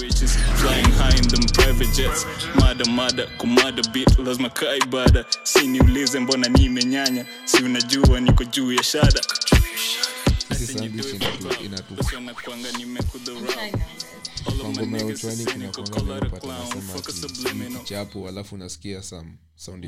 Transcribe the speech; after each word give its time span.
Riches 0.00 0.36
flying 0.60 0.92
high 1.00 1.16
in 1.16 1.26
them 1.28 1.44
private 1.54 1.92
jets. 1.96 2.24
Mada 2.56 2.84
mada 2.90 3.26
kumada 3.38 3.82
bit 3.92 4.18
lazima 4.18 4.50
kaa 4.50 4.76
ibada 4.76 5.24
si 5.42 5.66
niulize 5.66 6.20
mbona 6.20 6.48
nimenyanya 6.48 7.26
si 7.44 7.62
unajua 7.62 8.20
niko 8.20 8.44
juu 8.44 8.72
ya 8.72 8.82
shada. 8.82 9.20
Wanakwanga 12.14 12.68
kichapo 17.78 18.28
alafu 18.28 18.54
unasikia 18.54 19.02
some 19.02 19.32
sound 19.56 19.86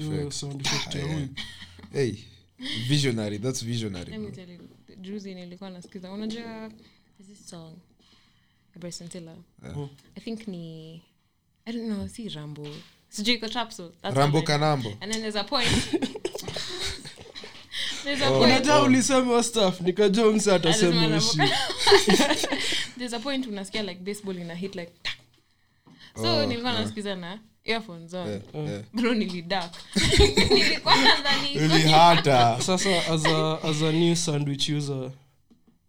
hey 1.93 2.15
visionary 2.89 3.39
that's 3.39 3.65
visionary 3.65 4.19
bro. 4.19 4.33
juzi 5.01 5.35
nilikuwa 5.35 5.71
nasikiza 5.71 6.13
unajua 6.13 6.71
this 7.29 7.49
song 7.51 7.75
ya 8.75 8.81
Bryson 8.81 9.09
i 10.17 10.21
think 10.21 10.49
ni 10.49 10.95
i 11.67 11.73
don't 11.73 11.87
know 11.87 12.09
si 12.09 12.29
rambo. 12.29 12.67
Sijui 13.09 13.35
iko 13.35 13.49
trap 13.49 13.71
that's 14.03 14.17
rambo 14.17 14.43
kanambo. 14.43 14.89
And 15.01 15.13
then 15.13 15.21
there's 15.21 15.37
a 15.37 15.45
point. 15.45 15.69
There's 18.05 18.21
a 18.21 18.29
point. 18.29 18.45
Unajua 18.45 18.83
ulisema 18.83 19.43
staff 19.43 19.81
nikajua 19.81 20.33
mse 20.33 20.53
atasema 20.55 21.17
ushi 21.17 21.39
there's 22.99 23.15
a 23.15 23.19
point 23.19 23.47
unasikia 23.47 23.83
like 23.83 24.01
baseball 24.01 24.39
ina 24.39 24.55
hit 24.55 24.75
like 24.75 24.93
tak. 25.03 25.17
so 26.23 26.47
nilikuwa 26.47 26.73
nasikiza 26.73 27.17
na 27.17 27.39
earphones 27.65 28.15
on. 28.15 28.41
Bro 28.93 29.15
nilidak 29.15 29.73
nilikuwa 30.51 30.97
nadhani 30.97 31.59
Really 31.59 32.63
sasa 32.63 33.07
as 33.13 33.27
a, 33.27 33.59
as 33.63 33.83
a 33.83 33.93
new 33.93 34.15
sandwich 34.15 34.69
user 34.69 35.11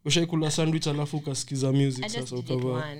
ushaikula 0.05 0.51
sandwich 0.51 0.87
alafu 0.87 1.17
ukasikiza 1.17 1.71
music 1.71 2.07
sasa 2.07 2.35
ukavaa 2.35 2.95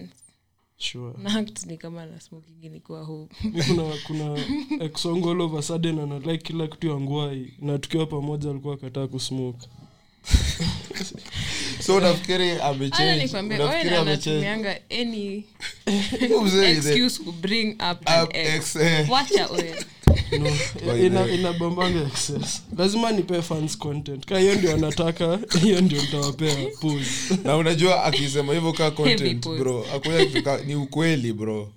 sure. 0.77 1.13
Na 1.23 1.35
act 1.39 1.65
ni 1.65 1.77
kama 1.77 2.05
na 2.05 2.19
smoking 2.19 2.71
nikuwa 2.71 3.03
home. 3.03 3.27
Mi 3.43 3.63
kuna 3.67 3.83
kuna 4.07 4.39
exongo 4.85 5.31
all 5.31 5.41
of 5.41 5.53
a 5.53 5.61
sudden 5.61 5.99
ana 5.99 6.19
like 6.19 6.37
kila 6.37 6.67
kitu 6.67 6.87
ya 6.87 6.99
ngwai. 6.99 7.53
Na 7.61 7.77
tukiwa 7.77 8.05
pamoja 8.05 8.49
alikuwa 8.49 8.73
akataa 8.73 9.07
kusmoke. 9.07 9.67
So 11.83 11.95
unafikiri 11.95 12.51
up 17.91 18.09
an 18.09 18.27
ex. 18.31 18.75
ex. 18.75 19.09
Wacha. 19.09 19.49
No, 20.85 20.97
ina, 20.97 21.27
inabambanga 21.27 22.01
excess 22.01 22.63
lazima 22.77 23.11
nipe 23.11 23.41
fans 23.41 23.77
content 23.77 24.25
ka 24.25 24.39
hiyo 24.39 24.55
ndio 24.55 24.73
anataka 24.75 25.39
hiyo 25.61 25.81
ndio 25.81 26.01
nitawapea 26.01 26.55
pause 26.81 27.37
na 27.43 27.57
unajua 27.57 28.03
akisema 28.03 28.53
hivyo 28.53 28.73
ka 28.73 28.91
content 28.91 29.47
bro 29.47 29.85
akuya 29.95 30.25
kituka 30.25 30.57
ni 30.57 30.75
ukweli 30.75 31.33
bro 31.33 31.71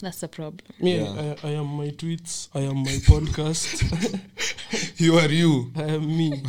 That's 0.00 0.18
the 0.20 0.28
problem. 0.28 0.68
me 0.80 0.90
Yeah. 0.90 1.18
I, 1.44 1.48
I 1.52 1.56
am 1.58 1.76
my 1.76 1.90
tweets 1.90 2.50
i 2.54 2.66
am 2.66 2.82
my 2.82 2.98
podcast 2.98 3.84
you 5.00 5.18
are 5.18 5.38
you 5.38 5.72
i 5.74 5.94
am 5.94 6.16
me 6.16 6.42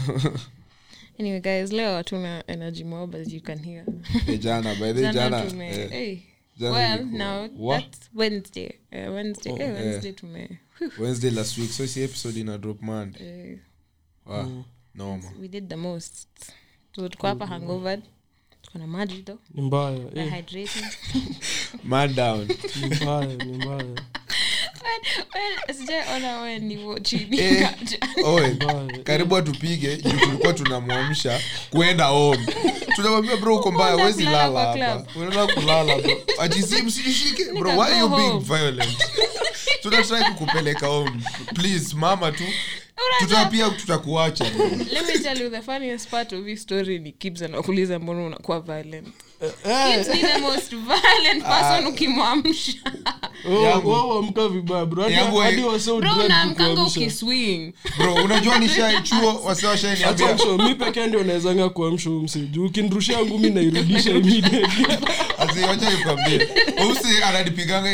Anyway, 1.20 1.40
guys, 1.40 1.72
leo 1.72 1.96
hatuna 1.96 2.44
energy 2.48 2.84
mob 2.84 3.16
as 3.16 3.34
you 3.34 3.42
can 3.42 3.60
hear. 3.64 3.86
hey, 4.26 4.38
jana 4.38 4.76
by 4.76 4.94
the 4.94 5.02
Jana 5.02 5.14
jana 5.14 5.44
tume- 5.46 5.78
yeah. 5.78 5.90
hey. 5.90 6.18
jana 6.60 6.74
Well, 6.76 7.06
now 7.06 7.48
What? 7.58 7.84
that's 7.84 8.10
Wednesday. 8.16 8.72
Uh, 8.94 9.14
Wednesday. 9.14 9.52
Oh, 9.52 9.56
hey, 9.58 9.72
wednesday 9.72 10.10
yeah. 10.10 10.16
tume. 10.20 10.50
Wednesday 11.00 11.32
last 11.32 11.58
week. 11.58 11.72
So 11.72 11.88
si 11.88 12.04
episode 12.04 12.40
ina 12.40 12.58
drop 12.58 12.82
monday. 12.82 13.52
Eh, 13.52 13.58
wow 14.26 14.64
noma 14.96 15.32
we 15.42 15.48
did 15.48 15.70
the 15.70 15.76
most. 15.76 16.28
Tuko 16.92 17.28
hapa 17.28 17.48
hangover. 17.48 18.00
Maji 18.88 19.24
ni 19.54 19.62
mbaya 19.62 20.00
We're 20.00 20.22
eh, 20.22 20.34
ni 22.82 22.96
mbaya 22.96 23.36
ni 23.36 23.54
mbaya. 23.54 23.86
Karibu 29.04 29.38
atupige 29.38 29.98
juu 29.98 30.10
tulikuwa 30.20 30.54
tunamwamsha 30.54 31.42
kuenda 31.70 32.06
home. 32.06 32.46
Tunamwambia 32.96 33.38
bro 33.38 33.56
uko 33.56 33.72
mbaya 33.72 33.96
wezi 33.96 34.24
lala 34.24 34.60
hapa. 34.60 35.06
unaenda 35.16 35.48
kulala 35.48 35.98
bro. 35.98 36.18
Atisi 36.40 36.82
msishike 36.82 37.46
bro 37.54 37.78
why 37.80 38.00
you 38.00 38.10
being 38.10 38.40
violent 38.40 38.98
tunatrai 39.90 40.24
kukupeleka 40.34 40.88
home 40.88 41.12
please 41.56 41.96
mama 41.96 42.32
tu 42.32 42.44
tuta 43.20 43.46
pia 43.46 43.70
tutakuacha. 43.70 44.44
Let 44.92 45.08
me 45.08 45.20
tell 45.20 45.42
you 45.42 45.50
the 45.50 45.62
funniest 45.62 46.10
part 46.10 46.34
of 46.34 46.46
his 46.46 46.62
story 46.62 47.00
ni 47.00 47.12
Kibs 47.12 47.42
anakuuliza 47.42 48.00
mbona 48.00 48.26
unakuwa 48.26 48.60
violent. 48.60 49.08
Eh, 49.42 49.52
Kibs 50.04 50.08
ni 50.16 50.22
the 50.22 50.40
most 50.40 50.72
violent 50.76 51.44
person 51.46 51.88
ukimwamsha. 51.88 52.74
oh, 53.50 53.64
Yangu. 53.64 53.90
wao 53.90 54.10
wamka 54.10 54.48
vibaya 54.48 54.86
bro. 54.86 55.04
Hadi- 55.04 55.16
Yangu, 55.16 55.38
hadi 55.38 55.62
eh, 55.62 55.68
wase 55.68 55.86
Bro 55.86 55.96
udread 55.98 56.26
unaamkanga 56.26 56.70
kukuamsha. 56.70 57.00
ukiswing. 57.00 57.74
bro 57.98 58.14
unajua 58.14 58.60
nishaichuo 58.60 59.42
mi 60.58 60.76
pekee 60.76 61.08
ndio 61.08 61.24
nawezanga 61.24 61.70
kuamsha 61.70 62.10
msee. 62.10 62.40
Juu 62.40 62.66
ukinirushia 62.66 63.20
ngumi 63.26 63.50
nairudisha 63.50 64.14
nikwambie. 65.90 66.48
Ananipiganga 67.24 67.92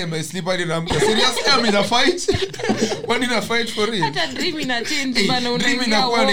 fight? 1.84 2.28
Kwani 3.06 3.28
na 3.28 3.42
fight 3.42 3.70
for 3.74 3.96
inakuwa 5.86 6.26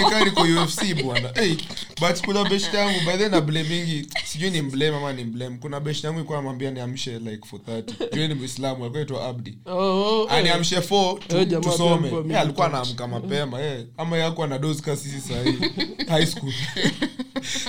ufc 0.63 1.03
bwana. 1.03 1.29
Hey, 1.35 1.55
but 2.01 2.21
kuna 2.25 2.43
best 2.49 2.73
yangu 2.73 2.99
by 3.05 3.17
then 3.17 3.31
na 3.31 3.41
blamingi 3.41 4.07
sijui 4.25 4.49
ni 4.49 4.61
mblame 4.61 4.97
ama 4.97 5.13
ni 5.13 5.23
mblame. 5.23 5.57
Kuna 5.57 5.79
best 5.79 6.03
yangu 6.03 6.19
ilikuwa 6.19 6.37
namwambia 6.37 6.71
niamshe 6.71 7.19
like 7.19 7.47
for 7.47 7.59
30 7.59 8.15
juu 8.15 8.27
ni 8.27 8.33
muislamu 8.33 8.83
alikuwa 8.83 8.99
aitwa 9.01 9.27
abdi. 9.27 9.57
Oh, 9.65 9.75
oh, 9.77 10.23
eh. 10.23 10.33
aniamshe 10.33 10.75
4 10.79 11.17
Eh, 11.53 11.61
tusome. 11.61 12.37
alikuwa 12.37 12.67
Eh, 12.67 12.73
anaamka 12.73 13.07
mapema 13.07 13.59
hey, 13.59 13.83
ama 13.97 14.17
yako 14.17 14.47
na 14.47 14.57
dozi 14.59 14.81
ka 14.81 14.95
sisi 14.95 15.21
sahii 15.21 15.57
high 16.09 16.25
school. 16.25 16.53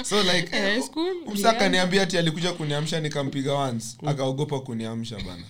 So 0.04 0.22
like 0.22 0.56
Eh, 0.56 0.76
eh, 0.76 0.82
school, 0.82 1.14
msa 1.32 1.40
yeah. 1.48 1.56
akaniambia 1.56 2.02
ati 2.02 2.18
alikuja 2.18 2.52
kuniamsha 2.52 3.00
nikampiga 3.00 3.52
once. 3.54 3.86
Akaogopa 4.06 4.60
kuniamsha 4.60 5.16
bana. 5.16 5.44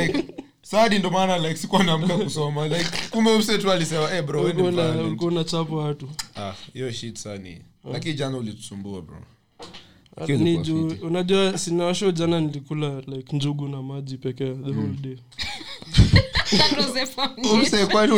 Like 0.00 0.24
sadi 0.62 0.98
ndo 0.98 1.10
maana 1.10 1.38
like 1.38 1.56
sikuwa 1.56 1.84
naamka 1.84 2.18
kusoma. 2.18 2.68
Like 2.68 2.90
kumbe 3.10 3.38
mse 3.38 3.58
tu 3.58 3.72
alisema 3.72 4.08
hey, 4.08 4.22
bro 4.22 4.42
ulikuwa 4.42 5.28
unachapa 5.30 5.76
watu. 5.76 6.08
Ah, 6.36 6.52
hiyo 6.74 6.92
shit 6.92 7.16
sani 7.18 7.58
lakini 7.84 8.14
jana 8.14 8.36
ulitusumbua 8.38 9.02
bro. 9.02 9.16
Ni 10.28 10.58
juu 10.58 10.86
unajua 11.02 11.58
sinawasho 11.58 12.10
jana 12.12 12.40
nilikula 12.40 13.00
like 13.00 13.36
njugu 13.36 13.68
na 13.68 13.82
maji 13.82 14.16
pekee 14.18 14.54
the 14.54 14.70
whole 14.70 14.96
day. 15.00 15.16
Kwani 17.90 18.12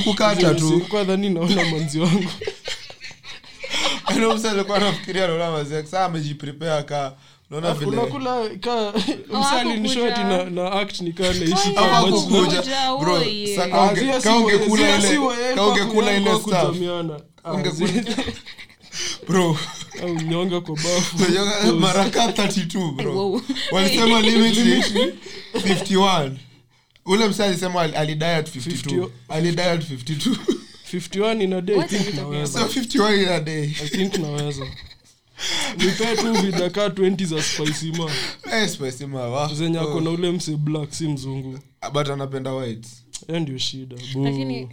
kukata 0.00 1.04
dhani 1.04 1.30
naona 1.30 1.64
manzi 1.70 2.00
wangu? 2.00 2.30
Alikuwa 4.06 4.38
naona 7.50 7.68
amejiprepare 7.70 7.86
unakula 7.86 8.48
ka 8.60 8.92
na, 10.24 10.44
na 10.44 10.72
act 10.72 11.00
nikaa 11.00 11.32
Ah, 17.64 17.92
ile 17.92 18.20
bro. 19.28 19.56
Nyonga 20.28 20.60
kwa 20.60 20.74
bafu. 20.76 21.16
Unajua 21.16 21.72
mara 21.80 22.04
32 22.08 22.92
bro. 22.92 23.42
walisema 23.72 24.20
limit 24.20 24.56
ni 24.58 25.12
51 25.60 26.30
ule 27.06 27.28
mse 27.28 27.44
alisema 27.44 27.80
ali- 27.82 27.96
alidai 27.96 28.34
at 28.34 28.48
52 28.56 28.70
50 29.00 29.08
alidai 29.28 29.68
at 29.68 29.82
52 29.90 30.36
51 30.92 31.42
in 31.42 31.52
a 31.52 31.60
day 31.60 31.80
I 31.80 31.88
think 31.88 32.14
naweza 32.14 32.60
so 32.60 32.66
51 32.80 33.22
in 33.22 33.28
a 33.28 33.40
day 33.40 33.62
i 33.64 33.88
think 33.88 34.14
naweza 34.18 34.66
nipee 35.78 36.16
tu 36.16 36.32
vidaka 36.32 36.86
20 36.88 37.24
za 37.26 37.42
spicy 37.42 37.92
ma. 37.92 38.10
Eh 38.52 39.54
zenye 39.54 39.78
ako 39.78 40.00
na 40.00 40.10
ule 40.10 40.32
mse 40.32 40.56
black 40.56 40.92
si 40.92 41.08
mzungu. 41.08 41.58
But 41.92 42.08
anapenda 42.10 42.52
white 42.52 42.88
hiyo 43.26 43.40
ndio 43.40 43.58
shida. 43.58 43.96
Lakini 44.22 44.68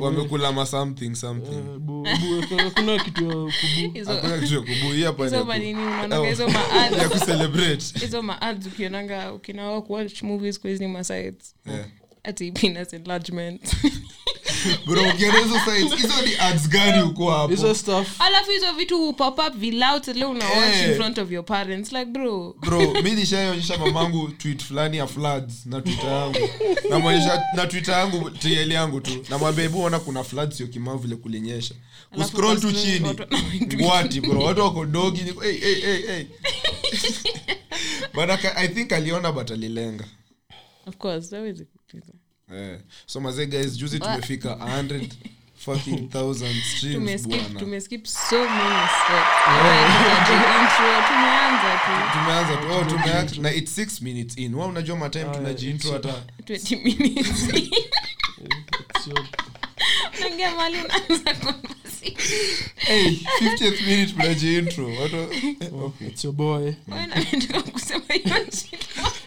wamekula 0.00 0.52
ma 0.52 0.66
something 0.66 1.14
something. 1.14 1.62
bu- 1.78 2.02
bu- 2.02 2.56
hakuna 2.64 2.98
kitu 3.04 3.24
ya 3.24 3.34
kubu. 3.34 3.92
Hizo- 3.94 4.12
hakuna 4.14 4.38
kitu 4.38 4.54
ya 4.54 4.60
kubuia 4.60 5.06
hapa 5.06 5.24
hizo 5.24 5.38
ni 5.38 5.44
manini 5.44 5.80
ya 5.80 5.86
unaonanga 5.86 6.20
ku- 6.20 6.24
hizo 6.26 6.48
maads. 6.48 6.98
ya 6.98 7.08
kucelebrate 7.08 7.84
hizo 8.00 8.22
maads 8.22 8.66
ukionanga 8.66 9.32
ukinawa 9.32 9.82
kuwatch 9.82 10.22
movies 10.22 10.60
kwa 10.60 10.70
hizi 10.70 10.86
masites 10.86 11.54
ati 12.24 12.52
penis 12.52 12.92
enlargement 12.92 13.60
hizo 17.48 17.74
stuff. 17.74 18.20
Alafu 18.20 18.50
vitu 18.72 19.12
pop 19.12 19.38
up 19.38 19.54
vilout 19.56 20.08
leo 20.08 20.34
Eh. 20.36 20.88
in 20.90 20.94
front 20.96 21.18
of 21.18 21.30
your 21.32 21.44
parents. 21.44 21.92
Like 21.92 22.04
bro. 22.06 22.56
Bro 22.60 23.02
mi 23.02 23.10
nishaonyesha 23.10 23.78
mamangu 23.78 24.28
tweet 24.28 24.62
fulani 24.64 24.96
ya 24.96 25.06
floods 25.06 25.66
na 25.66 25.80
twitter 25.80 26.10
yangu. 26.10 26.48
Namwonyesha 26.90 27.42
na 27.56 27.66
twitter 27.66 27.94
yangu 27.94 28.30
tl 28.30 28.72
yangu 28.72 29.00
tu. 29.00 29.24
Namwambia 29.30 29.62
hebu 29.62 29.82
ona 29.82 29.98
kuna 30.00 30.24
floods 30.24 30.60
yo 30.60 30.66
kimao 30.66 30.98
vile 30.98 31.16
kulinyesha. 31.16 31.74
Alafu 32.12 32.30
kuscroll 32.30 32.60
tu 32.60 32.72
chini. 32.72 33.08
watu 33.08 34.20
bro? 34.28 34.40
Watu 34.40 34.60
wako 34.60 34.86
dogi 34.86 35.22
niko 35.22 35.40
hey, 35.40 35.58
hey, 35.58 35.74
hey, 35.74 36.06
hey. 36.06 36.24
but 38.14 38.30
I, 38.30 38.38
i 38.56 38.68
think 38.68 38.92
aliona 38.92 39.32
but 39.32 39.50
alilenga. 39.50 40.04
Of 40.86 40.96
course 40.96 41.30
kupita 41.64 42.12
eh. 42.54 42.78
so 43.06 43.20
mazee 43.20 43.46
guys 43.46 43.76
juzi 43.76 43.98
tumefika 43.98 44.48
100 44.48 45.08
fucking 45.66 46.08
thousand 46.10 46.62
streams 46.62 46.96
tumeskip 46.96 47.40
bwana. 47.42 47.60
tumeskip 47.60 48.06
so 48.06 48.38
many 48.38 48.88
steps. 48.88 49.36
Tukaja 50.26 50.60
intro 50.60 51.02
tumeanza 52.12 52.56
tu. 52.56 52.72
Oh, 52.72 52.84
tumeact 52.84 53.38
na 53.38 53.52
it's 53.52 53.78
6 53.78 54.02
minutes 54.02 54.38
in. 54.38 54.54
Wa 54.54 54.66
unajua 54.66 54.96
matime 54.96 55.24
tunajiintro 55.24 55.92
hata? 55.92 56.08
20 56.46 56.84
minutes 56.84 57.48
sio 59.04 59.24
naingia 60.20 60.54
mali 60.54 60.78
unaanza 60.78 61.34
hey, 62.76 63.18
50th 63.40 63.86
minute 63.86 64.12
tunajiintro 64.12 64.86
watu 64.94 65.16
okay. 65.84 66.08
it's 66.08 66.24
your 66.24 66.34
boy. 66.34 66.62
Wewe 66.64 67.06
na 67.06 67.06
nataka 67.06 67.62
kusema 67.62 68.04
hiyo 68.14 68.36
shit 68.36 68.86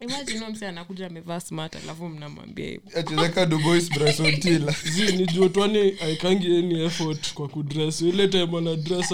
imajino 0.00 0.50
juotwani 5.26 5.94
aikangi 6.04 6.46
any 6.56 6.88
kwa 7.34 7.48
kudress. 7.48 8.00
Ile 8.02 8.28
time 8.28 8.58
ana 8.58 8.76
dress 8.76 9.12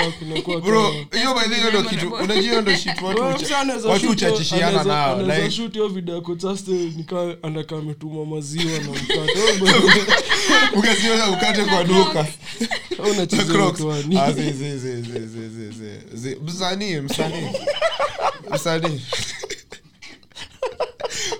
video 5.88 6.14
yako 6.14 6.37
chaste 6.37 6.73
eh, 6.73 6.93
nikaa 6.96 7.35
ametuma 7.76 8.25
maziwa 8.25 8.64
na 8.64 8.90
mkate. 8.90 9.38
Msanii 16.44 17.00
msanii. 17.00 17.49
Msanii 18.55 19.00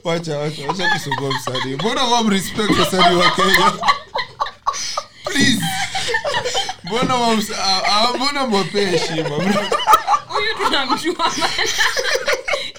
wacha 0.05 0.39
wacha 0.39 0.67
wacha 0.69 0.89
kusugua 0.91 1.31
msanii. 1.33 1.75
Mbona 1.75 2.05
wam 2.05 2.29
respect 2.31 2.79
wasanii 2.79 3.17
wa 3.17 3.31
kenya? 3.31 3.73
Please. 5.25 5.63
Mbona 6.85 7.15
mbona 8.17 8.47
mwapee 8.47 8.85
heshima 8.85 9.29
huyu 10.29 10.55
tunamjua 10.65 11.33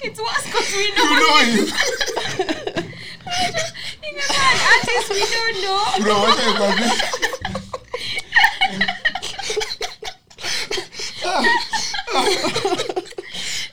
it 0.02 0.18
was 0.18 0.18
worse 0.18 0.48
'cause 0.52 0.76
we 0.76 0.92
know 0.92 1.06
you 1.10 1.16
know 1.16 1.38
him. 1.38 1.72
artist 4.74 5.10
we 5.10 5.20
don't 5.20 5.58
know. 5.64 6.00
bro 6.00 6.22
wacha 6.22 6.46
nikwambie 6.46 6.90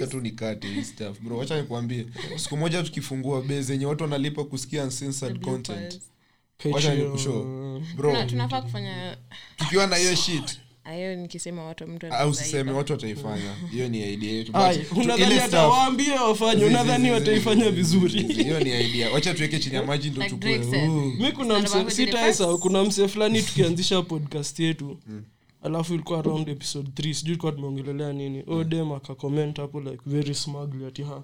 tu 0.08 0.22
nikate 0.22 0.68
wacha 1.38 1.62
nikwambie. 1.62 2.06
Siku 2.36 2.58
moja 2.58 2.84
tukifungua 2.84 3.42
be 3.42 3.62
zenye 3.62 3.86
watu 3.86 4.04
wanalipa 4.04 4.44
kusikia 4.44 4.86
content. 5.40 6.02
bro. 7.96 8.12
Tukiwa 9.58 9.88
na 9.88 9.96
hiyo 9.96 10.16
shit 10.16 10.60
hayo 10.86 11.16
nikisema 11.16 11.64
watu 11.64 11.88
mtu 11.88 12.08
ah, 12.14 12.28
usiseme 12.28 12.72
watu 12.72 12.94
wataifanya. 12.94 13.56
Hiyo 13.72 13.88
ni 13.88 14.14
idea 14.14 14.32
yetuunadhani 14.34 15.40
atawaambie 15.40 16.12
wafanye? 16.14 16.66
unadhani 16.66 17.12
wataifanya 17.12 17.72
vizuri? 17.72 18.24
Hiyo 18.44 18.60
ni 18.60 18.82
idea. 18.90 19.12
Wacha 19.12 19.34
tuweke 19.34 19.60
chini 19.60 19.76
ya 19.76 19.84
maji 19.84 20.10
ndo 20.10 20.24
tupue 20.30 21.32
kuna 21.36 21.60
msesitaesa 21.60 22.58
kuna 22.58 22.84
mse 22.84 23.08
fulani 23.08 23.42
tukianzisha 23.42 24.02
podcast 24.02 24.60
yetu. 24.60 24.98
Hmm. 25.08 25.24
Alafu 25.64 25.94
ilikuwa 25.94 26.20
around 26.20 26.50
episode 26.50 26.90
3 26.90 27.14
sijui 27.14 27.32
ilikuwa 27.32 27.52
tumeongelelea 27.52 28.14
nini. 28.14 28.40
Oh, 28.40 28.44
hmm. 28.52 28.60
Odem 28.60 28.92
akakoment 28.92 29.58
hapo 29.58 29.80
like 29.82 30.00
very 30.06 30.36
smugly 30.36 30.86
ati 30.86 31.04
ha 31.04 31.24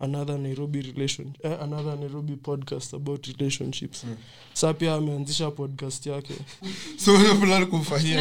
another 0.00 0.38
nairobi 0.38 0.80
relation 0.82 1.32
eh, 1.42 1.52
another 1.62 1.96
nairobi 1.98 2.36
podcast 2.36 2.94
about 2.94 3.26
relationships. 3.26 4.04
Sa 4.52 4.74
pia 4.74 4.94
ameanzisha 4.94 5.50
podcast 5.50 6.06
yake. 6.06 6.34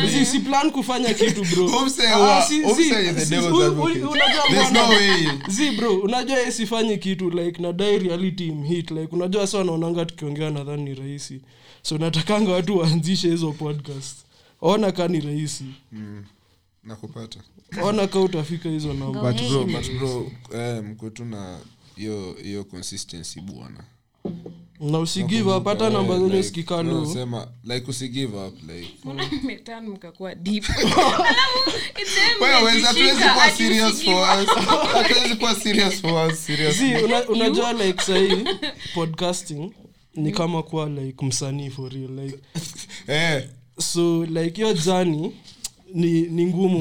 Si, 0.09 0.25
si 0.25 0.39
plan 0.39 0.71
kufanya 0.71 1.13
kitu 1.13 1.43
bro. 1.45 1.67
Homse 1.77 2.07
Ah, 2.09 2.19
wa- 2.19 2.41
si- 2.41 2.63
si- 2.75 2.81
is 2.81 2.89
the 3.15 3.25
si- 3.25 3.29
devil's 3.29 3.53
u- 3.53 3.57
u- 3.57 3.63
advocate. 3.63 3.99
There's 4.49 4.71
no 4.71 4.89
way. 4.89 5.27
zi 5.49 5.71
bro 5.71 5.97
unajua 5.99 6.37
ye 6.37 6.51
sifanyi 6.51 6.97
kitu 6.97 7.29
like 7.29 7.61
nadai 7.61 7.99
reality 7.99 8.47
imhit 8.47 8.91
like 8.91 9.15
unajua 9.15 9.47
sa 9.47 9.61
anaonanga 9.61 10.05
tukiongea 10.05 10.49
nadhani 10.49 10.83
ni 10.83 10.95
rahisi. 10.95 11.41
So 11.81 11.97
natakanga 11.97 12.51
watu 12.51 12.77
waanzishe 12.77 13.29
hizo 13.29 13.51
podcast. 13.51 14.17
Ona 14.61 14.91
ka 14.91 15.07
ni 15.07 15.19
rahisi 15.19 15.65
nakupata. 16.87 17.39
Ona 17.83 18.07
ka 18.07 18.19
utafika 18.19 18.69
hizo 18.69 18.93
nambro 18.93 19.33
mkwetu 20.81 21.25
na 21.25 21.59
hiyo 21.95 22.35
hiyo 22.43 22.63
consistency 22.63 23.41
bwana. 23.41 23.83
Na 24.79 24.99
usigive 24.99 25.51
up 25.51 25.65
hata 25.65 25.89
namba 25.89 26.19
zenye 26.19 26.43
sikikalusema 26.43 27.47
like 27.63 27.89
like 37.73 38.03
sahii 38.03 38.43
podcasting 38.95 39.71
ni 40.15 40.31
kama 40.31 40.63
kuwa 40.63 40.89
like 40.89 41.25
msanii 41.25 41.69
for 41.69 41.91
real 41.91 42.11
like. 42.19 42.39
So 43.79 44.25
like 44.25 44.61
hiyo 44.61 44.73
jani 44.73 45.35
ni, 45.97 46.21
ni 46.21 46.45
ngumu 46.45 46.79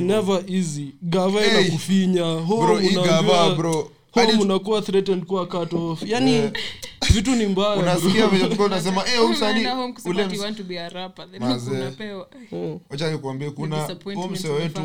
never 0.00 0.42
easy. 0.48 0.86
Gava 1.02 1.40
Hey. 1.40 1.60
inakufinya 1.60 2.24
Bro, 3.56 3.90
home 4.12 4.32
unakuwa 4.42 4.82
threatened 4.82 5.24
kuwa 5.24 5.46
cut 5.46 5.72
off. 5.72 6.02
Yani 6.06 6.50
vitu 7.12 7.30
ni 7.34 7.46
mbaya 7.46 7.76
bro. 7.76 7.82
unasikia 7.82 8.26
venye 8.26 8.42
tulikuwa 8.44 8.66
unasema 8.66 9.04
eh, 9.08 9.20
nikuambie 13.10 13.50
kuna 13.50 13.88
wetu. 14.52 14.82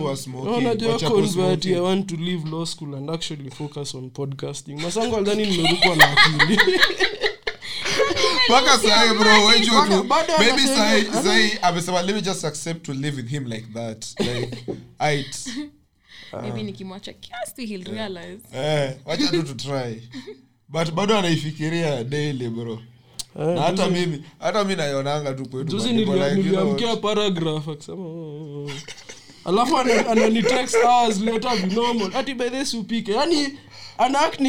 I 1.68 1.80
want 1.80 2.08
to 2.08 2.16
leave 2.16 2.50
law 2.50 2.66
school 2.66 2.96
and 2.96 3.10
actually 3.10 3.52
focus 3.52 3.96
on 3.96 4.10
podcasting. 4.10 4.82
Masango 4.82 5.18
aldhani 5.18 5.46
nimerukwa 5.46 5.96
na 5.96 6.12
akili 6.12 6.60
mpaka 8.50 8.78
sahi 8.80 9.14
bro 9.18 9.46
wejua 9.46 9.88
tu 9.88 10.06
maybe 10.40 10.62
sahi 10.62 11.06
sahi 11.24 11.52
amesema 11.62 12.02
let 12.02 12.16
me 12.16 12.22
just 12.22 12.46
accept 12.46 12.86
to 12.86 12.94
live 12.94 13.18
with 13.18 13.30
him 13.30 13.46
like 13.48 13.68
that. 13.74 14.06
Like 14.20 14.58
aight. 15.00 15.36
Maybe 16.42 16.64
nikimwacha 16.64 17.14
kiasi 17.14 17.66
he'll 17.66 17.84
realize. 17.92 18.42
Eh 18.54 18.96
wacha 19.06 19.28
tu 19.28 19.44
tutry. 19.44 20.10
But 20.70 20.92
bado 20.92 21.18
anaifikiria 21.18 22.04
daily 22.04 22.50
bro. 22.50 22.82
Eh, 23.40 23.48
na 23.48 23.62
hata 23.62 23.90
mimi 23.90 24.24
hata 24.40 24.64
mi 24.64 24.76
naionanga 24.76 25.34
tu 25.34 25.50
kwetu 25.50 25.78
niliamkia 25.88 26.96
paragraph 26.96 27.68
akisema 27.70 27.98
"Oh, 27.98 28.08
oh, 28.08 28.66
oh." 28.66 28.72
alafu 29.46 29.78
ana- 29.78 30.08
ananitext 30.10 30.76
hours 30.84 31.20
later 31.22 31.58
binormal 31.62 32.12
ati 32.16 32.34
by 32.34 32.50
this 32.50 32.74
upike. 32.74 33.12
Yani 33.12 33.58
anaak 33.98 34.40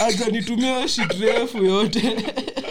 ajanitumia 0.00 0.88
shit 0.88 1.12
refu 1.20 1.64
yote 1.64 2.02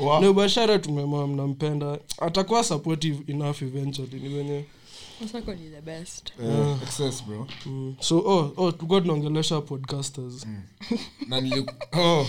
Wa- 0.00 0.20
na 0.20 0.30
ubashara 0.30 0.78
tumema 0.78 1.26
mnampenda. 1.26 1.98
Atakuwa 2.18 2.64
supportive 2.64 3.32
enough 3.32 3.62
eventually 3.62 4.20
ni 4.20 4.28
venye. 4.28 4.64
Eh, 6.42 6.76
excess 6.82 7.24
bro. 7.24 7.46
Mm. 7.66 7.94
so 8.00 8.18
oh, 8.18 8.52
oh 8.56 8.72
tulikuwa 8.72 9.00
tunaongelesha 9.00 9.60
podcasters. 9.60 10.46
Na 11.28 11.40
nili 11.40 11.66
oh. 11.92 12.26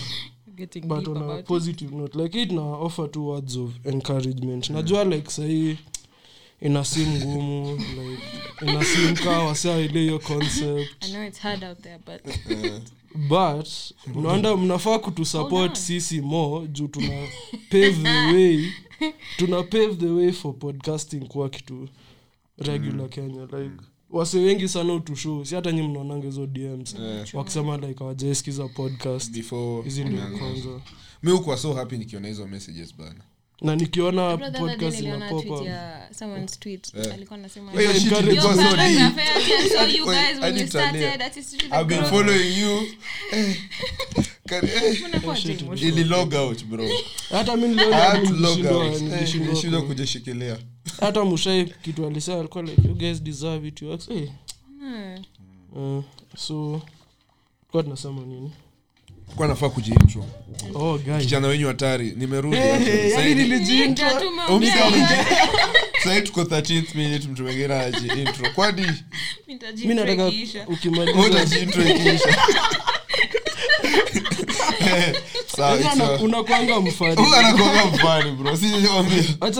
Getting 0.56 0.80
but 0.80 0.98
deep 0.98 1.08
on 1.08 1.16
a 1.16 1.20
about 1.24 1.40
it. 1.40 1.46
positive 1.46 1.96
note 1.96 2.18
like 2.22 2.42
it 2.42 2.52
na 2.52 2.62
offer 2.62 3.10
two 3.10 3.26
words 3.28 3.56
of 3.56 3.70
encouragement. 3.86 4.70
Najua 4.70 5.04
like 5.04 5.30
sahii 5.30 5.78
ina 6.64 6.84
si 6.84 7.06
ngumu 7.06 7.76
like 7.76 8.22
ina 8.62 8.84
sim 8.84 9.14
kaa 9.16 9.38
wasia 9.38 9.78
ile 9.78 10.00
hiyo 10.00 10.18
concept. 10.18 11.04
I 11.04 11.10
know 11.10 11.24
it's 11.26 11.38
hard 11.40 11.64
out 11.64 11.78
there 11.82 11.98
but 12.06 12.34
but 13.28 13.68
mnaenda 14.14 14.56
mnafaa 14.56 14.98
kutusupport 14.98 15.76
sisi 15.76 16.20
more 16.20 16.66
juu 16.68 16.88
tuna 16.88 17.28
pave 17.70 17.92
the 17.92 18.08
way. 18.34 18.70
Tuna 19.36 19.62
pave 19.62 19.94
the 19.94 20.06
way 20.10 20.32
for 20.32 20.58
podcasting 20.58 21.20
kuwa 21.28 21.48
kitu 21.50 21.88
regular 22.58 23.08
kenya 23.08 23.42
like 23.42 23.84
wase 24.10 24.38
wengi 24.38 24.68
sana 24.68 24.94
utushow 24.94 25.44
si 25.44 25.54
hata 25.54 25.72
nyi 25.72 25.82
mnaonanga 25.82 26.26
hizo 26.26 26.46
dms 26.46 26.94
yeah. 26.94 27.34
wakisema 27.34 27.76
like 27.76 28.04
awajaeskiza 28.04 28.68
podcast. 28.68 29.34
Hizi 29.84 30.04
ndio 30.04 30.38
kwanza. 30.38 30.80
Mi 31.22 31.30
hukuwa 31.30 31.56
so 31.56 31.74
happy 31.74 31.96
nikiona 31.98 32.28
hizo 32.28 32.46
messages 32.46 32.96
bana 32.96 33.20
na 33.62 33.76
nikiona 33.76 34.36
podcast 34.36 35.00
niliona 35.00 35.28
pop 35.28 35.50
up 35.50 35.66
someone's 36.18 36.58
tweet. 36.60 36.94
Eh. 36.94 37.12
alikuwa 37.14 37.38
anasema 37.38 37.72
so 37.72 37.78
you 39.88 40.04
guys 40.04 40.40
when 40.42 40.58
you 40.58 40.66
started, 40.66 41.18
that 41.18 41.36
is 41.36 41.54
I've 41.54 41.84
been 41.84 42.04
following 42.04 42.58
you. 42.60 42.86
Eh, 43.32 43.56
eh, 44.50 44.98
hata 47.30 47.56
Eh, 49.80 49.86
kujishikilia. 49.86 50.58
Hata 51.00 51.24
mushai 51.24 51.74
kitu 51.82 52.06
alisema 52.06 52.38
alikuwa 52.38 52.62
like 52.64 52.88
you 52.88 52.94
guys 52.94 53.22
deserve 53.22 53.68
it 53.68 53.82
you 53.82 53.98
hey. 54.08 54.26
Hmm. 54.78 55.96
uh, 55.98 56.04
so 56.36 56.82
kwa 57.70 57.82
tunasema 57.82 58.20
nini 58.20 58.52
kwa 59.36 59.48
nafaa 59.48 59.68
kujiintro. 59.68 60.24
Oh 60.74 60.98
kijana 61.20 61.48
wenyu 61.48 61.66
hatari 61.66 62.12
nimerudi. 62.16 62.56
Hey, 62.56 62.72
actually. 62.74 63.10
yani 63.10 63.30
Sahi- 63.30 63.34
nilijiintro. 63.34 64.06
Ndio 64.10 64.20
tumeongea. 64.20 64.86
Umsa- 64.86 66.02
sahi 66.04 66.22
tuko 66.22 66.42
13th 66.42 66.94
minute 66.94 67.28
mtu 67.28 67.42
mwingine 67.42 67.74
ajiintro 67.74 68.50
kwani? 68.54 68.86
Mi 69.86 69.94
nataka 69.94 70.26
ikiisha. 70.28 70.66
unakwanga 76.24 76.80
mfani. 76.80 78.32
Bro. 78.32 78.56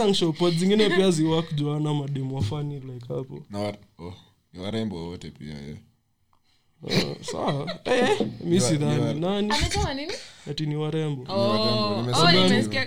Nshopod 0.06 0.58
zingine 0.58 0.90
pia 0.90 1.10
ziwak 1.10 1.54
juana 1.54 1.94
mademu 1.94 2.36
wafani 2.36 2.74
like 2.80 3.06
hapo. 3.08 3.42
Na 3.50 3.72
oh, 3.98 4.14
warembo 4.62 5.08
wote 5.08 5.30
pia 5.30 5.48
yeah. 5.54 5.76
Uh, 6.82 6.92
sawa. 7.22 7.78
Eh, 7.84 8.20
mi 8.44 8.50
Ni 8.50 8.60
sidhani. 8.60 9.20
nani? 9.20 9.52
Ati 10.50 10.66
ni 10.66 10.76
warembo. 10.76 11.32
Oh, 11.32 11.40
oh, 11.40 12.14
so 12.14 12.32
nilikuwa 12.32 12.86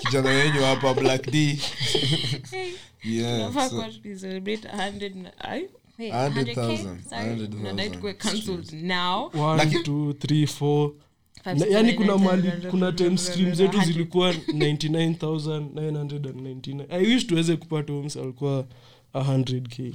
kijana 0.00 0.30
wenyu 0.30 0.60
hapa 0.62 0.94
black 0.94 1.30
d. 1.30 1.58
Yeah, 3.04 3.36
Tunafaa 3.38 3.68
so- 3.68 3.74
kuwa 3.76 3.88
tukicelebrate 3.88 4.68
100 4.68 5.22
na- 5.22 5.38
ai, 5.38 5.68
hey, 5.96 6.10
100,000, 6.12 6.54
100K? 6.54 6.78
Sorry, 7.10 7.34
100,000 7.34 7.62
nadai 7.62 7.90
tukuwe 7.90 8.14
cancelled 8.14 8.72
now. 8.72 9.30
One, 9.34 9.62
Laki- 9.64 9.82
two, 9.82 10.12
three, 10.12 10.46
four. 10.46 10.92
Five, 11.44 11.58
Na, 11.58 11.64
six, 11.64 11.74
yani 11.74 11.92
kuna 11.92 12.18
mali 12.18 12.50
kuna 12.70 12.86
nine, 12.86 12.98
time 12.98 13.18
stream 13.18 13.54
zetu 13.54 13.80
zilikuwa 13.80 14.32
99999 14.32 16.86
i 16.90 17.06
wish 17.06 17.26
tuweze 17.26 17.56
kupata 17.56 17.92
homes 17.92 18.16
alikuwa 18.16 18.64
100k 19.14 19.92
oh 19.92 19.94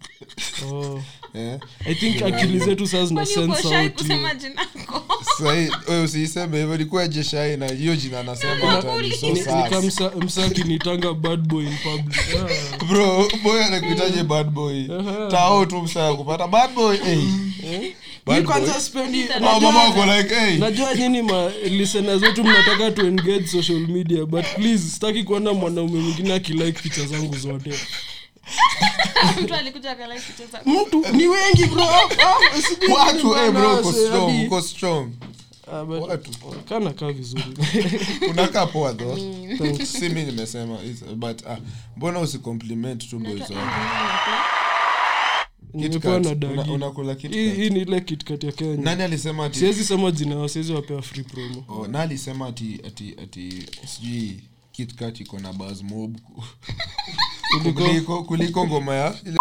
oh. 0.71 1.01
eh? 1.33 1.59
i 1.85 1.95
think 1.95 2.21
akili 2.21 2.59
zetu 2.59 2.87
saa 2.87 3.05
zina 3.05 3.25
Kwani 3.25 3.45
uko 3.45 3.55
sense 3.55 3.69
shy 3.69 3.75
out 3.75 3.81
hiyo. 3.81 3.91
kusema 3.91 4.33
jina 4.35 4.55
lako? 4.77 5.03
Sahi, 5.37 5.71
wewe 5.87 6.03
usiiseme 6.03 6.59
hivyo 6.59 6.77
likuwa 6.77 7.07
jeshai 7.07 7.57
na 7.57 7.67
hiyo 7.67 7.95
jina 7.95 8.19
anasema 8.19 8.67
hata 8.67 9.01
ni 9.01 9.11
so 9.11 9.29
Ni- 9.29 9.35
sus. 9.43 9.47
nikamsa 9.53 10.11
msaki 10.21 10.63
nitanga 10.63 11.13
bad 11.13 11.39
boy 11.39 11.65
in 11.65 11.77
public 11.83 12.21
bro 12.89 13.27
boy 13.43 13.63
anakuitaje 13.63 14.23
bad 14.23 14.47
boy 14.49 14.87
tao 15.31 15.65
tu 15.65 15.81
msaa 15.81 16.13
kupata 16.13 16.47
bad 16.47 16.73
boy 16.73 16.97
hey. 16.97 17.19
Hey. 17.61 17.91
najua 20.59 20.95
nyini 20.95 21.21
ma 21.21 21.49
listener 21.69 22.19
zetu 22.19 22.43
mnataka 22.43 22.91
tu 22.91 23.13
social 23.51 23.79
media 23.79 24.25
but 24.25 24.45
please 24.55 24.89
sitaki 24.89 25.23
kuona 25.23 25.53
mwanaume 25.53 25.99
mwingine 25.99 26.33
akilike 26.33 26.71
picha 26.71 27.05
zangu 27.05 27.35
zote 27.37 27.71
Mtu 30.65 31.05
ni 31.13 31.27
wengi 31.27 31.65
bro. 31.65 31.83
Ah, 31.83 33.51
bro 33.51 33.75
bana, 33.81 33.93
strong 33.93 34.45
uko 34.47 34.61
strong. 34.61 35.11
Ah, 35.73 35.85
vizuri. 37.13 37.43
Unakaa 38.29 38.65
poa 38.65 38.93
si 39.85 40.09
mi 40.09 40.23
nimesema 40.23 40.77
but 41.15 41.47
ah, 41.47 41.57
mbona 41.97 42.19
usicompliment 42.19 43.03
hii 47.55 47.69
ni 47.69 47.79
ile 47.81 48.01
kitkat 48.01 48.43
ya 48.43 48.51
kenya. 48.51 48.77
Nani 48.83 49.03
alisema 49.03 49.45
ati 49.45 49.59
siwezi 49.59 49.85
sema 49.85 50.11
jina 50.11 50.35
yao 50.35 50.47
siwezi 50.47 50.73
wapea 50.73 51.01
free 51.01 51.23
promo. 51.23 51.63
Oh, 51.69 51.87
na 51.87 51.99
alisema 52.01 52.47
ati 52.47 52.81
ati 52.87 53.15
ati 53.23 53.63
sijui 53.87 54.39
kitkat 54.71 55.19
iko 55.19 55.39
na 55.39 55.53
bas 55.53 55.83
mob 55.83 56.17
ku- 56.21 56.43
Kuliko- 57.59 58.23
kuliko? 58.23 58.67
Ngoma 58.67 58.95
ya? 58.95 59.15
Na 59.23 59.37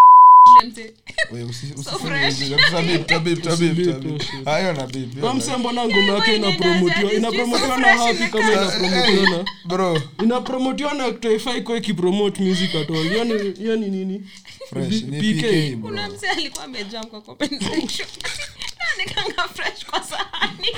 na- 5.53 5.59
mbona 5.59 5.85
ngoma 5.87 6.13
yake 6.13 6.37
inapromotiwa 6.37 7.13
inapromotiwa 7.13 7.77
na 7.79 7.89
hapi 7.89 8.27
kama 8.29 8.53
inapromotiwa 8.53 9.31
na 9.31 9.45
bro. 9.65 10.03
Inapromotiwa 10.23 10.95
na 10.95 11.13
toifai 11.13 11.63
kwa 11.63 11.77
ikipromote 11.77 12.43
music 12.43 12.75
at 12.75 12.91
all. 12.91 13.13
Yani 13.61 13.77
ni 13.77 13.89
nini? 13.89 14.23
Fresh 14.71 15.03
PK. 15.05 15.77
Kuna 15.83 16.09
mse 16.09 16.29
alikuwa 16.29 16.65
amejam 16.65 17.05
kwa 17.05 17.21
comment 17.21 17.63
section. 17.63 18.09
Na 18.79 18.87
nikanga 19.05 19.49
fresh 19.55 19.87
kwa 19.87 20.03
sahani. 20.03 20.69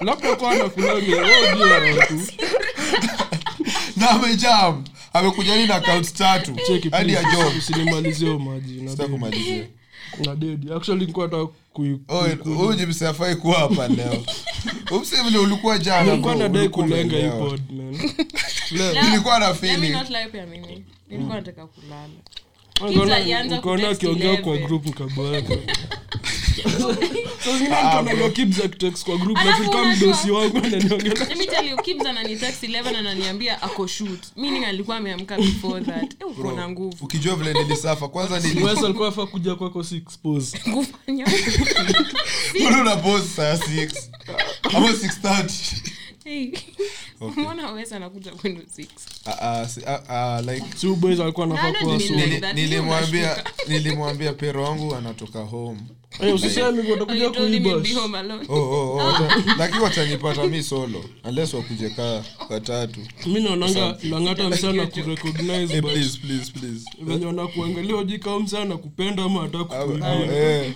Labda 0.00 0.36
kwa 0.36 0.50
anakulanga 0.50 1.16
wao 1.16 1.56
bila 1.56 2.00
watu. 2.00 2.20
Na 3.96 4.10
amejam 4.10 4.84
amekuja 5.12 5.56
ni 5.56 5.66
na 5.66 5.74
account 5.74 6.12
tatu? 6.14 6.56
Hadi 6.90 7.12
ya 7.12 7.20
please, 7.22 7.36
job 7.36 7.56
usinimalizie 7.58 8.26
hiyo 8.26 8.38
maji 8.38 8.80
na 8.80 8.90
sita 8.90 9.02
dedi. 9.02 9.12
kumalizia 9.14 9.66
na 10.26 10.36
dedi 10.36 10.72
actually 10.72 11.00
nilikuwa 11.00 11.26
nataka 11.26 11.48
huyu 12.44 12.74
jimsi 12.76 13.06
afai 13.06 13.36
kuwa 13.36 13.58
hapa 13.58 13.88
leo. 13.88 14.24
Umse 14.96 15.22
vile 15.22 15.38
ulikuwa 15.38 15.78
jana 15.78 16.34
nadai 16.34 16.68
kulenga 16.68 17.16
hii 17.16 17.28
pod 17.30 17.60
man. 17.72 18.12
Nilikuwa 19.04 19.38
na 19.38 19.54
feeling. 19.54 19.90
not 19.90 20.10
lie 20.10 20.26
pia 20.26 20.46
mimi. 20.46 20.84
Nilikuwa 21.08 21.36
nataka 21.36 21.66
kulala. 21.66 22.08
Ukaona- 22.80 23.16
alianza 23.16 23.58
ukaona 23.58 23.82
kutext 23.82 24.02
akiongea 24.04 24.36
kwa 24.36 24.56
group 24.56 24.86
nkaboeka 24.86 25.54
11 32.62 32.96
ananiambia 32.96 33.62
ako 33.62 33.86
shoot. 33.86 34.20
Meaning 34.36 34.64
alikuwa 34.64 34.96
ameamka 34.96 35.36
before 35.36 35.84
that. 35.84 36.02
Eh, 36.20 36.26
uko 36.38 36.52
na 36.52 36.68
nguvu. 36.68 36.96
ukijua 37.00 37.36
vile 37.36 37.52
nilisafa 37.52 38.08
kwanza 38.08 38.40
nili 38.40 38.64
Wes 38.64 38.78
alikuwa 38.84 39.08
afaa 39.08 39.26
kuja 39.26 39.54
kwako 39.54 39.82
una 42.80 42.96
post 42.96 43.26
saa 43.36 43.54
6 43.54 43.90
ama 44.62 44.88
6:30 44.88 45.91
hey. 46.24 46.52
mbona 47.36 47.70
wesa 47.72 47.96
anakuja 47.96 48.30
kwenu 48.32 48.60
6 48.60 49.68
si- 49.68 49.80
like 50.52 50.66
si 50.76 50.86
boys 50.86 51.20
alikuwa 51.20 51.46
anafaa 51.46 51.62
Nani 51.72 51.78
kuwa 51.84 51.96
nili- 51.96 52.08
so 52.08 52.14
nili- 52.14 52.40
that 52.40 52.56
nilimwambia 53.68 54.32
pero 54.32 54.62
wangu 54.64 54.94
anatoka 54.94 55.40
home. 55.40 55.80
Oh, 58.48 58.54
oh, 58.54 58.96
oh, 58.96 59.12
lakini 59.58 59.80
watanipata 59.80 60.46
mi 60.46 60.62
solo 60.62 61.04
unless 61.24 61.54
wakuje 61.54 61.90
kaa 61.90 62.24
watatu 62.50 63.00
mi 63.26 63.40
naonanga 63.40 63.96
langata 64.10 64.50
wanakuangalia 67.26 67.96
uji 67.96 68.18
msaa 68.40 68.64
na 68.64 68.76
kupenda 68.76 69.22
ama 69.22 69.40
hata 69.40 69.58
Ah, 70.02 70.14
eh. 70.14 70.74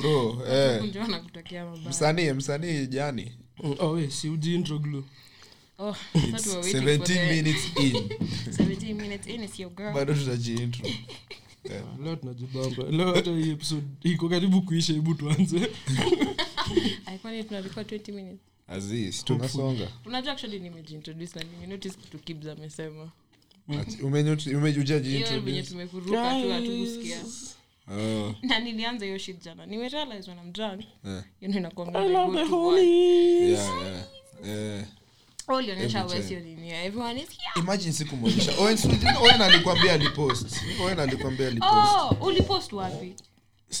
bro 0.00 0.42
eh. 0.52 0.82
Msanii 1.88 2.30
msanii 2.32 2.86
jani 2.86 3.32
oh, 3.78 3.92
we, 3.92 4.10
si 4.10 4.28
uji 4.28 4.54
intro 4.54 4.78
glue. 4.78 5.04
Oh, 5.78 5.96
I 6.14 6.20
thought 6.32 6.46
we 6.46 6.52
were 6.52 6.62
waiting 6.62 6.98
for 6.98 7.06
17 7.06 7.28
minutes 7.28 7.76
in. 7.80 7.94
17 8.52 8.94
minutes 8.96 9.26
in, 9.26 9.42
it's 9.42 9.58
your 9.60 9.70
girl. 9.70 9.92
bado 9.94 10.14
tutajiintro 10.14 10.90
leo 12.04 12.16
tunajibamba 12.20 12.82
leo 12.96 13.14
hata 13.14 13.30
hii 13.30 13.50
episode 13.50 13.86
iko 14.02 14.28
karibu 14.28 14.62
kuisha 14.62 14.92
hebu 14.92 15.14
tuanze. 15.14 15.70
Ay, 17.06 17.18
kwani 17.18 17.44
tuna 17.44 17.60
record 17.60 17.86
20 17.92 18.12
minutes. 18.12 18.40
Aziz 18.68 19.24
tunasonga 19.24 19.88
unajua 20.06 20.32
actually 20.32 20.58
nimejiintroduce 20.60 21.38
na 21.38 21.44
nimenotice 21.44 21.94
kitu 22.02 22.18
kibs 22.18 22.46
amesema. 22.46 23.10
Ati- 23.80 24.02
umenyo- 24.02 24.56
umejuja 24.58 24.98
hiyo 24.98 25.40
venye 25.40 25.62
tumekuruka 25.62 26.10
tu 26.42 26.50
hatukusikia 26.50 27.18
Oh, 27.88 28.34
na 28.42 28.58
nilianza 28.58 29.04
hiyo 29.04 29.18
shit 29.18 29.44
jana. 29.44 29.66
Nimerealize 29.66 30.30
when 30.30 30.38
I'm 30.38 30.52
drunk 30.52 30.84
yeah. 31.04 31.24
you 31.40 31.48
know 31.48 31.58
inakuwa 31.58 31.94
I 31.94 32.08
love 32.08 32.44
the 32.44 32.50
go-to 32.50 32.82
Yeah, 32.82 33.82
yeah, 33.82 34.04
yeah. 34.44 34.86
Oh, 35.48 35.60
imagine 37.56 37.92
sikumwonyesha. 37.92 38.52
Owen 38.58 38.78
owen 39.20 39.40
alikwambia 39.42 39.92
alipost? 39.92 40.56
Owen 40.82 40.98
alikwambia 41.00 41.46
alipost. 41.46 41.72
Oh 41.72 42.26
ulipost 42.26 42.72
wapi? 42.72 43.14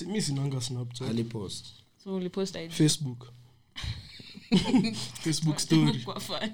Mi 0.06 0.22
sinanga 0.22 0.60
snapchat. 0.60 1.08
Alipost. 1.08 1.66
So 2.04 2.14
ulipost 2.14 2.58
facebook 2.68 3.32
facebook 5.24 5.58
story. 5.58 5.98
Kwa 6.04 6.20
funny. 6.20 6.50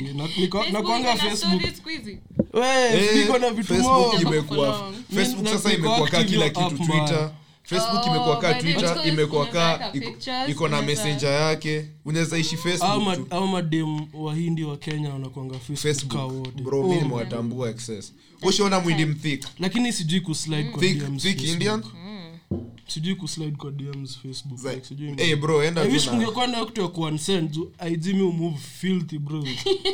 na- 0.00 0.24
niko- 0.26 0.58
Facebook 0.58 0.72
nakwanga 0.72 1.12
ina 1.12 1.16
facebook. 1.22 1.60
stories 1.60 1.76
siku 1.76 1.88
hizi. 1.88 2.18
we 2.52 2.66
Eh, 2.94 3.26
na 3.38 3.50
vitu 3.50 3.74
Facebook 5.14 5.64
imekuwa 5.74 6.08
kaa 6.08 6.24
kila 6.24 6.48
kitu 6.48 6.76
twitter. 6.76 7.30
Oh, 8.06 8.10
imekuwa 8.10 8.38
kaa 8.38 8.54
twitter 8.54 9.00
imekuwa 9.08 9.46
kaa 9.46 9.92
iko- 10.48 10.68
na 10.68 10.82
messenger 10.82 11.30
yake. 11.32 11.84
Unaweza 12.04 12.38
ishi 12.38 12.56
au 13.30 13.46
madem 13.48 14.06
wahindi 14.14 14.64
wa 14.64 14.76
kenya 14.76 15.10
wanakwanga 15.12 15.58
facebook 15.58 16.12
ka 16.12 16.18
facebook 16.18 16.32
wote. 16.46 16.62
bro 16.62 16.82
mi 16.82 16.96
Oh, 16.96 17.00
nimewatambua 17.02 17.70
excess. 17.70 18.12
Ushaona 18.42 18.80
mwindi 18.80 19.04
mthik 19.04 19.46
lakini 19.58 19.92
sijui 19.92 20.20
kuslide 20.20 20.64
kwa 20.70 20.80
thick 20.80 20.98
DMs 20.98 21.22
thick 21.22 21.36
Facebook. 21.38 21.52
indian 21.52 21.82
sijui 22.90 23.14
kuslide 23.14 23.56
kwa 23.56 23.70
dms 23.70 24.18
facebook 24.18 24.64
like, 24.64 24.84
sijui 24.86 25.14
hey 25.16 25.36
bro 25.36 25.64
enda 25.64 25.82
I 25.82 25.86
tu 25.86 25.92
wish 25.92 26.06
na 26.06 26.64
kitu 26.66 26.80
ya 26.80 26.88
kuunsend 26.88 27.50
juu 27.50 27.72
IG 27.92 28.06
mi 28.06 28.22
umove 28.22 28.56
filthy 28.58 29.18
bro. 29.18 29.44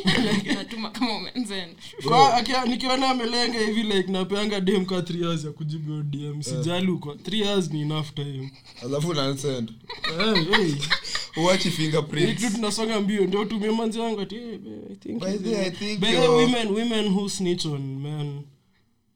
Natuma 0.55 0.89
kama 0.89 1.15
umensend. 1.17 1.75
Kwa- 2.03 2.33
akia- 2.37 2.65
nikiona 2.65 3.09
amelenga 3.09 3.59
hivi 3.59 3.83
like 3.83 4.11
napeanga 4.11 4.59
dem 4.61 4.85
kwa 4.85 4.99
3 5.01 5.23
hours 5.25 5.43
ya 5.45 5.51
kujibu 5.51 5.91
hiyo 5.91 6.03
dm 6.03 6.41
sijali 6.41 6.91
uko. 6.91 7.13
3 7.13 7.43
hours 7.47 7.71
ni 7.71 7.81
enough 7.81 8.13
time. 8.13 8.51
Alafu 8.83 9.13
na 9.13 9.37
send 9.37 9.71
hey, 10.17 10.43
hey. 10.43 10.73
uachi 11.43 11.71
fingerprints. 11.71 12.41
Tu 12.41 12.51
tunasonga 12.51 13.01
mbio 13.01 13.25
ndio 13.25 13.45
tumie 13.45 13.71
manzi 13.71 13.99
wangu 13.99 14.21
ati 14.21 14.35
hey, 14.35 14.55
I 14.91 14.95
think 14.95 15.19
By 15.19 15.37
the 15.37 15.49
way, 15.55 15.65
I 15.65 15.71
think 15.71 16.01
women 16.29 16.67
women 16.67 17.07
who 17.07 17.29
snitch 17.29 17.65
on 17.65 17.81
men 18.01 18.41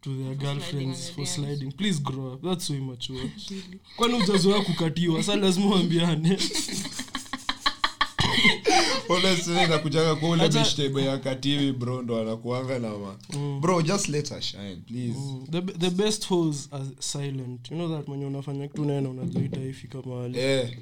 to 0.02 0.10
their 0.10 0.36
girlfriends 0.36 1.10
for 1.10 1.26
sliding. 1.26 1.72
Please 1.72 2.00
grow 2.00 2.34
up. 2.34 2.42
That's 2.42 2.66
so 2.68 2.74
immature. 2.74 3.30
Kwani 3.98 4.14
ujazoea 4.14 4.62
kukatiwa? 4.62 5.24
Sa 5.24 5.36
lazima 5.36 5.66
uambiane 5.66 6.38
nakujaga 9.70 10.16
kwa 10.16 10.30
ule 10.30 11.06
ya 11.06 11.18
kativi 11.18 11.72
bro 11.72 12.02
ndo 12.02 12.22
anakuanga 12.22 12.80
na 12.80 12.90
ma 12.98 13.16
bro 13.60 13.82
just 13.82 14.10
let 14.10 14.30
her 14.30 14.42
shine 14.42 14.76
please. 14.88 15.20
The, 15.52 15.62
the 15.62 15.90
best 15.90 16.28
hoes 16.28 16.70
are 16.72 16.86
silent. 17.00 17.72
You 17.72 17.78
know 17.78 17.98
that 17.98 18.08
mwenye 18.08 18.26
unafanya 18.26 18.68
kitu 18.68 18.86
naena 18.86 19.10
mahali 20.06 20.40
eh 20.40 20.78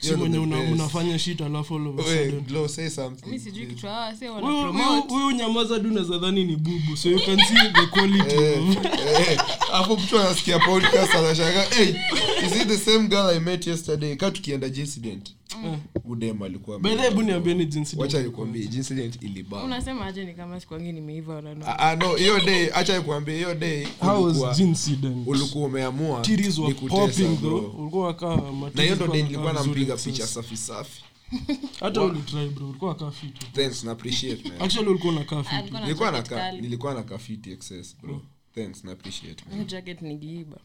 si 0.00 0.14
mwenye 0.14 0.38
unafanya 0.38 1.18
shit 1.18 1.40
alafu 1.40 1.76
all 1.76 1.86
of 1.86 1.98
a 1.98 2.02
Wait, 2.02 2.24
sudden. 2.30 2.40
Glow, 2.40 2.68
say 2.68 2.88
something. 2.90 3.30
Mi 3.30 3.38
sijui 3.40 3.66
kitu 3.66 3.86
hawa 3.86 4.00
wase 4.06 4.28
wana 4.28 4.46
Huyu- 4.46 4.60
huyu- 4.60 4.72
promote. 4.72 5.14
huyu 5.14 5.30
nyamaza 5.30 5.78
du 5.78 5.90
nazadhani 5.90 6.44
ni 6.44 6.56
bubu 6.56 6.96
so 6.96 7.08
you 7.10 7.20
can 7.20 7.36
see 7.38 7.72
the 7.74 7.86
quality 7.86 8.34
Eh, 8.34 9.38
hapo 9.72 9.96
mtu 9.96 10.18
anasikia 10.20 10.58
podcast 10.58 11.14
anashanga 11.14 11.62
hey, 11.62 11.88
is 12.46 12.56
it 12.62 12.68
the 12.68 12.78
same 12.78 13.08
girl 13.08 13.30
i 13.36 13.40
met 13.40 13.66
yesterday? 13.66 14.16
Ka 14.16 14.30
tukienda 14.30 14.68
jincident 14.68 15.34
udem 16.04 16.42
alikuwa 16.42 16.78
by 16.78 16.88
the 16.90 16.96
way, 16.96 17.04
hebu 17.08 17.22
jinsi 17.64 17.96
wacha 17.96 18.22
nikwambie 18.22 18.66
jincident 18.66 19.22
ilibaa 19.22 19.62
unasema 19.62 20.06
aje 20.06 20.24
ni 20.24 20.34
kama 20.34 20.60
sikwangi 20.60 20.92
nimeiva 20.92 21.42
no. 21.54 21.66
Ah, 21.66 21.78
ah, 21.78 21.96
no 21.96 22.14
hiyo 22.14 22.40
day 22.40 22.70
acha 22.74 22.98
nikwambie 22.98 23.36
hiyo 23.36 23.54
day 23.54 23.86
ulikuwa- 25.26 25.66
umeamua 25.66 26.22
na 28.74 28.82
hiyo 28.82 28.96
ndo 28.96 29.06
day 29.06 29.22
nilikuwa 29.22 29.52
nampiga 29.52 29.96
picha 29.96 30.26
safi 30.26 30.56
safi. 30.56 31.02
Hata 31.80 32.02
ulikuwa 32.02 32.88
wakaa 32.90 33.10
fit. 33.10 33.52
Thanks 33.52 33.84
na 33.84 33.92
appreciate 33.92 34.48
man. 34.48 34.62
Actually 34.62 34.88
ulikuwa 34.88 35.12
unakaa 35.12 35.42
fit. 35.42 35.52
Alikuwa 35.52 35.80
na 35.80 35.86
nilikuwa 35.86 36.12
jacket 36.12 36.30
na 36.30 36.36
kali. 36.36 36.60
nilikuwa 36.60 36.94
na 36.94 37.02
kafiti 37.02 37.52
excess 37.52 37.96
bro. 38.02 38.22
Thanks 38.54 38.84
na 38.84 38.92
appreciate 38.92 39.44
man. 39.50 39.66
Jacket 39.66 40.02
nigiiba 40.02 40.56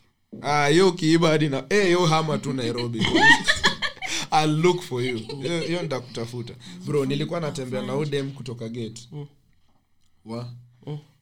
ah 0.41 0.69
yo 0.69 0.91
kiiba 0.91 1.29
hadi 1.29 1.49
na 1.49 1.63
eh 1.69 1.91
yo 1.91 2.05
hama 2.05 2.37
tu 2.37 2.53
Nairobi 2.53 2.99
I'll 4.43 4.61
look 4.61 4.81
for 4.81 5.03
you. 5.03 5.17
Hiyo- 5.67 5.81
nitakutafuta. 5.81 6.53
Bro 6.85 7.05
nilikuwa 7.05 7.39
natembea 7.39 7.81
na 7.81 7.95
udem 7.95 8.31
kutoka 8.31 8.69
gate. 8.69 9.09
Wa 10.25 10.49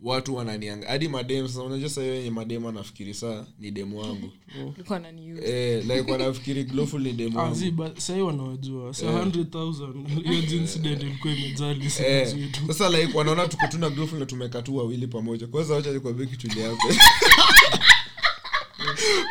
watu 0.01 0.35
wananianga 0.35 0.87
hadi 0.87 1.07
madem 1.07 1.47
sasa 1.47 1.63
unajua 1.63 1.89
sasa 1.89 2.01
wenye 2.01 2.29
madem 2.31 2.65
anafikiri 2.65 3.13
saa 3.13 3.45
ni 3.59 3.71
demu 3.71 3.99
wangu. 3.99 4.31
Eh 5.45 5.85
like 5.85 6.11
wanafikiri 6.11 6.63
glowful 6.63 7.01
ni 7.01 7.13
demu 7.13 7.39
Ah, 7.39 7.43
wangu. 7.43 7.55
sahii 7.97 8.21
wanawajua. 8.21 8.93
Sa 8.93 9.05
100000 9.05 10.07
hiyo 10.23 10.61
incident 10.61 11.01
ilikuwa 11.03 11.33
imejali 11.33 11.89
simu 11.89 12.07
Eh, 12.07 12.27
zetu 12.27 12.59
sasa 12.67 12.89
like 12.89 13.17
wanaona 13.17 13.47
tuko 13.47 13.67
tu 13.67 13.77
na 13.77 13.89
glowful 13.89 14.19
na 14.19 14.25
tumekaa 14.25 14.61
tu 14.61 14.77
wawili 14.77 15.07
pamoja 15.07 15.47
kwanza 15.47 15.73
wacha 15.73 15.91
nikwambie 15.91 16.25
kitu 16.25 16.59
yako 16.59 16.87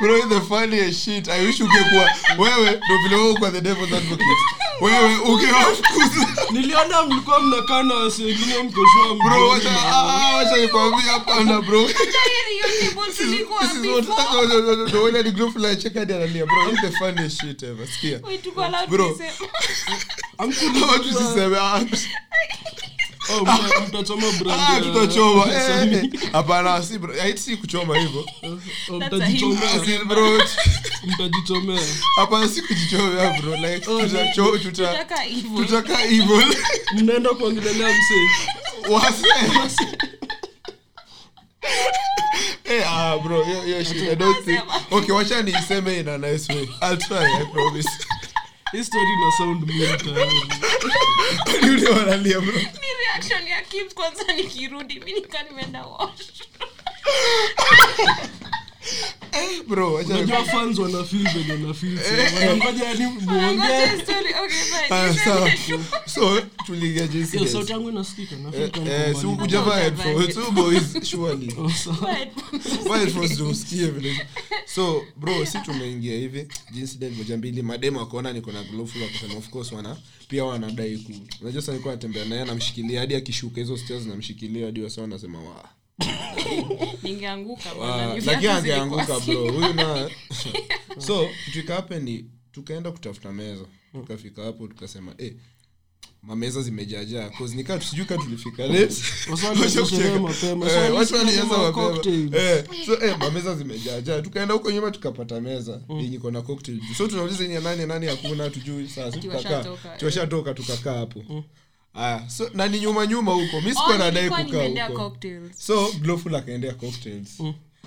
bro 0.00 0.22
the 0.28 0.40
funniest 0.40 1.04
shit. 1.04 1.28
I 1.28 1.46
wish 1.46 1.60
ungekuwa 1.60 2.10
wewe 2.38 2.70
ndio 2.84 2.98
vile 3.02 3.16
wewe 3.16 3.34
kwa 3.34 3.50
the 3.50 3.60
devil's 3.60 3.92
advocate. 3.92 4.30
Wewe 4.80 5.16
ungewafukuza 5.16 6.26
niliona 6.50 7.02
mlikuwa 7.02 7.40
mnakaa 7.40 7.82
na 7.82 7.94
wasi 7.94 8.24
wengine 8.24 8.58
mkoshua 8.62 9.14
bro 9.24 9.48
wacha 9.48 9.70
ah, 9.70 9.92
ah, 9.92 10.36
wacha 10.36 10.56
nikwambia 10.56 11.12
hapana 11.12 11.60
bro. 11.60 11.82
Tayari 11.88 12.52
hiyo 12.52 12.90
table 12.90 13.12
tulikuwa 13.16 13.60
This 13.66 13.70
is 13.70 13.76
what- 13.86 14.06
before. 14.06 14.46
no, 14.48 14.54
no, 14.54 14.60
no, 14.60 14.76
no, 14.76 14.88
no, 14.88 15.02
when 15.02 15.16
I 15.16 15.22
group 15.30 15.56
like 15.56 15.76
check 15.76 15.94
hadi 15.94 16.12
analia. 16.12 16.46
Bro 16.46 16.70
this 16.70 16.80
the 16.80 16.90
funniest 16.90 17.40
shit 17.40 17.62
ever. 17.62 17.86
Sikia. 17.86 18.18
Bro. 18.88 19.18
to 20.80 20.86
watu 20.86 21.08
siseme 21.12 21.56
ah, 21.60 21.80
tutachoma 24.82 25.44
Eh, 25.52 25.92
eh, 25.92 26.10
hapana 26.32 26.82
si 26.82 26.98
bro. 26.98 27.14
Eh, 27.14 27.36
si 27.36 27.56
kuchoma 27.56 27.98
hivyo. 27.98 28.24
Bro. 30.06 30.40
Mtajichomea. 31.06 31.80
Hapana 32.16 32.48
si 32.48 32.62
kujichomea 32.62 33.30
bro. 33.40 33.56
Tuta 33.80 34.24
Tutaka 35.56 35.96
hivyo. 35.98 36.42
mnaenda 36.94 37.30
kuongelelea 37.30 37.88
msee. 37.88 38.28
Wase. 38.92 39.26
Eh, 42.64 42.82
ah, 42.92 43.18
bro, 43.18 43.44
hiyo- 43.44 43.62
hiyo 43.62 43.84
shit, 43.84 44.02
I 44.02 44.16
don't 44.16 44.46
think- 44.46 44.62
okay 44.90 45.10
wacha 45.14 45.42
niiseme 45.42 46.00
in 46.00 46.08
a 46.08 46.18
nice 46.18 46.52
way. 46.52 46.62
I'll 46.82 46.98
try 46.98 47.16
i 47.42 47.44
promise 47.52 47.88
hii 48.72 48.84
story 48.84 49.12
ina 49.12 49.32
sound 49.38 49.66
mimi 49.66 49.86
tayari 49.98 50.42
yule 51.66 51.88
wanalia 51.90 52.40
bro 52.40 52.52
Ni 52.58 52.88
reaction 53.06 53.46
ya 53.48 53.62
Kibz 53.62 53.94
kwanza 53.94 54.32
nikirudi 54.32 55.00
mi 55.00 55.12
nika 55.12 55.42
nimeenda 55.42 55.82
wash. 55.82 56.26
bro 59.68 59.94
unajua 59.94 60.44
fans 60.44 60.78
wana 60.78 61.04
feel 61.04 61.28
venye 61.32 61.66
na 61.66 61.74
feel 61.74 61.98
so 61.98 62.36
wanangoja 62.40 62.84
yani 62.84 63.06
muongee 63.06 63.84
okay, 63.84 64.58
fine. 64.88 65.08
Niseme 65.08 65.24
sawa. 65.24 65.50
tu. 65.50 65.80
so 66.06 66.42
hiyo 66.80 67.06
jinsi 67.06 67.48
sauti 67.48 67.72
yangu 67.72 67.90
inasikika 67.90 68.36
na 68.36 68.52
feel 68.52 68.62
Eh, 68.64 68.70
kama 68.70 68.90
eh, 68.90 69.06
niko 69.08 69.20
si 69.20 69.26
mbali. 69.26 69.38
ukujavaa 69.38 69.80
headphones, 69.80 70.34
tu 70.34 70.50
boys, 70.52 70.82
surely. 71.10 71.54
Oh, 72.88 72.94
headphones 72.94 73.30
ndio 73.32 73.48
usikie 73.48 73.86
vile. 73.86 74.26
so 74.74 75.02
bro 75.16 75.46
si 75.46 75.58
tumeingia 75.58 76.14
hivi. 76.18 76.46
Jinsi 76.72 76.98
date 76.98 77.14
moja 77.16 77.36
mbili 77.36 77.62
mademu 77.62 78.00
akaona 78.00 78.32
niko 78.32 78.52
na 78.52 78.62
glove 78.64 78.92
full 78.92 79.02
wakasema 79.02 79.34
of 79.34 79.48
course 79.48 79.72
wana 79.72 79.96
pia 80.28 80.44
wanadai 80.44 80.96
ku 80.98 81.12
unajua 81.40 81.60
sasa 81.62 81.72
nilikuwa 81.72 81.94
natembea 81.94 82.24
naye 82.24 82.42
anamshikilia 82.42 83.00
hadi 83.00 83.14
akishuka 83.14 83.60
hizo 83.60 83.76
stairs 83.76 84.06
namshikilia 84.06 84.66
hadi 84.66 84.80
wasa 84.82 85.00
wanasema 85.00 85.38
wa 85.42 85.68
ningeanguka 87.02 87.68
wa- 87.68 87.74
bwana, 87.74 88.14
ni 88.14 88.20
lakini 88.20 88.40
viatu 88.40 88.58
angeanguka 88.58 89.20
bro. 89.20 89.52
Huyu 89.52 89.72
na 89.74 90.10
so 91.06 91.28
kitu 91.52 92.24
tukaenda 92.52 92.90
kutafuta 92.92 93.32
meza. 93.32 93.64
Tukafika 93.92 94.42
hapo 94.42 94.68
tukasema 94.68 95.14
eh 95.18 95.32
mameza 96.22 96.62
zimejajaa. 96.62 97.30
Nikaa 97.54 97.80
sijui 97.80 98.04
ka 98.04 98.16
tulifika. 98.18 98.62
So 98.66 99.36
Eh. 100.70 100.88
Eh, 102.36 102.64
so 102.86 102.98
eh, 103.06 103.18
mameza 103.18 103.54
zimejajaa. 103.54 104.22
Tukaenda 104.22 104.54
huko 104.54 104.70
nyuma 104.70 104.90
tukapata 104.90 105.40
meza 105.40 105.80
yenye 105.88 106.16
iko 106.16 106.30
na 106.30 106.42
cocktail. 106.42 106.80
So 106.98 107.06
tunauliza 107.08 107.42
yenye 107.42 107.60
nani 107.60 107.86
nani 107.86 108.06
hakuna 108.06 108.50
tujui 108.50 108.88
sasa 108.88 109.18
tukakaa. 109.18 109.64
tuwashatoka 109.98 110.54
tukakaa 110.54 110.94
hapo 110.98 111.44
aya 111.94 112.30
so 112.30 112.50
na 112.54 112.68
ni 112.68 112.80
nyuma 112.80 113.06
nyuma 113.06 113.32
huko. 113.32 113.60
Mi 113.60 113.70
Oh, 113.70 113.74
sikuwa 113.74 113.98
nadai 113.98 114.12
nilikuwa 114.22 114.44
kukaa 114.44 114.86
huko. 114.86 114.98
so 115.58 115.88
akaendea 116.36 116.74
cocktails. 116.74 117.38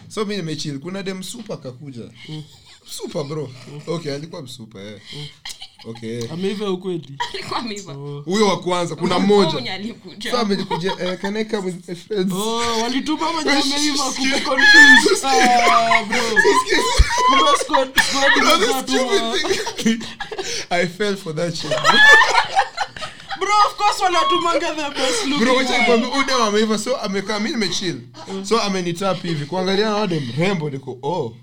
So 0.07 0.25
mi 0.25 0.35
nimechil. 0.37 0.79
Kuna 0.79 1.03
dem 1.03 1.23
supa 1.23 1.57
kakuja 1.57 2.01
super 2.91 3.23
bro. 3.23 3.49
Okay 3.87 4.13
alikuwa 4.15 4.41
msupa 4.41 4.81
eh. 4.81 5.01
okay. 5.85 6.29
Ameiva 6.31 6.71
ukweli? 6.71 7.17
Huyo 8.25 8.47
wa 8.47 8.59
kwanza 8.59 8.95
kuna 8.95 9.19
Mmoja. 9.19 9.49
mmoja 9.51 9.73
alikuja. 9.73 10.31
eh, 10.99 11.19
can 11.19 11.37
I 11.37 11.45
come 11.45 11.65
with 11.65 11.89
my 11.89 11.95
friends? 11.95 12.33
Oh, 12.33 12.81
walituma 12.81 13.33
mwenye 13.33 13.51
ameiva 13.51 14.03
kumeconfuse. 14.03 15.27
Ah, 15.27 16.03
bro. 16.03 16.21
Kumbe 17.27 17.51
squad- 17.63 18.01
squad 18.01 18.33
Bro, 18.39 18.57
the 18.57 18.65
imekaa 18.65 18.83
tu, 18.83 18.93
ah. 18.93 19.37
stupid 19.37 19.75
thing. 19.83 20.07
I 20.69 20.87
fell 20.87 21.15
for 21.17 21.35
that 21.35 21.55
shit. 21.55 21.71
Bro, 23.45 23.53
of 23.67 23.77
course 23.77 24.03
wanatumanga 24.03 24.73
the 24.75 24.95
best 24.99 25.25
looking 25.25 25.45
Bro, 25.45 25.55
wacha 25.55 25.69
one. 25.69 25.79
nikwambie, 25.79 26.09
huyu 26.09 26.23
dem 26.23 26.41
ameiva 26.41 26.77
so 26.77 26.97
amekaa 26.97 27.39
mi 27.39 27.49
nimechill 27.49 28.01
so 28.43 28.61
amenitap 28.61 29.21
hivi 29.21 29.45
kuangalia 29.45 29.85
nawade 29.85 30.19
mrembo 30.19 30.69
niko 30.69 30.97
oh. 31.01 31.33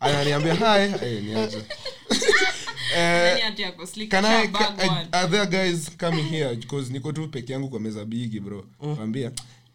Ananiambia 0.00 0.54
hai 0.54 0.94
eh, 1.02 1.22
niaje 1.22 1.62
Eh, 2.96 3.32
Nani 3.32 3.42
ati 3.42 3.64
ako 3.64 3.86
slick, 3.86 4.10
can 4.10 4.24
I, 4.24 4.46
can, 4.46 4.80
I, 4.80 5.06
are 5.12 5.26
there 5.26 5.46
guys 5.46 5.88
coming 5.98 6.24
here? 6.24 6.54
Because 6.54 6.90
niko 6.92 7.12
tu 7.12 7.28
peke 7.28 7.52
yangu 7.52 7.68
kwa 7.68 7.80
meza 7.80 8.04
bigi 8.04 8.40
bro. 8.40 8.64
Ambia 9.02 9.32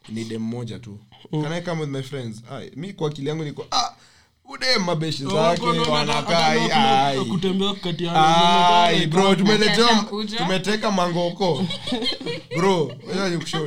ni 0.10 0.24
dem 0.24 0.42
moja 0.42 0.80
tu. 0.80 0.98
Can 1.32 1.52
I 1.52 1.62
come 1.62 1.80
with 1.82 1.90
my 1.90 2.02
friends? 2.02 2.44
Ay, 2.52 2.70
mi 2.76 2.94
kwa 2.94 3.08
akili 3.10 3.30
yangu 3.30 3.44
niko 3.44 3.66
ah 3.72 3.96
udem 4.48 4.84
mabeshi 4.84 5.24
zake 5.24 5.66
no, 5.66 5.74
no, 5.74 5.86
no, 5.86 5.92
wanakaa 5.92 6.36
hata 6.36 6.46
ai, 6.48 6.60
kuna- 6.60 7.06
ai. 7.08 7.20
kutembea 7.26 7.74
kati 7.74 8.04
ya 8.04 8.14
Ai, 8.84 9.08
bro 9.08 9.36
tumeletewa 9.36 10.06
tumeteka 10.38 10.92
mangoko. 10.92 11.66
Bro 12.58 12.92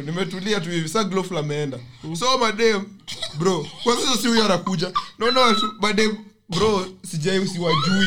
nimetulia 0.05 0.61
tu 0.61 0.71
hivi 0.71 0.89
sa 0.89 1.05
glofl 1.05 1.37
ameenda 1.39 1.79
so 2.19 2.39
madem 2.39 2.85
bro 3.39 3.67
kwa 3.83 3.97
sasa 3.97 4.17
si 4.23 4.29
huyo 4.29 4.45
anakuja. 4.45 4.93
Naona 5.19 5.57
madem 5.81 6.17
bro 6.49 6.87
sijai 7.11 7.47
siwajui 7.49 8.07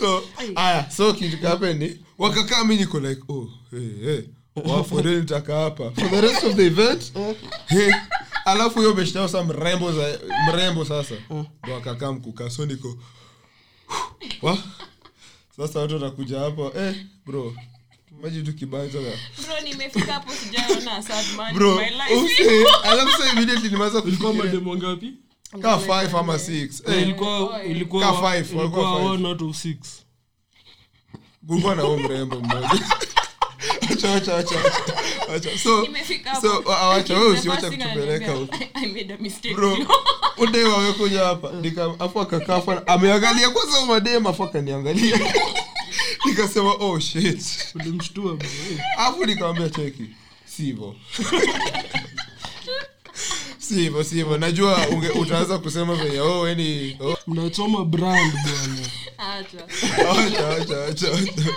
so 0.00 0.22
aya 0.54 0.90
so 0.90 1.12
kitu 1.14 1.38
kapeni 1.38 2.04
wakakaa 2.18 2.64
mi 2.64 2.76
niko 2.76 3.00
like 3.00 3.22
oh 3.28 3.48
hey, 3.70 4.04
hey. 4.04 4.20
wafodeni 4.64 5.26
taka 5.26 5.56
hapa 5.56 5.90
for 5.90 6.10
the 6.10 6.20
rest 6.20 6.44
of 6.44 6.54
the 6.56 6.66
event 6.66 7.12
hey. 7.66 7.92
alafu 8.44 8.78
hiyo 8.78 8.92
beshtao 8.94 9.28
sa 9.28 9.42
mrembo 9.44 9.92
za 9.92 10.18
mrembo 10.52 10.84
sasa 10.84 11.14
ndo 11.64 11.74
wakakaa 11.74 12.12
mkukaa 12.12 12.50
so 12.50 12.66
niko 12.66 12.98
wa 14.42 14.58
sasa 15.56 15.80
watu 15.80 15.94
watakuja 15.94 16.38
hapa 16.40 16.70
eh, 16.80 16.94
bro 17.26 17.54
maji 18.22 18.42
tu 18.42 18.52
kibanja 18.52 19.00
na 19.00 19.10
Bro, 19.46 19.60
nimefika 19.64 20.12
hapo 20.12 20.32
sijaona 20.32 20.96
a 20.96 21.02
sad 21.02 21.24
man 21.36 21.50
in 21.52 21.56
bro 21.58 21.74
my 21.76 21.90
life. 21.90 22.14
use 22.24 22.66
alafu 22.82 23.22
sa 23.22 23.32
immediately 23.32 23.68
nimeanza 23.70 24.02
kufikiria 24.02 24.32
mademo 24.32 24.76
ngapi 24.76 25.12
kaa 25.58 25.76
5 25.76 26.18
ama 26.18 26.34
6 26.36 26.92
eh, 26.92 27.02
ilikuwa 27.02 27.64
ilikuwa 27.64 28.02
Ka 28.02 28.12
five, 28.12 28.56
walikuwa 28.56 28.62
ilikuwa 28.62 28.94
one 29.12 29.28
out 29.28 29.42
of 29.42 29.56
six. 29.56 29.76
Kulikuwa 31.46 31.74
na 31.74 31.88
mrembo 31.88 32.36
mmoja. 32.40 32.70
Kutupeleka 37.70 38.32
hapa. 41.26 41.50
Afu 41.98 42.20
ameangalia 42.86 43.50
kwanza 43.50 43.80
afu 44.30 44.44
akaniangalia. 44.44 45.20
Nikasema 46.26 46.72
oh 46.74 46.98
shit. 47.00 47.42
Afu 48.96 49.24
nikamwambia 49.26 49.68
cheki 49.68 50.04
sivyo 50.44 50.94
sivyo 53.74 54.04
sivyo 54.04 54.38
najua 54.38 54.86
unge- 54.86 55.20
utaanza 55.20 55.58
kusema 55.58 55.94
venye 55.94 56.20
oh 56.20 56.40
weni 56.40 56.96
oh. 57.00 57.16
mnachoma 57.26 57.84
brand 57.84 58.32
bwana 58.32 58.88
Acha. 59.18 59.64
Acha, 60.10 60.56
acha, 60.56 60.86
acha, 60.86 61.12
acha. 61.14 61.52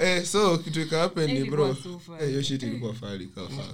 eh, 0.00 0.24
so 0.24 0.58
kitu 0.58 0.80
ikahappen 0.80 1.32
ni 1.32 1.50
bro. 1.50 1.76
Eh, 2.20 2.28
hiyo 2.28 2.42
shit 2.42 2.62
ilikuwa 2.62 2.94
fali 2.94 3.26
kafa 3.26 3.64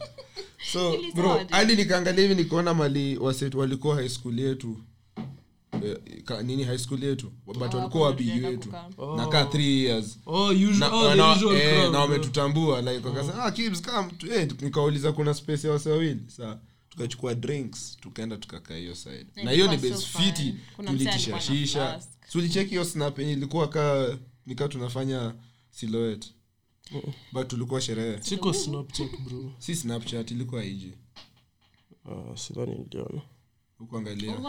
so 0.73 0.97
bro 1.14 1.41
hadi 1.51 1.77
nikaangalia 1.77 2.23
hivi 2.23 2.35
nikaona 2.35 2.75
mali 2.75 3.17
wasetu 3.19 3.59
walikuwa 3.59 3.97
high 3.97 4.09
school 4.09 4.38
yetu 4.41 4.77
eh, 5.85 6.23
ka, 6.25 6.43
nini 6.43 6.64
high 6.64 6.79
school 6.79 7.05
yetu? 7.05 7.33
But 7.47 7.75
walikuwa 7.75 8.07
wabii 8.07 8.31
wetu 8.41 8.69
kukaa. 8.69 9.17
nakaa 9.17 9.45
three 9.45 9.85
years. 9.85 10.19
Oh 10.27 10.47
usual 10.49 10.75
na, 10.79 10.93
oh, 10.95 11.09
the 11.11 11.14
na, 11.17 11.33
usual 11.37 11.57
eh, 11.57 11.75
crowd, 11.75 11.93
na 11.93 11.99
wametutambua 11.99 12.83
like 12.83 13.07
wakasema 13.09 13.45
ah, 13.45 13.51
Kibz, 13.51 13.83
come 13.83 14.12
tu-" 14.12 14.33
eh, 14.35 14.49
nikauliza 14.61 15.12
kuna 15.12 15.35
space 15.35 15.64
ya 15.64 15.71
wase 15.73 15.91
wawili? 15.91 16.21
Saa 16.27 16.59
tukachukua 16.88 17.35
drinks 17.35 17.97
tukaenda 18.01 18.37
tukakaa 18.37 18.75
hiyo 18.77 18.95
side. 18.95 19.27
Na 19.45 19.51
hiyo 19.51 19.67
ni 19.67 19.73
Ilikuwa 19.73 19.93
base 19.93 20.07
so 20.12 20.19
fiti 20.19 20.43
fun. 20.43 20.59
Kuna 20.77 20.93
msee 20.93 21.09
alikuwa 21.11 21.37
na 21.37 21.43
shisha. 21.43 21.87
flask. 21.88 22.09
sulicheki 22.29 22.71
hiyo 22.71 22.85
snap 22.85 23.19
yenye 23.19 23.33
ilikuwa 23.33 23.69
ka 23.69 24.17
nikaa 24.47 24.69
tunafanya 24.69 25.35
silhouette. 25.71 26.29
But 27.33 27.49
tulikuwa 27.49 27.81
sherehe. 27.81 28.23
Siko 28.23 28.53
snapchat 28.53 29.21
bro. 29.21 29.53
Si 29.59 29.77
snapchat 29.77 30.31
ilikuwa 30.31 30.64
ig 30.64 30.93
Ah, 32.11 32.37
sidhani 32.37 32.75
niliona 32.75 33.21
Ah, 34.31 34.41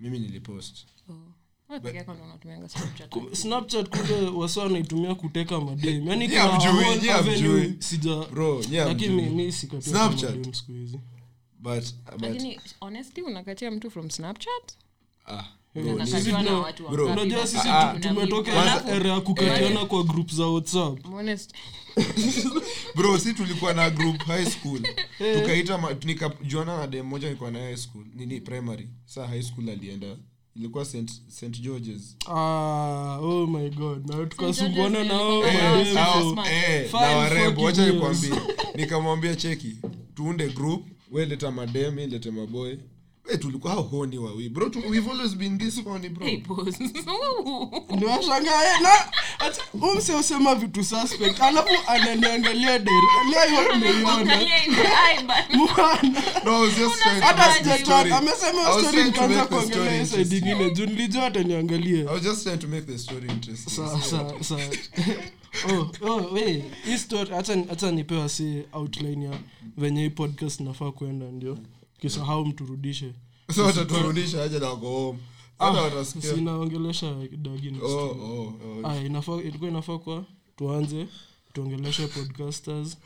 mimi 0.00 0.18
nilipost. 0.18 0.86
Oh. 1.08 1.14
Snapchat. 3.34 3.88
Kule 3.88 4.28
wasa 4.28 4.60
wanaitumia 4.62 5.14
kuteka 5.14 5.60
madem. 5.60 6.06
Yani 8.72 8.88
lakini 8.88 9.22
mi- 9.22 9.52
siku 9.52 9.76
hizi. 10.72 11.00
Unakatia 13.22 13.70
mtu 13.70 13.90
from 13.90 14.10
Snapchat? 14.10 14.76
ah 15.26 15.44
Unajua 15.74 17.46
sisi 17.46 17.68
Ah, 17.68 17.94
tu- 17.94 18.08
tumetoka 18.08 18.62
Alafu- 18.62 18.90
era 18.90 19.10
ya 19.10 19.20
kukatiana 19.20 19.84
kwa 19.86 20.02
group 20.04 20.30
za 20.32 20.46
whatsapp. 20.46 20.98
Bro 22.96 23.18
si 23.18 23.34
tulikuwa 23.34 23.72
na 23.74 23.90
group 23.90 24.22
high 24.22 24.44
school. 24.46 24.80
Tukaita 25.40 25.96
nikajuana 26.04 26.76
na 26.76 26.86
dem 26.86 27.06
moja 27.06 27.26
nilikuwa 27.28 27.50
na 27.50 27.58
high 27.58 27.76
school. 27.76 28.04
Nini 28.14 28.40
primary. 28.40 28.88
Saa 29.04 29.26
high 29.26 29.42
school 29.42 29.68
alienda. 29.70 30.16
Ilikuwa 30.56 30.84
st, 30.84 31.10
st 31.28 31.60
georges. 31.60 32.16
Ah, 32.26 33.18
oh 33.22 33.46
my 33.46 33.70
god. 33.70 34.10
Na 34.10 34.26
tukasumbuana 34.26 34.98
eh, 34.98 36.90
Five 36.90 36.92
na 36.92 37.16
warembo 37.16 37.50
fucking 37.50 37.64
wacha 37.64 37.86
nikwambie. 37.86 38.32
nikamwambia 38.74 39.36
cheki 39.36 39.76
tuunde 40.14 40.48
group 40.48 40.86
weleta 41.10 41.50
madem 41.50 41.94
mi 41.94 42.06
lete 42.06 42.30
maboy 42.30 42.76
we 43.30 43.36
tulikuwa 43.38 43.72
how 43.72 43.82
horny 43.82 44.18
bro 44.48 44.68
tu, 44.68 44.82
we've 44.90 45.10
always 45.10 45.34
been 45.36 45.58
this 45.58 45.84
horny 45.84 46.08
bro. 46.08 46.26
Hey, 46.26 46.36
usema 50.18 50.54
vitu 50.54 50.84
suspect. 50.84 51.40
Alafu 51.40 51.68
ananiangalia 51.86 52.78
deri 52.78 53.06
leo 53.30 53.74
nimeiona 53.74 54.12
Angalia 54.18 54.64
in 54.66 54.74
the 54.74 54.80
eye, 54.80 55.22
but- 55.26 55.56
mwana 55.56 56.02
no 56.44 56.56
I 56.56 56.60
was 56.62 56.76
just 56.78 57.02
trying 57.02 57.20
to 57.20 57.26
hata 57.26 57.46
make 57.48 57.62
the 57.64 57.70
sijatoa 57.72 58.00
story. 58.00 58.12
amesema 58.12 58.62
story 58.88 59.04
nikaanza 59.04 59.46
side 60.06 60.36
ingine 60.38 60.70
juu 60.70 60.86
nilijua 60.86 61.22
I 61.22 61.26
ataniangalia 61.26 62.10
was 62.10 62.22
just 62.22 62.42
trying 62.42 62.58
to 62.58 62.68
make 62.68 62.82
the 62.86 62.98
story 62.98 63.28
interesting. 63.28 63.70
Sa- 63.70 64.00
sa- 64.00 64.34
sa- 64.44 64.58
oh, 65.74 65.90
oh, 66.10 66.36
hii 66.84 66.98
story 66.98 67.30
hata- 67.30 67.64
nipewa 67.90 68.28
si 68.28 68.62
outline 68.72 69.24
ya 69.24 69.32
venye 69.76 70.02
hii 70.02 70.10
podcast 70.10 70.60
nafaa 70.60 70.90
kuenda 70.90 71.26
ndio 71.26 71.58
kisahau 72.02 72.46
mturudishe. 72.46 73.12
So 73.54 73.64
wataturudisha 73.64 74.42
aje 74.42 74.58
na 74.58 76.04
sinaongelesha 76.04 77.14
dagini 77.36 77.78
oh 77.82 77.86
oh 77.88 78.54
oh 78.84 79.06
inafaa 79.06 79.36
ilikuwa 79.36 79.70
inafaa 79.70 79.98
kwa 79.98 80.24
tuanze 80.56 81.06
tuongeleshe 81.52 82.06
podcasters 82.06 82.98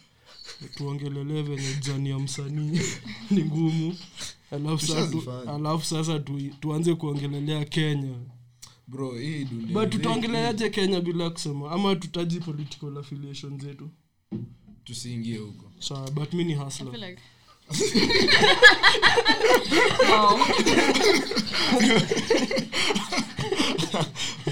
tuongelelee 0.76 1.42
venye 1.42 1.74
jani 1.86 2.10
ya 2.10 2.18
msanii. 2.18 2.80
Ni 3.30 3.44
ngumu. 3.44 3.96
Alafu 4.50 4.86
sasa, 4.86 5.06
tu, 5.12 5.30
alafu 5.30 5.86
sasa 5.86 6.18
tu, 6.18 6.40
tuanze 6.60 6.94
kuongelelea 6.94 7.64
kenya. 7.64 8.14
Bro 8.86 9.18
hii 9.18 9.44
dunia 9.44 9.72
but 9.72 9.90
tutaongeleaje 9.90 10.70
kenya 10.70 11.00
bila 11.00 11.30
kusema? 11.30 11.70
Ama 11.70 11.96
tutaji 11.96 12.40
political 12.40 12.98
affiliation 12.98 13.60
zetu? 13.60 13.90
Tusiingie 14.84 15.38
huko. 15.38 15.72
Sawa 15.78 16.10
but 16.10 16.32
mi 16.32 16.44
ni 16.44 16.52
I 16.52 16.56
hasla 16.56 16.90
feel 16.90 17.04
like- 17.04 17.35
Wow. 20.10 20.38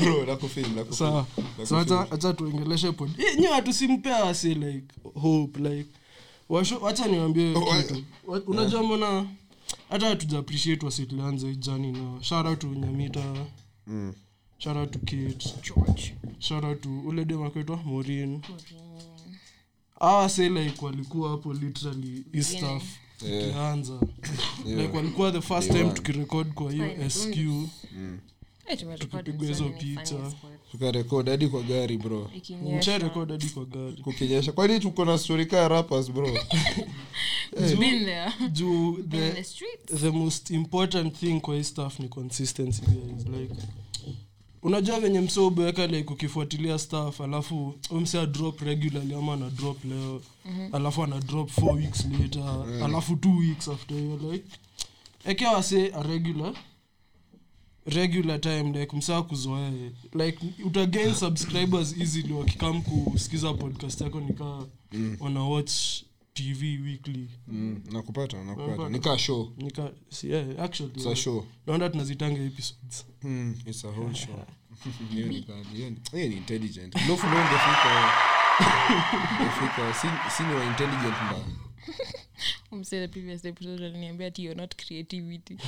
bro 0.00 0.24
nakufeel 0.26 0.68
nakufeel 0.68 0.92
sawa. 0.92 1.26
So 1.66 1.78
acha 1.78 2.10
acha 2.10 2.32
tuongeleshe 2.34 2.92
pod 2.92 3.10
Eh, 3.18 3.38
nyi 3.38 3.46
watu 3.46 3.72
simpea 3.72 4.24
wasi 4.24 4.54
like 4.54 4.86
hope 5.14 5.60
like 5.60 5.88
wacha 6.80 7.06
niwambie 7.08 7.54
Oh, 7.56 8.40
unajua 8.46 8.82
mbona 8.82 9.26
hata 9.90 10.06
hatuja 10.08 10.38
appreciate 10.38 10.86
jani 11.56 11.92
na 11.92 12.22
shout 12.22 12.46
out 12.46 12.58
nyamita. 12.74 13.34
Mm. 13.86 14.12
out 14.76 14.90
to 14.90 14.98
kate. 14.98 15.54
George. 15.62 16.14
shout 16.38 16.64
ule 17.06 17.24
dem 17.24 17.40
morin 17.84 18.40
awa 20.00 20.28
say 20.28 20.48
like 20.48 20.84
walikuwa 20.84 21.30
hapo 21.30 21.52
literally 21.52 22.24
hii 22.32 22.42
Yeah. 22.76 22.82
Tukianza. 23.18 23.92
Yeah. 24.66 24.80
like 24.80 24.96
walikuwa 24.96 25.32
the 25.32 25.40
first 25.40 25.72
time 25.72 25.90
tukirekod 25.90 26.52
kwa 26.52 26.72
hiyo 26.72 27.10
sq. 27.10 27.36
Eh, 28.66 28.78
Tukipigwa 28.98 29.46
hizo 29.48 29.64
picha. 29.64 30.32
tukarekod 30.70 31.28
hadi 31.28 31.48
kwa 31.48 31.62
gari 31.62 31.98
bro. 31.98 32.30
Msharekod 32.78 33.30
hadi 33.30 33.46
kwa 33.46 33.64
gari. 33.64 33.96
Kukinyesha. 34.02 34.52
Kwani 34.52 34.80
tuko 34.80 35.04
na 35.04 35.18
story 35.18 35.46
kaa 35.46 35.68
rappers 35.68 36.10
bro? 36.12 36.28
Juu 38.52 39.02
the 39.10 39.32
the 39.32 39.96
the 39.96 40.10
most 40.10 40.50
important 40.50 41.16
thing 41.16 41.40
kwa 41.40 41.54
hii 41.54 41.64
staff 41.64 42.00
ni 42.00 42.08
consistency 42.08 42.82
guys. 42.82 43.26
Like 43.26 43.54
unajua 44.64 45.00
venye 45.00 45.20
msobeweka 45.20 45.86
like 45.86 46.12
ukifuatilia 46.12 46.78
staff 46.78 47.20
alafu 47.20 47.74
umse 47.90 48.20
adrop 48.20 48.36
drop 48.58 48.60
regularly 48.68 49.14
ama 49.14 49.32
ana 49.34 49.50
drop 49.50 49.84
leo. 49.84 50.22
Alafu 50.72 51.02
ana 51.04 51.20
drop 51.20 51.50
four 51.50 51.74
weeks 51.76 52.06
later. 52.20 52.64
Alafu 52.84 53.16
two 53.16 53.36
weeks 53.36 53.68
after 53.68 53.96
hiyo 53.96 54.32
like 54.32 54.44
ekewa 55.24 55.52
wase 55.52 55.92
a 55.94 56.02
regular 56.02 56.54
regular 57.86 58.40
time 58.40 58.62
like 58.80 58.96
msaa 58.96 59.22
kuzoea 59.22 59.72
like 60.12 60.38
utagain 60.64 61.14
subscribers 61.14 61.96
easily 62.00 62.32
wakikam 62.32 62.82
kusikiza 62.82 63.54
podcast 63.54 64.00
yako 64.00 64.20
nikaa 64.20 64.62
mm. 64.92 65.50
watch 65.50 65.72
tv 66.34 66.78
weekly. 66.84 67.28
Mm, 67.48 67.80
nakupata 67.92 68.44
nakupata. 68.44 68.88
Nika 68.88 69.18
show. 69.18 69.52
Nika 69.56 69.90
si, 70.08 70.30
yeah, 70.30 70.64
actually 70.64 70.92
it's 70.96 71.06
a 71.06 71.16
show. 71.16 71.46
Naona 71.66 71.88
tunazitanga 71.90 72.40
episodes. 72.40 73.06
Mm, 73.22 73.54
it's 73.66 73.84
a 73.84 73.88
whole 73.88 74.14
show. 74.14 74.44
Hiyo 75.12 75.26
ni 75.26 75.42
kali 75.42 75.64
hiyo 75.74 75.90
ni- 76.30 76.36
intelligent. 76.36 76.94
Lofu 77.08 77.26
leo 77.26 77.36
ungefika 77.36 78.12
ungefika 79.40 79.94
si, 79.94 80.06
si 80.36 80.42
ni 80.42 80.54
wa 80.54 80.64
intelligent 80.64 81.14
mbaya. 81.26 81.44
Umse 82.72 83.00
the 83.00 83.08
previous 83.08 83.44
episode 83.44 83.86
aliniambia 83.86 84.26
ati 84.26 84.44
you're 84.44 84.60
not 84.60 84.76
creativity. 84.76 85.58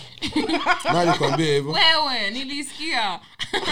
nani 0.93 1.19
kwambia 1.19 1.55
hivyo? 1.55 1.73
Wewe 1.73 2.31
nilisikia. 2.31 3.21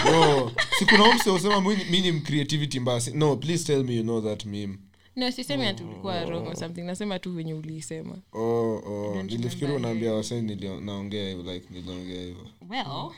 No 0.05 0.51
sikuna 0.79 1.03
umse 1.03 1.29
usema 1.29 1.61
mimi 1.61 2.01
ni 2.01 2.11
mcreativity 2.11 2.79
mbaya. 2.79 3.01
No 3.13 3.35
please 3.35 3.63
tell 3.63 3.83
me 3.83 3.95
you 3.95 4.03
know 4.03 4.21
that 4.21 4.45
meme 4.45 4.77
no 5.15 5.31
sisemi 5.31 5.65
ati 5.65 5.83
ulikuwa 5.83 6.25
wrong 6.25 6.47
or 6.47 6.55
something. 6.55 6.81
Nasema 6.81 7.19
tu 7.19 7.31
venye 7.31 7.53
uliisema. 7.53 8.17
Oh, 8.33 8.41
oh. 8.85 9.23
Nilifikiri 9.23 9.73
unaambia 9.73 10.13
wase 10.13 10.41
naongea 10.81 11.29
hivo 11.29 11.53
like 11.53 11.67
niliongea 11.73 12.21
hivo 12.21 12.47
well. 12.69 13.11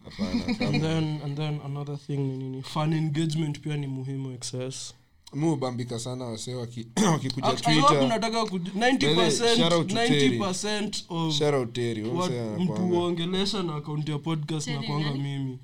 And 0.68 0.80
then 0.82 1.20
and 1.24 1.36
then 1.36 1.60
another 1.64 1.98
thing 1.98 2.16
ni 2.16 2.36
nini? 2.36 2.62
Fun 2.62 2.92
engagement 2.92 3.60
pia 3.60 3.76
ni 3.76 3.86
muhimu 3.86 4.30
excess. 4.32 4.94
Mi 5.34 5.46
hubambika 5.46 5.98
sana 5.98 6.24
wase 6.24 6.54
waki- 6.54 6.86
wakikuja 7.12 7.46
I 7.46 7.50
hope 7.50 7.62
twitter 7.62 8.04
unataka 8.04 8.42
kuj- 8.42 8.98
Bele, 8.98 9.30
shout 9.56 9.72
out 9.72 9.86
to 9.88 9.94
90% 9.94 10.08
Terry. 10.08 10.38
90% 10.38 11.02
of 11.08 11.34
Shout 11.34 11.54
out 11.54 11.72
Terry, 11.72 12.02
huyo 12.02 12.14
what 12.14 12.30
msee 12.30 12.64
mtu 12.64 12.72
anakuanga- 12.72 13.62
na 13.62 13.74
akaunti 13.74 14.10
ya 14.10 14.18
podcast 14.18 14.68
na 14.68 14.82
kwanga 14.82 15.12
mimi 15.12 15.58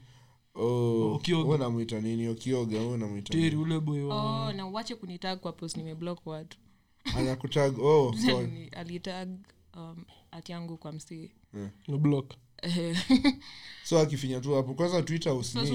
Oh, 0.58 1.14
Okioga. 1.14 1.50
nini? 2.00 2.28
Okioga 2.28 2.78
wewe 2.78 2.92
unamwita 2.92 3.34
nini? 3.34 3.44
teri 3.50 3.62
ule 3.62 3.80
boy 3.80 4.02
oh 4.02 4.52
na 4.52 4.66
uache 4.66 4.94
kunitag 4.94 5.38
kwa 5.38 5.52
post 5.52 5.76
nimeblock 5.76 6.26
watu 6.26 6.58
anakutag 7.16 7.78
oh 7.78 8.14
alitag 8.76 9.28
um, 9.76 10.04
yangu 10.48 10.76
kwa 10.76 10.92
msee. 10.92 11.30
Yeah. 11.54 12.00
block. 12.00 12.34
So 13.84 13.98
akifinya 13.98 14.40
tu 14.40 14.54
hapo 14.54 14.74
kwanza 14.74 15.02
twitter 15.02 15.32
usnitch. 15.32 15.70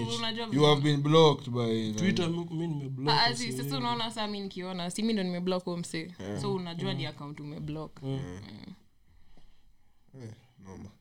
you 0.51 0.63
have 0.63 0.81
been 0.81 1.01
blocked 1.01 1.49
by 1.49 1.93
twitter 1.93 2.29
mi 2.29 2.45
mi 2.51 2.67
nimeblock 2.67 3.15
Ah, 3.19 3.35
si- 3.35 3.51
sasa 3.51 3.77
unaona 3.77 4.11
saa 4.11 4.27
mi 4.27 4.39
nikiona 4.41 4.89
si 4.91 5.03
mi 5.03 5.13
ndo 5.13 5.23
nimeblock 5.23 5.63
huo 5.65 5.77
msee. 5.77 6.11
So 6.41 6.53
unajua 6.53 6.93
ni 6.93 7.05
account 7.05 7.39
umeblock. 7.39 7.99
Eh, 8.03 8.19
noma. 10.59 10.89
Mbona 10.89 10.89
mmenyamaza 10.89 10.91
all 10.91 11.00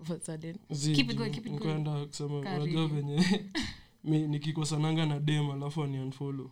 of 0.00 0.10
a 0.10 0.20
sudden? 0.20 0.58
Zi- 0.70 0.92
Keep 0.94 1.10
it 1.10 1.16
going, 1.16 1.30
keep 1.30 1.46
it 1.46 1.52
going. 1.52 1.74
nikaenda 1.78 2.06
kusema 2.06 2.38
unajua 2.38 2.88
venye 2.88 3.42
mi 4.04 4.18
nikikosananga 4.28 5.06
na 5.06 5.20
dem 5.20 5.50
alafu 5.50 5.82
ani 5.82 5.98
unfollow 5.98 6.50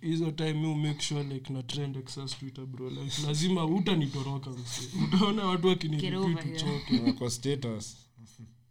hizo 0.00 0.30
time 0.30 0.52
mi 0.52 0.66
umake 0.66 1.00
sure 1.02 1.22
like 1.24 1.52
na 1.52 1.62
trend 1.62 1.96
twitter 2.38 2.66
bro. 2.66 2.90
Like 2.90 3.22
lazima 3.26 3.64
utanitoroka 3.66 4.50
msi 4.50 4.88
utaona 5.04 5.46
watu 5.46 5.62
Get 5.62 5.82
wakinirepit 5.82 6.14
over 6.18 6.42
here. 6.44 6.56
uchoke. 6.56 6.98
Na 6.98 7.12
kwa 7.12 7.30
status. 7.30 7.96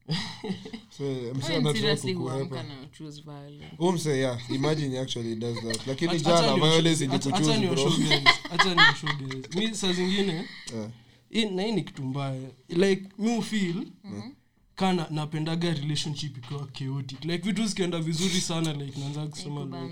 Lakini 5.88 6.20
jana 6.20 6.56
violence 6.56 7.04
mi 9.56 9.76
saa 9.76 9.94
zingine 9.94 10.34
Eh, 10.76 10.90
na 11.46 11.64
hii 11.64 11.72
ni 11.72 11.84
kitu 11.84 12.04
mbaya. 12.04 12.50
Like 12.70 13.04
mi 13.20 13.38
ufil 13.38 13.88
kana 14.76 15.08
napendaga 15.12 15.74
relationship 15.74 16.38
ikiwa 16.38 16.68
chaotic. 16.74 17.26
Like 17.26 17.38
vitu 17.48 17.66
zikienda 17.68 18.00
vizuri 18.00 18.42
sana 18.42 18.74
like 18.74 19.00
naanza 19.00 19.28
kusema 19.28 19.90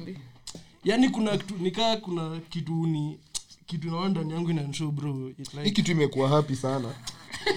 yani 0.83 1.09
kuna 1.09 1.37
kitu 1.37 1.57
nikaa 1.57 1.97
kuna 1.97 2.39
kitu 2.49 2.87
ni 2.87 3.17
kitu 3.65 3.87
naona 3.91 4.09
ndani 4.09 4.33
yangu 4.33 4.49
inanshow 4.51 4.91
bro. 4.91 5.29
It 5.29 5.51
hii 5.51 5.57
like, 5.57 5.71
kitu 5.71 5.91
imekuwa 5.91 6.29
happy 6.29 6.55
sana. 6.55 6.93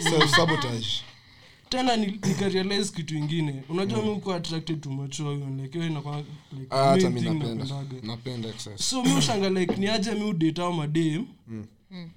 Self 0.03 0.31
sabotage. 0.37 0.87
Tena 1.68 1.96
ni- 1.96 2.12
kitu 2.94 3.16
ingine. 3.16 3.62
Unajua 3.68 4.03
mm. 4.03 4.11
mko 4.11 4.35
attracted 4.35 4.81
to 4.81 4.90
mature 4.90 5.29
women 5.29 5.61
like 5.62 5.79
hiyo 5.79 5.90
inakuwa 5.90 6.16
like 6.53 6.66
Ah, 6.70 6.85
hata 6.85 7.11
main 7.11 7.25
napenda. 7.25 7.85
napenda 8.03 8.49
excess 8.49 8.90
so 8.90 9.03
mimi 9.03 9.18
ushanga 9.18 9.51
like 9.51 9.77
ni 9.77 9.87
aje 9.88 10.11
mi 10.14 10.25
udate 10.25 10.62
au 10.62 10.72
madem 10.72 11.27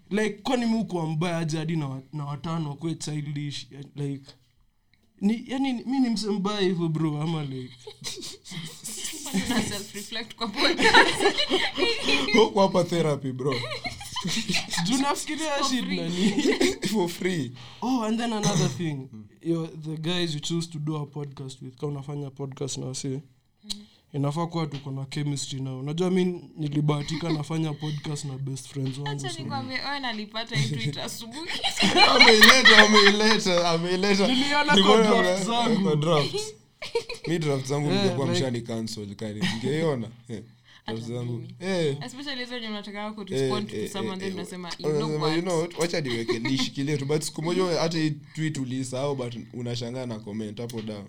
like 0.10 0.34
kwani 0.44 0.66
mi 0.66 0.76
ukuwa 0.80 1.06
mbaya 1.06 1.38
aje 1.38 1.58
hadi 1.58 1.76
na, 1.76 2.02
na 2.14 2.26
watano 2.26 2.76
kwe 2.76 2.96
childish 2.96 3.68
like 3.96 4.32
ni 5.22 5.44
yani 5.48 5.74
mi 5.74 6.00
ni 6.00 6.10
mse 6.10 6.30
mbaya 6.30 6.60
hivyo 6.60 6.90
bro 6.90 7.22
ama 7.22 7.44
like. 7.44 7.74
Hapa 12.56 12.84
therapy 12.84 13.32
bro. 13.32 13.54
Juu 14.86 14.98
shit 15.16 15.40
nani? 15.86 16.32
For 16.92 17.10
free. 17.10 17.52
Oh 17.82 18.04
and 18.04 18.20
then 18.20 18.34
another 18.34 18.68
thing. 18.68 19.10
Yo, 19.42 19.66
the 19.66 19.98
guys 19.98 20.34
you 20.34 20.40
choose 20.40 20.68
to 20.68 20.80
do 20.80 20.96
a 20.96 21.06
podcast 21.06 21.62
with 21.62 21.78
ka 21.78 21.88
unafanya 21.88 22.30
podcast 22.32 22.78
na 22.78 22.86
wasi 22.86 23.22
inafaa 24.14 24.48
kuwa 24.48 24.68
tuko 24.68 24.92
na 24.92 25.06
chemistry 25.06 25.60
nao 25.62 25.80
unajua 25.80 26.10
mi 26.10 26.26
nilibahatika 26.58 27.30
nafanya 27.30 27.74
podcast 27.74 28.26
na 28.26 28.38
best 28.38 28.68
friends 28.68 28.98
wangu 28.98 29.10
Acha 29.10 29.30
so. 29.30 29.40
nikwambie, 29.44 29.80
wewe 29.80 30.00
nalipata 30.00 30.56
hii 30.56 30.70
tweet 30.76 30.98
asubuhi. 31.08 31.50
ameileta 32.10 32.78
ameileta 32.86 33.70
ameileta. 33.70 34.28
Niliona 34.28 34.66
kwa 34.66 34.76
Nimeona 34.76 35.12
draft 35.12 35.44
zangu. 35.46 35.90
zangu 37.66 37.90
Eh, 37.92 38.30
mshani 38.32 38.62
cancel 38.62 39.16
kani. 39.16 39.42
Ngeiona 39.58 40.08
Eh, 40.30 40.44
eh. 41.60 41.98
Wacha 45.80 46.02
niweke 46.02 46.40
nishikilie 46.40 46.98
tu. 46.98 47.06
But 47.06 47.22
siku 47.22 47.42
moja 47.42 47.64
hata 47.66 47.98
hii 47.98 48.12
tweet 48.36 48.58
ulisahau 48.58 49.16
but 49.16 49.36
unashangaa 49.54 50.06
na 50.06 50.20
comment 50.20 50.60
hapo 50.62 50.82
down 50.82 51.06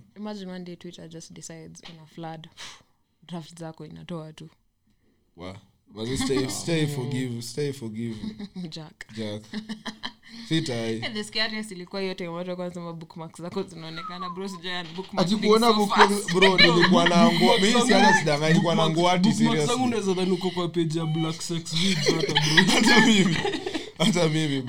Draft 3.29 3.59
zako 3.59 3.87
inatoa 3.87 4.33
tu. 4.33 4.49
wow. 5.37 5.55
But 5.95 6.09
stay, 6.19 6.49
stay 6.63 6.87
forgive 6.87 7.43
stay 7.43 7.73
forgive 7.73 8.17
Jack. 8.71 9.07
jack 9.17 9.43
the 11.15 11.25
scariest 11.25 11.71
ilikuwa 11.71 12.03
hiyo 12.03 12.15
watu 12.15 12.25
walikuwa 12.59 12.71
zako 13.43 13.63
zinaonekana 13.63 14.31
bro 14.31 14.49
sijui 14.49 14.71
bookmark 14.97 15.27
ati 15.27 15.37
being 15.37 15.49
kuona 15.49 15.67
so 15.67 15.75
book 15.75 15.95
fast. 15.95 16.33
bro 16.35 16.57
nilikuwa 16.59 17.09
na 17.09 17.33
nguo 17.33 17.59
mimi 17.59 17.73
zangu- 17.73 17.87
si 17.87 17.93
hata 17.93 18.19
sidanganya 18.19 18.49
nilikuwa 18.49 18.75
na 18.75 18.83
Bookmarks- 18.83 18.91
nguo 18.91 19.11
ati 19.11 19.29
bookmarks 19.29 19.67
zangu 19.67 19.85
unaweza 19.85 20.15
dhani 20.15 20.31
uko 20.31 20.51
kwa 20.51 20.69
page 20.69 20.99
ya 20.99 21.07
black 21.07 21.41
sex 21.43 21.75
videos 21.77 22.15
hata 22.17 22.33
bro 22.33 22.65
hata 22.75 23.07
mimi 23.07 23.37
hata 24.05 24.29
mimi 24.29 24.63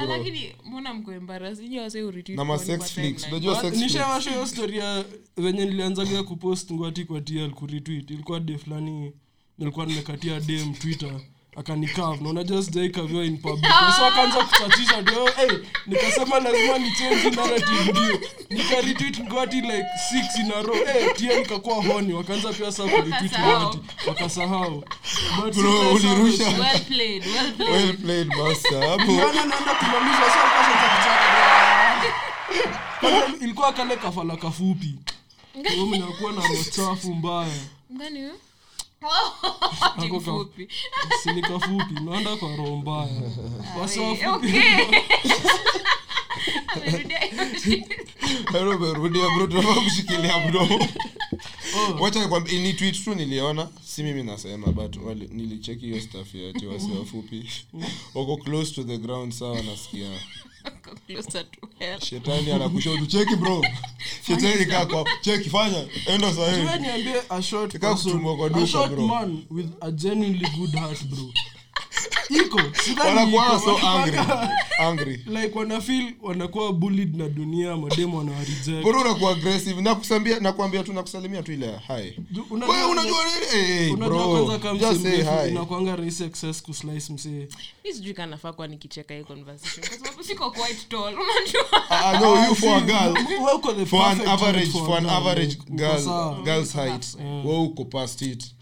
story 4.47 4.77
ya 4.77 5.05
venye 5.37 5.65
nilianzaga 5.65 6.23
kupost 6.23 6.71
ngwati 6.71 7.05
kwa 7.05 7.21
tl 7.21 7.49
kuritwit 7.51 8.11
ilikuwa 8.11 8.39
de 8.39 8.57
fulani 8.57 9.11
nilikuwa 9.57 9.85
nimekatia 9.85 10.39
dem 10.39 10.73
twitter 10.73 11.21
akanikav 11.57 12.21
na 12.21 12.29
unajua 12.29 12.63
sijaikaviwa 12.63 13.25
in 13.25 13.37
public. 13.37 13.71
So 13.97 14.05
akaanza 14.05 14.43
kuchachisha 14.45 15.01
ndio 15.01 15.25
hey, 15.25 15.51
nikasema 15.87 16.39
lazima 16.39 16.77
ni 16.77 16.91
change 16.91 17.29
narrative 17.35 17.91
ndio. 17.91 18.19
Nikaretweet 18.49 19.19
ngwati 19.19 19.61
like 19.61 19.85
six 20.09 20.39
in 20.39 20.51
a 20.51 20.61
row. 20.61 20.75
Hey, 20.85 21.13
tia 21.13 21.39
nikakuwa 21.39 21.75
honi 21.83 22.13
wakaanza 22.13 22.53
pia 22.53 22.71
saa 22.71 22.83
kuretweet 22.83 23.39
ngwati 23.39 23.79
wakasahau. 24.07 24.83
But 25.43 25.55
Bro, 25.55 25.71
sikuwa 25.73 25.91
ulirusha. 25.91 26.43
Well 26.49 26.79
played, 26.87 27.25
well 27.25 27.51
played. 27.57 27.71
well 27.73 27.97
played 27.97 28.27
master 28.27 28.89
hapo. 28.89 29.11
Naenda 29.11 29.57
kumamisha 29.79 30.25
so 30.33 30.39
akashaanza 30.45 30.87
kuchaka. 33.01 33.43
Ilikuwa 33.43 33.73
kale 33.73 33.95
kafala 33.95 34.35
kafupi. 34.35 34.95
Mnakuwa 35.87 36.31
na 36.31 36.41
rochafu 36.47 37.13
mbaya 37.15 37.53
huyo? 39.97 40.07
Ako 40.07 40.19
ka- 40.19 40.31
Mfupi. 40.31 40.67
sini 41.23 41.41
kafupi 41.41 41.93
naenda 42.05 42.35
kwa 42.35 42.55
roho 42.55 42.75
mbaya 42.75 43.21
wasafupi 43.79 44.25
Okay. 44.27 44.61
Amerudia. 48.47 49.29
Bro, 49.37 49.47
tunafaa 49.47 49.81
kushikilia 49.81 50.39
bro 50.39 50.67
wacha 51.99 52.19
nikwambie, 52.23 52.59
ni 52.59 52.73
tweet 52.73 53.03
tu 53.03 53.15
niliona 53.15 53.67
si 53.85 54.03
mimi 54.03 54.23
nasema 54.23 54.67
but 54.67 54.95
nilicheki 55.31 55.85
hiyo 55.85 56.01
staff 56.01 56.35
yati 56.35 56.57
ati 56.57 56.65
wasi 56.65 56.91
wafupi 56.99 57.49
wako 58.15 58.37
close 58.37 58.73
to 58.73 58.83
the 58.83 58.97
ground 58.97 59.33
sawa 59.33 59.61
nasikia 59.61 60.09
shetani 61.99 62.51
anakushoto 62.51 63.05
cheki 63.05 63.35
bro 63.35 63.65
shetani 64.27 64.65
kaa 64.65 64.85
kwa 64.85 65.05
cheki 65.21 65.49
fanya 65.49 65.85
enda 66.07 66.27
Wewe 66.27 66.65
sahi 66.65 66.79
niambie 66.81 67.15
a 67.29 67.41
short 67.41 67.77
Kaa 67.79 67.95
kutumwa 67.95 68.37
kwa 68.37 68.49
duka, 68.49 68.87
bro. 68.87 69.07
man 69.07 69.43
with 69.51 69.67
a 69.81 69.91
genuinely 69.91 70.47
good 70.57 70.73
heart 70.75 71.03
bro 71.03 71.33
iko 72.35 72.61
wanakuwa 73.07 73.59
so 73.59 73.77
angry 73.87 74.19
angry 74.79 75.15
like 75.27 75.59
wanafeel 75.59 76.13
wanakuwa 76.21 76.73
bullied 76.73 77.15
na 77.15 77.27
dunia 77.29 77.77
mademo 77.77 78.17
wanawareject 78.17 78.83
bro 78.83 79.01
unakuwa 79.01 79.31
aggressive 79.31 79.81
nakusambia 79.81 80.39
nakwambia 80.39 80.83
tu 80.83 80.93
nakusalimia 80.93 81.43
tu 81.43 81.51
ile 81.53 81.67
hi 81.87 82.19
wewe 82.67 82.83
unajua 82.91 83.17
nini 83.25 83.67
hey, 83.67 83.91
unajua 83.93 84.27
kwanza 84.29 84.59
kama 84.59 84.89
access 86.25 86.61
kuslice 86.63 87.13
msee 87.13 87.47
Mi 87.85 87.93
sijui 87.93 88.13
kama 88.13 88.27
nafaa 88.27 88.53
kuwa 88.53 88.67
nikicheka 88.67 89.13
hii 89.13 89.23
conversation 89.23 89.87
kwa 89.87 89.97
sababu 89.97 90.23
siko 90.23 90.51
quite 90.51 90.85
tall 90.89 91.13
unajua 91.13 91.89
Ah, 91.89 92.19
no 92.19 92.45
you 92.47 92.55
for 92.55 92.69
a 92.77 92.81
girl 92.81 93.13
Wewe 93.39 93.53
uko 93.53 93.73
the 93.73 93.85
for 93.85 94.01
an 94.05 94.21
average 94.27 94.71
for 94.71 94.97
an 94.97 95.05
average 95.05 95.57
girl 95.69 96.35
girl's 96.43 96.73
height 96.73 97.17
wewe 97.45 97.57
uko 97.59 97.85
past 97.85 98.21
it 98.21 98.43
okay 98.43 98.60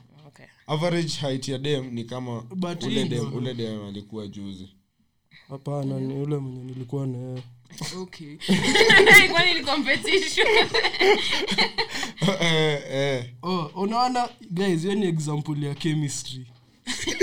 average 0.70 1.18
height 1.22 1.48
ya 1.48 1.58
dem 1.58 1.92
ni 1.94 2.04
kama 2.04 2.42
But 2.42 2.84
ule 2.84 3.04
hii 3.04 3.10
dem 3.10 3.34
ule 3.34 3.54
dem 3.54 3.86
alikuwa 3.86 4.28
juzi. 4.28 4.70
Hapana 5.50 6.00
ni 6.00 6.14
ule 6.14 6.38
mwenye 6.38 6.64
nilikuwa 6.64 7.08
na 7.08 7.42
okay. 7.98 8.38
Kwani 9.32 9.54
ni 9.54 9.64
competition? 9.66 10.48
Eh, 12.42 12.82
eh. 12.92 13.26
oh, 13.42 13.72
unaona 13.76 14.30
guys 14.52 14.82
hiyo 14.82 14.96
ni 14.96 15.06
example 15.06 15.66
ya 15.66 15.76
chemistry. 15.76 16.48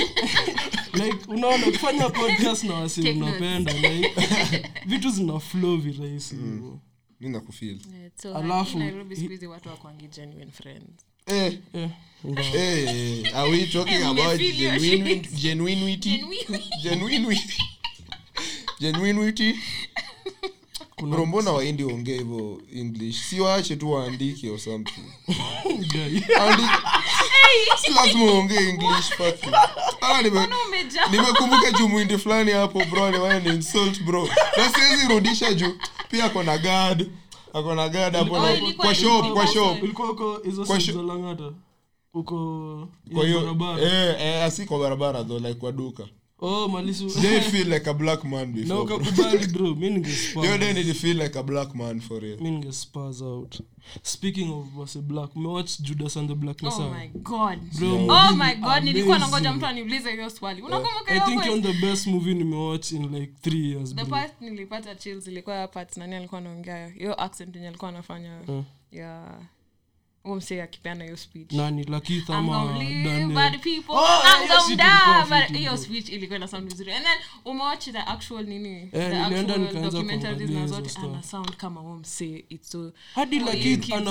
Like 1.05 1.19
unaona 1.29 1.67
kufanya 1.67 2.09
podcast 2.09 2.65
na 2.65 2.75
wasi 2.75 3.03
Take 3.03 3.15
notes. 3.15 3.75
like 3.83 4.71
vitu 4.87 5.11
zina 5.11 5.41
flow 5.41 5.77
virahisi 5.77 6.37
hivo 6.37 6.81
mi 7.21 7.37
Eh, 7.37 8.11
so 8.23 8.35
Alafu- 8.35 8.79
Nairobi 8.79 9.17
siku 9.17 9.31
hizi 9.31 9.47
watu 9.47 9.69
wakwangi 9.69 10.09
genuine 10.09 10.51
friends. 10.53 11.07
Eh. 11.27 11.59
Eh, 11.73 11.91
ingawa. 12.29 12.47
eh 12.55 13.37
are 13.37 13.51
we 13.51 13.67
talking 13.67 14.03
about 14.11 14.39
genuine 14.39 15.21
genuinity? 15.35 16.19
Genuine. 16.19 16.63
genuinity. 16.83 17.63
Genuinity? 18.81 19.55
Bro 21.03 21.27
mbona 21.27 21.53
waindi 21.53 21.85
waongee 21.85 22.19
hivyo 22.19 22.61
english? 22.75 23.17
Si 23.17 23.41
waache 23.41 23.77
tu 23.77 23.93
waandike 23.93 24.51
or 24.51 24.59
something. 24.59 25.05
Si 27.81 27.91
lazima 27.91 28.25
uongee 28.25 28.69
english. 28.69 29.13
Ah, 30.01 30.23
nime- 30.23 30.49
nimekumbuka 31.11 31.71
juu 31.71 31.89
mwindi 31.89 32.19
fulani 32.19 32.51
hapo 32.51 32.85
bro 32.85 33.39
ni 33.41 33.49
insult 33.55 34.03
bro. 34.03 34.29
Na 34.57 34.73
siwezi 34.75 35.09
rudisha 35.09 35.55
juu. 35.55 35.73
Pia 36.11 36.25
ako 36.25 36.43
na 36.43 36.59
guard. 36.59 37.11
Ako 37.53 37.75
na 37.75 37.89
guard 37.89 38.15
hapo 38.17 38.35
Oh, 38.35 38.73
kwa 38.77 38.95
shop 38.95 39.33
kwa 39.33 39.47
shop. 39.47 39.79
Kwa 40.67 41.03
langata 41.03 41.53
uko 42.17 42.89
kwa 43.15 43.27
hiyo 43.27 43.57
eh 43.81 44.17
eh 44.21 44.45
asi 44.45 44.65
kwa 44.67 44.79
barabara 44.79 45.25
though 45.25 45.43
like 45.43 45.55
kwa 45.55 45.73
duka. 45.73 46.09
Oh 46.39 46.69
malisu. 46.69 47.09
They 47.21 47.41
feel 47.41 47.69
like 47.69 47.87
a 47.91 47.95
black 47.95 48.25
man 48.25 48.55
na 48.55 48.67
bro. 48.67 48.83
ukakubali 48.83 49.47
bro 49.47 49.75
mi 49.75 49.81
hiyo 49.81 49.91
ningespa 49.91 50.59
day 50.59 50.73
nili 50.73 50.95
feel 50.95 51.23
like 51.23 51.39
a 51.39 51.43
black 51.43 51.75
man 51.75 52.01
for 52.01 52.21
real? 52.23 52.41
Mi 52.41 52.51
ningespas 52.51 53.23
out. 53.23 53.61
Speaking 54.03 54.51
of 54.51 54.77
wase 54.77 55.01
black 55.01 55.37
umewatch 55.37 55.81
judas 55.81 56.17
and 56.17 56.29
the 56.29 56.35
black 56.35 56.57
oh 56.63 56.91
my 56.91 57.09
god. 57.09 57.59
Bro, 57.79 58.07
oh 58.09 58.37
my 58.37 58.55
god 58.55 58.85
nilikuwa 58.85 59.19
nangoja 59.19 59.53
mtu 59.53 59.67
aniulize 59.67 60.13
hiyo 60.13 60.31
swali. 60.31 60.63
Unakumbuka 60.63 61.15
i 61.15 61.21
think 61.21 61.43
kweli? 61.43 61.63
the 61.63 61.73
best 61.87 62.07
movie 62.07 62.35
nimewatch 62.35 62.93
in 62.93 63.15
like 63.15 63.33
three 63.43 63.71
years 63.71 63.89
the 63.89 63.95
bro. 63.95 64.07
part 64.07 64.41
nilipata 64.41 64.95
chills 64.95 65.27
ilikuwa 65.27 65.69
part 65.69 65.97
nani 65.97 66.15
alikuwa 66.15 66.41
anaongea? 66.41 66.89
Hiyo 66.89 67.23
accent 67.23 67.57
yenye 67.57 67.69
alikuwa 67.69 67.89
anafanya. 67.89 68.41
Ya 68.93 69.23
huo 69.29 69.56
msee 70.35 70.63
akipeana 70.63 71.05
hiyo 71.05 71.17
speech. 71.17 71.53
Nani 71.53 71.85
lakith 71.85 72.29
I'm 72.29 72.35
ama 72.35 72.59
gonna 72.65 72.79
live 72.79 73.05
Daniel? 73.05 73.29
by 73.29 73.59
the 73.59 73.71
people. 73.71 73.93
Oh, 73.95 74.23
I'm 74.25 74.49
hiyo 75.55 75.77
speech. 75.77 76.09
Ilikuwa 76.09 76.37
ina 76.39 76.49
sound 76.49 76.69
vizuri. 76.71 76.93
And 76.93 77.05
then 77.05 77.19
umewatch 77.45 77.85
the 77.85 77.99
actual 77.99 78.45
nini? 78.47 78.89
The 78.93 79.17
actual 79.17 79.83
documentaries 79.83 80.51
na 80.51 80.67
zote. 80.67 80.91
Ana 80.99 81.23
sound 81.23 81.57
kama 81.57 81.81
huo 81.81 82.01
it's 82.51 82.71
so 82.71 82.93
hadi 83.15 83.39
lakith 83.39 83.81
kids. 83.81 83.89
kama 83.89 84.11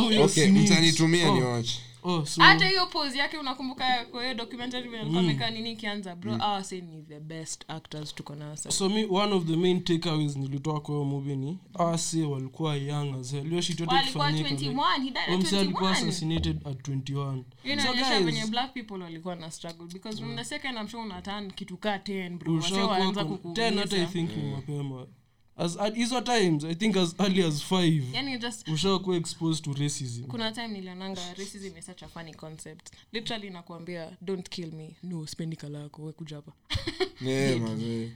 huyo 0.00 0.24
okay 0.24 0.46
mtanitumia 0.46 1.30
ni 1.30 1.42
watch 1.42 1.70
oh, 2.02 2.24
so- 2.24 2.42
hata 2.42 2.68
hiyo 2.68 2.86
pose 2.86 3.18
yake 3.18 3.38
unakumbuka 3.38 4.04
kwa 4.10 4.22
hiyo 4.22 4.34
documentary 4.34 4.88
vile 4.88 5.00
alikuwa 5.18 5.50
nini 5.50 5.72
ikianza 5.72 6.16
bro? 6.16 6.36
Awa 6.40 6.64
say 6.64 6.80
ni 6.80 7.02
the 7.02 7.20
best 7.20 7.64
actors 7.68 8.14
tuko 8.14 8.34
nao 8.34 8.56
so 8.56 8.88
mi 8.88 9.04
one 9.10 9.32
of 9.32 9.44
the 9.44 9.56
main 9.56 9.84
takeaways 9.84 10.36
nilitoa 10.36 10.80
kwa 10.80 10.94
hiyo 10.94 11.04
movie 11.04 11.36
ni 11.36 11.58
ase 11.78 12.22
walikuwa 12.22 12.76
young 12.76 13.14
as 13.20 13.30
hell. 13.32 13.48
Hiyo 13.48 13.60
shit 13.60 13.80
yote 13.80 13.94
walikuwa 13.94 14.30
ikifanyika 14.30 14.50
like, 14.50 14.70
21 14.70 15.02
he 15.04 15.10
died 15.10 15.26
huyo 15.26 15.38
msee 15.38 15.56
at 15.56 15.62
alikuwa 15.62 15.90
21 15.92 15.94
assassinated 15.96 16.56
at 16.68 16.88
21 16.88 17.42
so 17.62 17.68
inaonyesha 17.68 18.20
venye 18.20 18.46
black 18.46 18.72
people 18.72 19.02
walikuwa 19.02 19.36
na 19.36 19.50
struggle 19.50 19.86
because 19.92 20.18
from 20.18 20.36
the 20.36 20.44
second 20.44 20.78
I'm 20.78 20.88
sure 20.88 21.02
unatan 21.02 21.50
kitu 21.50 21.76
kaa 21.76 21.96
10 21.96 22.38
bro. 22.38 22.54
Wase 22.54 22.80
waanza 22.82 23.22
kom- 23.22 23.52
10 23.52 23.78
hata 23.78 23.96
i 24.02 24.06
think 24.06 24.36
ni 24.36 24.50
mapema 24.50 25.06
as 25.56 25.78
hizo 25.94 26.20
times 26.20 26.64
i 26.64 26.74
think 26.74 26.96
as 26.96 27.14
early 27.18 27.42
as 27.44 27.64
five 27.64 28.04
yani 28.14 28.38
just 28.38 28.68
ushakuwa 28.68 29.16
exposed 29.16 29.64
to 29.64 29.72
racism. 29.72 30.24
Kuna 30.24 30.52
time 30.52 30.68
nilionanga 30.68 31.34
racism 31.34 31.78
is 31.78 31.86
such 31.86 32.02
a 32.02 32.08
funny 32.08 32.34
concept. 32.34 32.90
Literally 33.12 33.50
nakuambia 33.50 34.16
don't 34.20 34.48
kill 34.48 34.72
me. 34.72 34.96
No 35.02 35.26
spendi 35.26 35.56
kala 35.56 35.78
yako 35.78 36.02
we 36.02 36.12
kuja 36.12 36.36
hapa. 36.36 36.52
Yeah 37.20 37.60
man 37.60 38.10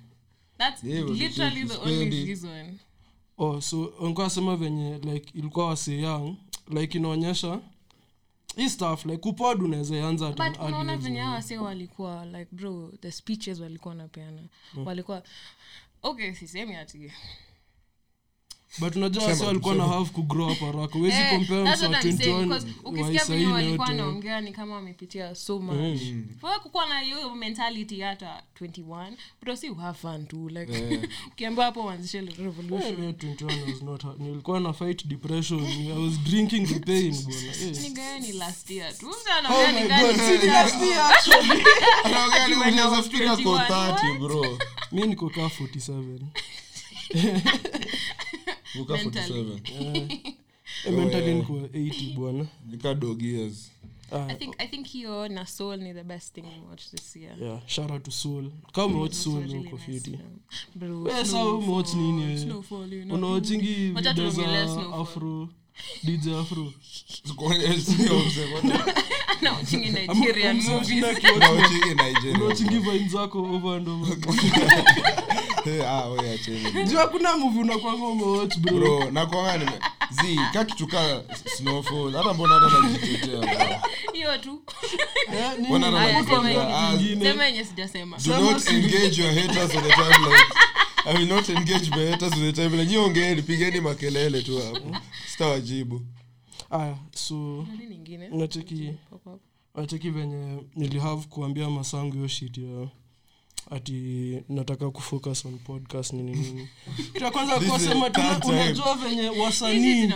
that's 0.59 0.85
Yeah, 0.85 1.05
literally 1.05 1.65
the 1.65 1.79
only 1.79 2.25
reason. 2.27 2.79
Oh 3.39 3.61
so 3.61 3.93
nikuwa 4.01 4.31
sema 4.31 4.57
venye 4.57 4.99
like 4.99 5.33
ilikuwa 5.35 5.67
wase 5.67 6.01
young 6.01 6.37
like 6.69 6.99
inaonyesha 6.99 7.61
hii 8.57 8.69
stuff 8.69 9.07
like 9.07 9.29
upod 9.29 9.63
unaweza 9.63 10.09
anza 10.09 10.29
at 10.29 10.37
but 10.37 10.59
unaona 10.59 10.97
venye 10.97 11.21
hawa 11.21 11.35
wase 11.35 11.59
walikuwa 11.59 12.27
like 12.27 12.49
bro 12.53 12.93
the 13.01 13.13
speeches 13.13 13.61
walikuwa 13.61 13.95
napeana 13.95 14.43
walikuwa 14.85 15.23
okay 16.03 16.35
sisemi 16.35 16.75
ati. 16.75 17.13
But 18.79 18.97
unajua 18.97 19.25
wase 19.25 19.45
walikuwa 19.45 19.75
na 19.75 19.85
have 19.89 20.11
kugrow 20.11 20.53
up 20.53 20.59
haraka 20.61 20.99
huwezi 20.99 21.17
Eh, 21.17 21.31
compare 21.31 21.65
that's 21.65 21.81
msa 21.83 21.89
what 21.89 22.05
I'm 22.05 22.19
saying, 22.19 22.33
21 22.33 22.43
because 22.43 22.67
wa 22.85 22.91
ukisikia 22.91 23.25
venye 23.25 23.43
isaini 23.43 23.47
walikuwa 23.53 23.93
yote 23.93 24.41
ni 24.41 24.53
kama 24.53 24.75
wamepitia 24.75 25.35
so 25.35 25.59
much. 25.59 26.01
Kwa 26.41 26.59
kukuwa 26.61 26.87
na 26.87 27.01
hiyo 27.01 27.35
mentality 27.35 28.01
hata 28.01 28.43
21 28.61 29.13
but 29.43 29.55
si 29.57 29.75
have 29.75 29.99
fun 29.99 30.27
tu 30.27 30.49
like 30.49 31.01
ukiambia 31.33 31.65
hapo 31.65 31.85
uanzishe 31.85 32.21
revolution. 32.21 32.93
Eh, 32.93 32.99
me 32.99 33.13
21 33.13 33.73
was 33.73 33.83
not 33.83 34.03
hard. 34.03 34.21
nilikuwa 34.21 34.61
na 34.61 34.73
fight 34.73 35.07
depression 35.07 35.61
i 35.65 36.05
was 36.05 36.19
drinking 36.21 36.67
the 36.67 36.79
pain 36.79 37.23
bwana. 37.25 37.57
Eh. 37.63 37.77
Nigayo 37.83 38.39
last 38.39 38.71
year 38.71 38.99
tu? 38.99 39.07
Mtu 39.07 39.17
Oh 39.17 39.33
anaongea 39.39 39.73
my 39.73 39.83
ni 39.83 39.89
gani 39.89 40.19
God, 40.19 40.41
shida. 40.41 40.65
anaongea 42.05 42.49
ni 42.49 42.55
unaweza 42.55 42.89
was 42.89 43.43
kwa 43.43 43.69
30 43.69 44.19
bro 44.19 44.59
mi 44.93 45.07
niko 45.07 45.31
kaa 45.31 45.47
47 45.49 46.19
Vuka 48.77 48.95
47 48.95 49.61
Eh, 50.87 50.93
mentally 50.93 51.35
niko 51.35 51.53
80 51.53 52.15
bwana. 52.15 52.47
Nika 52.71 52.95
dog 52.95 53.23
years. 53.23 53.71
Ah, 54.13 54.27
I 54.29 54.35
think 54.35 54.55
I 54.59 54.67
think 54.69 54.87
hiyo 54.87 55.29
na 55.29 55.47
soul 55.47 55.77
ni 55.79 55.95
the 55.95 56.05
best 56.05 56.35
thing 56.35 56.43
we 56.43 56.61
watch 56.71 56.91
this 56.91 57.17
year. 57.17 57.37
yeah, 57.43 57.61
shout 57.67 57.91
out 57.91 58.03
to 58.03 58.11
soul. 58.11 58.51
Kama 58.73 58.87
umewatch 58.87 59.13
a 59.13 59.15
soul 59.15 59.43
really 59.43 59.79
fiti. 59.79 60.19
Bro, 60.75 61.09
Eh, 61.11 61.35
umewatch 61.35 61.95
nini? 61.95 62.33
Eh? 62.33 62.39
Snowfall, 62.39 62.93
you 62.93 63.05
know. 63.05 63.17
unawachingi 63.17 63.93
Wacha 63.95 64.13
video 64.15 64.31
tuongelee 64.31 64.67
Snowfall. 64.67 65.01
afro 65.01 65.49
dj 66.03 66.29
afro 66.41 66.73
Na 69.43 69.53
watching 69.53 69.81
Nigerian 69.93 70.57
Mse 70.57 70.71
movies. 70.71 70.89
ushinda 70.89 71.13
akiwatch- 71.13 71.95
Nigeria 72.05 72.35
unawachingi 72.35 72.79
vine 72.79 73.09
zako 73.09 73.39
over 73.39 73.77
and 73.77 73.89
over 73.89 74.17
ah, 75.89 76.09
we 76.09 76.31
acheni. 76.35 76.85
juu 76.85 76.97
hakuna 76.97 77.37
movie 77.37 77.61
unakwanga 77.61 78.05
umewatch 78.07 78.57
bro 78.59 78.79
bro 78.79 79.11
nakwanga 79.11 79.59
nime 79.59 79.73
zi 80.11 80.39
ka 80.87 81.23
snowfall 81.57 82.13
hata 82.13 82.35
mbona 82.35 82.55
hata 82.55 82.79
najitetea 82.79 83.81
hiyo 84.13 84.39
tu. 84.39 84.63
Mbona 85.59 85.87
hata 85.87 86.01
Aya, 86.01 86.13
najikwambia, 86.13 86.55
sema 86.55 86.93
ingine. 86.95 87.25
sema 87.25 87.45
yenye 87.47 87.65
sijasema 87.65 88.17
do 88.27 88.39
not 88.41 88.69
engage 88.69 89.23
your 89.23 89.35
haters 89.35 89.75
on 89.75 89.83
the 89.83 89.93
timeline 89.93 90.45
i 91.07 91.15
will 91.19 91.29
not 91.29 91.49
engage 91.49 91.91
better 91.91 92.31
to 92.31 92.37
the 92.37 92.53
time. 92.53 92.77
Like 92.77 92.99
ongeeni 92.99 93.43
pigeni 93.43 93.81
makelele 93.81 94.43
tu 94.43 94.59
hapo. 94.59 94.97
Sitawajibu 95.33 96.03
aya 96.71 96.97
so 97.15 97.67
Nini 97.73 97.87
nyingine? 97.87 98.29
nacheki 98.29 98.95
nacheki 99.75 100.11
venye 100.11 100.63
nilihave 100.77 101.27
kuambia 101.29 101.71
masangu 101.71 102.13
hiyo 102.15 102.29
shit 102.29 102.59
ya 102.59 102.89
ati 103.71 104.43
nataka 104.49 104.91
kufocus 104.91 105.45
on 105.45 105.59
podcast 105.59 106.13
nini 106.13 106.33
nini. 106.33 106.69
Kitu 107.13 107.31
kwanza 107.31 107.59
third 107.61 108.43
time. 108.43 108.53
unajua 108.55 108.95
venye 108.95 109.29
Hizi 109.29 109.41
wasanii 109.41 110.13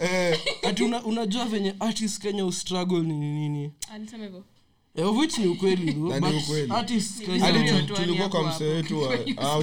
eh, 0.00 0.38
ati 0.62 0.82
una, 0.82 1.04
unajua 1.04 1.44
venye 1.44 1.74
artist 1.80 2.22
kenya 2.22 2.46
ustruggle 2.46 3.00
nini 3.00 3.32
nini. 3.32 3.72
Alisema 3.92 4.24
hivyo. 4.24 4.44
Eh, 4.96 5.16
which 5.18 5.38
ni 5.38 5.46
ukweli 5.46 5.92
though, 5.92 6.08
Na 6.08 6.20
ni 6.20 6.32
but 6.36 6.42
ukweli. 6.44 6.72
artists 6.72 7.20
Ni 7.20 7.26
Kenya- 7.26 7.44
hadi 7.44 7.58
Hiyo 7.58 7.72
tu- 7.82 7.92
Otwani 7.92 8.04
tulikuwa 8.06 8.28
kwa 8.28 8.48
msee 8.50 8.64
wetu 8.64 9.02
wa 9.02 9.10
hapo. 9.16 9.30
ah, 9.36 9.56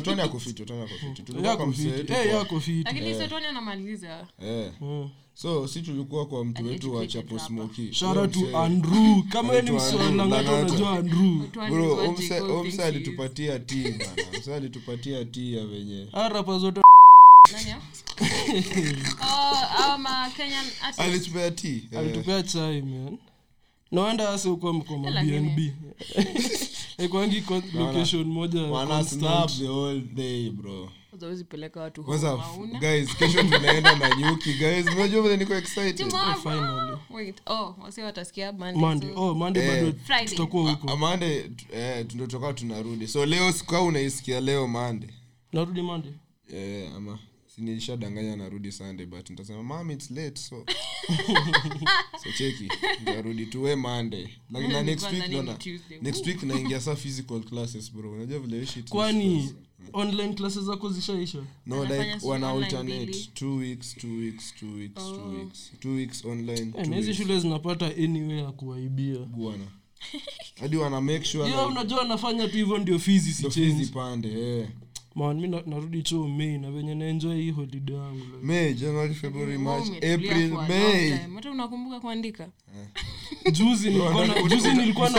Eh, 4.41 4.47
eh. 4.49 4.71
Mm. 4.81 5.09
so 5.33 5.67
si 5.67 5.81
tulikuwa 5.81 6.25
kwa 6.25 6.45
mtu 6.45 6.65
wetu 6.65 6.95
wa 6.95 7.07
chapo 7.07 7.39
smoki 7.39 7.89
andrew 8.55 9.23
kama 9.29 9.61
ni 9.61 9.71
unajua 9.71 9.99
he 12.63 12.69
is. 12.75 12.79
alitupatia 12.79 13.59
bana 13.99 14.41
alitupatia 14.55 15.25
tea 15.25 15.59
ya 15.59 15.65
venye 15.67 16.07
Ah, 16.13 16.29
zote 16.59 16.81
Nani 17.53 17.69
ya? 17.69 17.77
Oh, 19.21 19.83
ama 19.83 20.29
Kenyan 20.37 20.65
artist. 20.81 20.99
alitupea 20.99 21.51
tea 21.51 21.71
eh. 21.91 21.99
alitupea 21.99 22.43
chai 22.43 22.81
man 22.81 23.17
nawanda 23.93 24.29
ase 24.29 24.49
ukuwa 24.49 24.73
mkoma 24.73 25.09
Lakini- 25.09 25.39
bnb 25.39 25.59
ikwangi 27.05 27.43
location 27.73 28.23
moja 28.23 28.61
wana 28.61 28.95
constant. 28.95 29.21
snap 29.21 29.49
the 29.51 29.67
whole 29.67 29.99
day 30.01 30.49
bro. 30.49 30.89
Kwanza 31.09 31.25
huwezi 31.25 31.43
peleka 31.43 31.79
watu 31.81 32.03
kwanza 32.03 32.29
home, 32.29 32.43
f- 32.43 32.49
hauna. 32.49 32.79
guys 32.79 33.15
kesho 33.17 33.43
tunaenda 33.43 33.95
na 33.95 34.15
nyuki 34.15 34.53
guys. 34.53 34.85
Unajua 34.95 35.37
niko 35.37 35.53
oh, 37.45 37.75
oh 39.15 39.33
Eh. 39.59 39.69
huko. 40.71 40.87
Eh, 41.73 42.05
tunarudi. 42.53 43.07
So 43.07 43.25
leo 43.25 43.51
sika 43.51 43.81
unaisikia 43.81 44.39
leo 44.41 44.67
mande 44.67 45.07
narudi 45.53 45.81
mande 45.81 46.09
yeah, 46.53 46.95
ama 46.95 47.19
sinishadanganya 47.55 48.35
narudi 48.35 48.71
sunday 48.71 49.05
but 49.05 49.29
nitasema 49.29 49.63
mam 49.63 49.91
its 49.91 50.11
late 50.11 50.39
so. 50.41 50.65
So 52.23 52.31
cheki 52.37 52.69
ntarudi 53.01 53.45
tuwe 53.45 53.75
monday. 53.75 54.27
Like, 54.51 54.67
na 54.67 54.83
next 54.83 55.11
week 55.11 55.27
naona 55.29 55.57
next 56.01 56.27
week 56.27 56.43
naingia 56.43 56.81
saa 56.81 56.95
physical 56.95 57.39
classes 57.43 57.93
bro. 57.93 58.11
Unajua 58.11 58.39
vile 58.39 58.65
shit 58.65 58.89
kwani 58.89 59.53
online 59.93 60.33
classes 60.33 60.63
zako 60.63 60.89
zishaisha? 60.89 61.43
No 61.65 61.83
like 61.85 62.17
wana 62.21 62.49
alternate. 62.49 63.29
two 63.33 63.55
weeks 63.55 63.95
two 63.95 64.17
weeks 64.17 64.53
two 64.59 64.73
weeks 64.73 64.95
two 65.03 65.29
weeks. 65.39 65.71
Two 65.79 65.95
weeks 65.95 66.25
online 66.25 66.73
Eh, 66.77 66.87
na 66.87 66.95
hizi 66.95 67.13
shule 67.13 67.39
zinapata 67.39 67.85
anyway 67.87 68.37
ya 68.37 68.51
kuwaibia. 68.51 69.19
Bwana 69.19 69.65
hadi 70.59 70.77
wana 70.77 71.01
make 71.01 71.25
sure 71.25 71.49
yeah, 71.49 71.67
unajua 71.67 72.01
anafanya 72.01 72.47
tu 72.47 72.57
hivyo 72.57 72.77
ndio 72.77 72.99
fizi 72.99 73.33
si 73.33 73.49
change 73.49 73.85
pande 73.85 74.59
eh. 74.59 74.67
Man 75.15 75.39
mi 75.39 75.47
na- 75.47 75.61
narudi 75.65 76.03
chuo 76.03 76.27
mei 76.27 76.57
na 76.57 76.71
venye 76.71 76.95
naenjoy 76.95 77.41
hii 77.41 77.51
holiday 77.51 77.95
yangu. 77.95 78.21
May 78.43 78.73
january 78.73 79.13
february 79.13 79.57
march 79.57 79.87
april 79.97 80.49
may. 80.67 81.09
hata 81.09 81.51
unakumbuka 81.51 81.99
kuandika? 81.99 82.49
Juzi 83.51 83.89
nilikuwa 83.89 84.27
na- 84.27 84.41
juzi 84.43 84.73
nilikuwa 84.73 85.09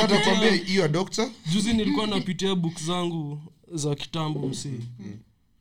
hiyo 0.56 0.88
doctor? 0.88 1.28
juzi 1.52 1.72
nilikuwa 1.72 2.06
napitia 2.06 2.54
book 2.54 2.78
zangu 2.80 3.40
za 3.72 3.94
kitambo 3.94 4.48
msii 4.48 4.80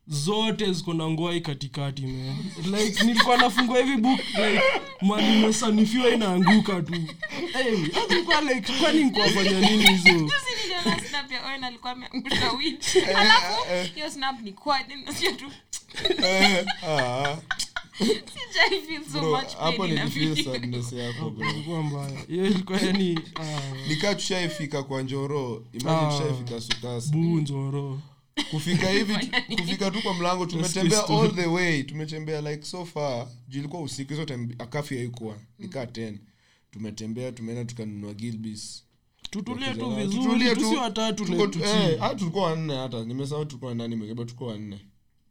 zote 0.08 0.74
ziko 0.74 0.94
na 0.94 1.10
ngwai 1.10 1.42
katikati 1.42 2.02
man. 2.02 2.36
like 2.66 3.04
nilikuwa 3.04 3.38
nafungua 3.38 3.78
hivi 3.78 3.98
book 3.98 4.20
like 4.20 4.62
mali 5.02 5.40
imesanifiwa 5.40 6.10
inaanguka 6.10 6.82
tu. 6.82 6.94
Hey, 7.54 7.78
nilikuwa 8.10 8.42
like 8.42 8.74
kwani 8.82 9.04
nikuwafanya 9.04 9.60
nini 9.60 9.88
hizo? 9.88 10.10
Juzi 10.20 10.34
niliona 10.64 11.00
snap 11.10 11.32
ya 11.32 11.46
Owen 11.46 11.64
alikuwa 11.64 11.92
ameangusha 11.92 12.52
weed. 12.52 12.86
Alafu 13.16 13.94
hiyo 13.96 14.10
snap 14.12 14.42
ni 14.42 14.52
quad 14.54 14.86
na 15.06 15.14
sio 15.14 15.32
tu. 15.32 15.52
Eh, 16.24 16.66
ah, 16.84 17.38
ah, 23.40 23.78
nikaa 23.88 24.16
tushaifika 24.16 24.84
kwa 24.84 25.02
njoro. 25.02 25.64
Imagine 25.74 26.08
Ah. 26.08 26.12
tushaifika 26.12 26.96
nzoro 27.42 28.00
kufika 28.52 28.90
hivi 28.98 29.14
kufika 29.62 29.92
tu 29.92 30.02
kwa 30.02 30.14
mlango 30.14 30.46
tumetembea 30.46 31.08
all 31.08 31.36
the 31.36 31.46
way 31.46 31.84
tumetembea 31.84 32.42
like 32.42 32.66
so 32.66 32.86
far 32.86 33.28
jilikuwa 33.48 33.60
ilikuwa 33.60 33.82
usiku 33.82 34.14
hizo 34.14 34.26
akafi 34.60 34.98
haikuwa 34.98 35.38
nikaa 35.60 35.86
ten 35.86 36.20
tumetembea 36.72 37.32
tumeenda 37.32 37.66
tukanunua 37.66 38.14
gilbis. 38.14 38.84
Tutulie 39.30 39.74
tu 39.74 39.96
vizuri 39.96 40.56
tusi 40.56 40.76
watatu 40.76 41.26
Tuko- 41.26 41.46
like 41.46 41.48
tuchini. 41.48 42.16
tulikuwa 42.20 42.44
wanne 42.46 42.76
hata 42.76 43.04
nimesahau 43.06 43.46
tulikuwa 43.46 43.76
nani 43.76 43.96
mekeba 43.96 44.24
tulikuwa 44.26 44.50
wanne. 44.52 44.80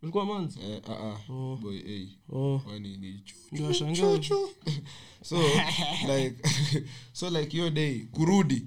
Ulikuwa 0.03 0.27
manzi? 0.27 0.59
Eh, 0.61 0.81
ah, 0.89 0.93
ah, 0.93 1.33
Oh. 1.33 1.57
boy 1.63 1.77
eh, 1.79 2.09
oh. 2.33 2.63
Wani 2.67 2.97
ni 2.97 3.23
chu- 3.53 4.49
so 5.23 5.43
like 6.17 6.37
so 7.13 7.31
like 7.31 7.51
hiyo 7.51 7.71
day 7.71 7.99
kurudi 7.99 8.67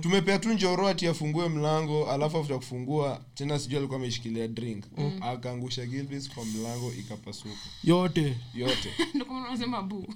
tumepea 0.00 0.38
tu 0.38 0.52
njoro 0.52 0.88
ati 0.88 1.06
afungue 1.06 1.48
mlango 1.48 2.10
alafu 2.10 2.38
afuta 2.38 2.56
kufungua 2.56 3.20
tena 3.34 3.58
sijui 3.58 3.78
alikuwa 3.78 3.98
ameshikilia 3.98 4.48
drink. 4.48 4.84
Akaangusha 5.20 5.86
gilbis 5.86 6.30
kwa 6.30 6.44
mlango 6.44 6.92
ikapasuka. 6.98 7.56
Yote. 7.84 8.36
Yote. 8.54 8.88
Ndio 9.14 9.24
kama 9.24 9.48
unasema 9.48 9.82
bu 9.82 10.06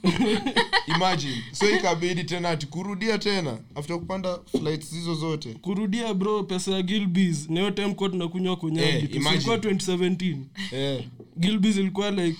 imagine. 0.96 1.42
So 1.52 1.70
ikabidi 1.76 2.24
tena 2.24 2.50
ati 2.50 2.66
kurudia 2.66 3.18
tena 3.18 3.58
afuta 3.74 3.98
kupanda 3.98 4.38
flights 4.38 4.90
hizo 4.90 5.14
zote. 5.14 5.54
Kurudia 5.54 6.14
bro 6.14 6.42
pesa 6.42 6.70
ya 6.70 6.82
gilbis. 6.82 7.48
Na 7.50 7.60
hiyo 7.60 7.70
time 7.70 7.94
kuwa 7.94 8.08
tunakunywa 8.08 8.56
konyagi 8.56 8.90
hey, 8.90 9.06
tu. 9.06 9.18
2017 9.18 10.36
eh, 10.72 11.04
gilbis 11.38 11.76
ilikuwa 11.76 12.08
eh, 12.08 12.34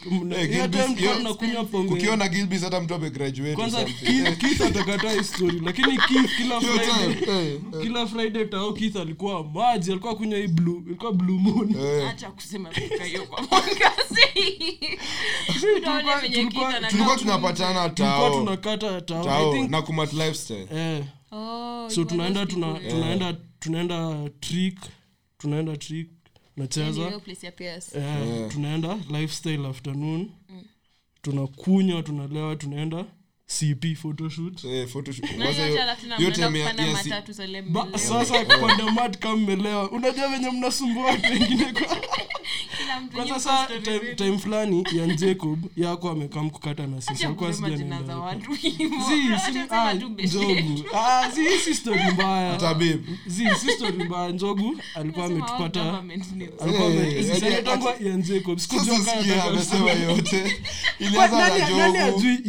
Gilbis, 2.28 2.62
hata 2.62 2.80
mtu 2.80 2.94
atakataa 4.62 5.12
lakini 5.64 5.98
kila 6.36 6.60
friday 6.66 7.38
eh, 7.52 7.60
kila 7.82 8.06
friday 8.06 8.44
tao 8.44 8.72
alikuwa 9.00 9.44
maji 9.44 9.90
alikuwa 9.90 10.16
kunywa 10.16 10.38
hii 10.38 10.46
blue 10.46 10.82
ilikuwa 10.86 11.12
blue 11.12 11.38
moon. 11.38 11.70
Eh. 11.70 12.02
tulikuwa- 16.90 17.16
tunapatana 17.16 17.88
tao. 17.90 18.30
tunakata 18.38 19.00
tao. 19.00 19.20
I 19.20 19.24
tao 19.24 19.52
think 19.52 19.70
na 19.70 19.82
kumat 19.82 20.12
lifestyle. 20.12 20.68
Eh. 20.74 21.04
Oh, 21.32 21.90
so 21.90 22.04
tunaenda 22.04 22.46
tuna, 22.46 22.74
tunaenda 22.90 23.36
tunaenda 23.58 24.30
trick 24.40 24.78
tunaenda 25.38 25.76
trick 25.76 26.10
nacheza 26.56 27.06
hiyo 27.06 27.20
place 27.20 27.46
ya 27.46 27.52
PS. 27.52 27.94
eh, 27.94 28.48
tunaenda 28.52 28.98
lifestyle 29.10 29.66
afternoon. 29.66 30.30
Tunakunywa 31.22 32.02
tunalewa 32.02 32.56
tunaenda 32.56 33.04
cp 33.46 33.94
photoshoot. 33.96 34.64
Eh, 34.64 34.88
photoshoot. 34.88 35.30
Na 35.30 35.36
Kwanza 35.44 35.52
hiyo 35.52 35.66
hiyo- 35.66 35.78
tena 35.78 35.96
tuna 35.96 36.16
hiyo 36.16 36.30
mnaenda 36.30 36.46
time 36.48 36.58
ya- 36.58 36.64
kupanda 36.64 36.84
mat 38.92 39.18
kama 39.18 39.36
mmelewa. 39.36 39.90
Unajua 39.90 40.28
venye 40.28 40.50
mnasumbua 40.50 41.04
watu 41.04 41.32
wengine 41.32 41.72
kwa 43.26 43.40
saa 43.40 43.66
time, 43.66 44.14
time 44.14 44.38
fulani 44.38 44.84
yan 44.92 45.16
jacob 45.16 45.64
yako 45.76 46.10
amekam 46.10 46.50
kukata 46.50 46.86
na 46.86 47.00
sisi. 47.00 47.12
Acha 47.12 47.26
alikuwa 47.26 47.50
kusema 47.50 47.68
sijui 47.68 47.82
jina 47.84 48.02
za 48.02 48.12
anaenda 48.12 48.18
watu 48.18 48.50
wapi. 48.50 48.68
hivyo. 48.68 48.98
Zi, 49.08 49.34
Acha 49.34 49.52
si- 49.52 49.52
sema 49.52 49.94
ah, 50.94 50.96
Ah, 50.96 51.30
mbaya. 54.04 54.32
Njogu 54.32 54.76
alikuwa 54.94 55.26
ametupata 55.26 55.80
Eh, 55.80 55.94
ame- 55.94 56.14
eh, 56.14 56.20
eh, 58.00 58.16
Jacob. 58.18 58.58
Sasa 58.58 58.98
sasa 59.04 59.22
zi 62.18 62.42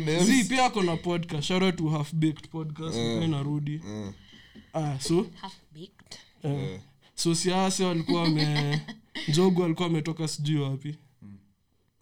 names. 0.00 0.48
Pia 0.48 0.64
ako 0.64 0.82
na 0.82 0.96
podcast. 0.96 1.42
Shout 1.48 1.76
to 1.76 1.88
half 1.88 2.14
baked 2.14 2.48
podcast. 2.48 2.96
Narudi 3.28 3.80
ah 4.74 4.98
so? 5.00 5.26
Half-baked. 5.40 6.18
So 7.16 7.34
siasa 7.34 7.86
walikuwa 7.86 8.22
wame 8.22 8.80
njogu 9.28 9.64
alikuwa 9.64 9.88
ametoka 9.88 10.28
sijui 10.28 10.60
wapi. 10.60 10.94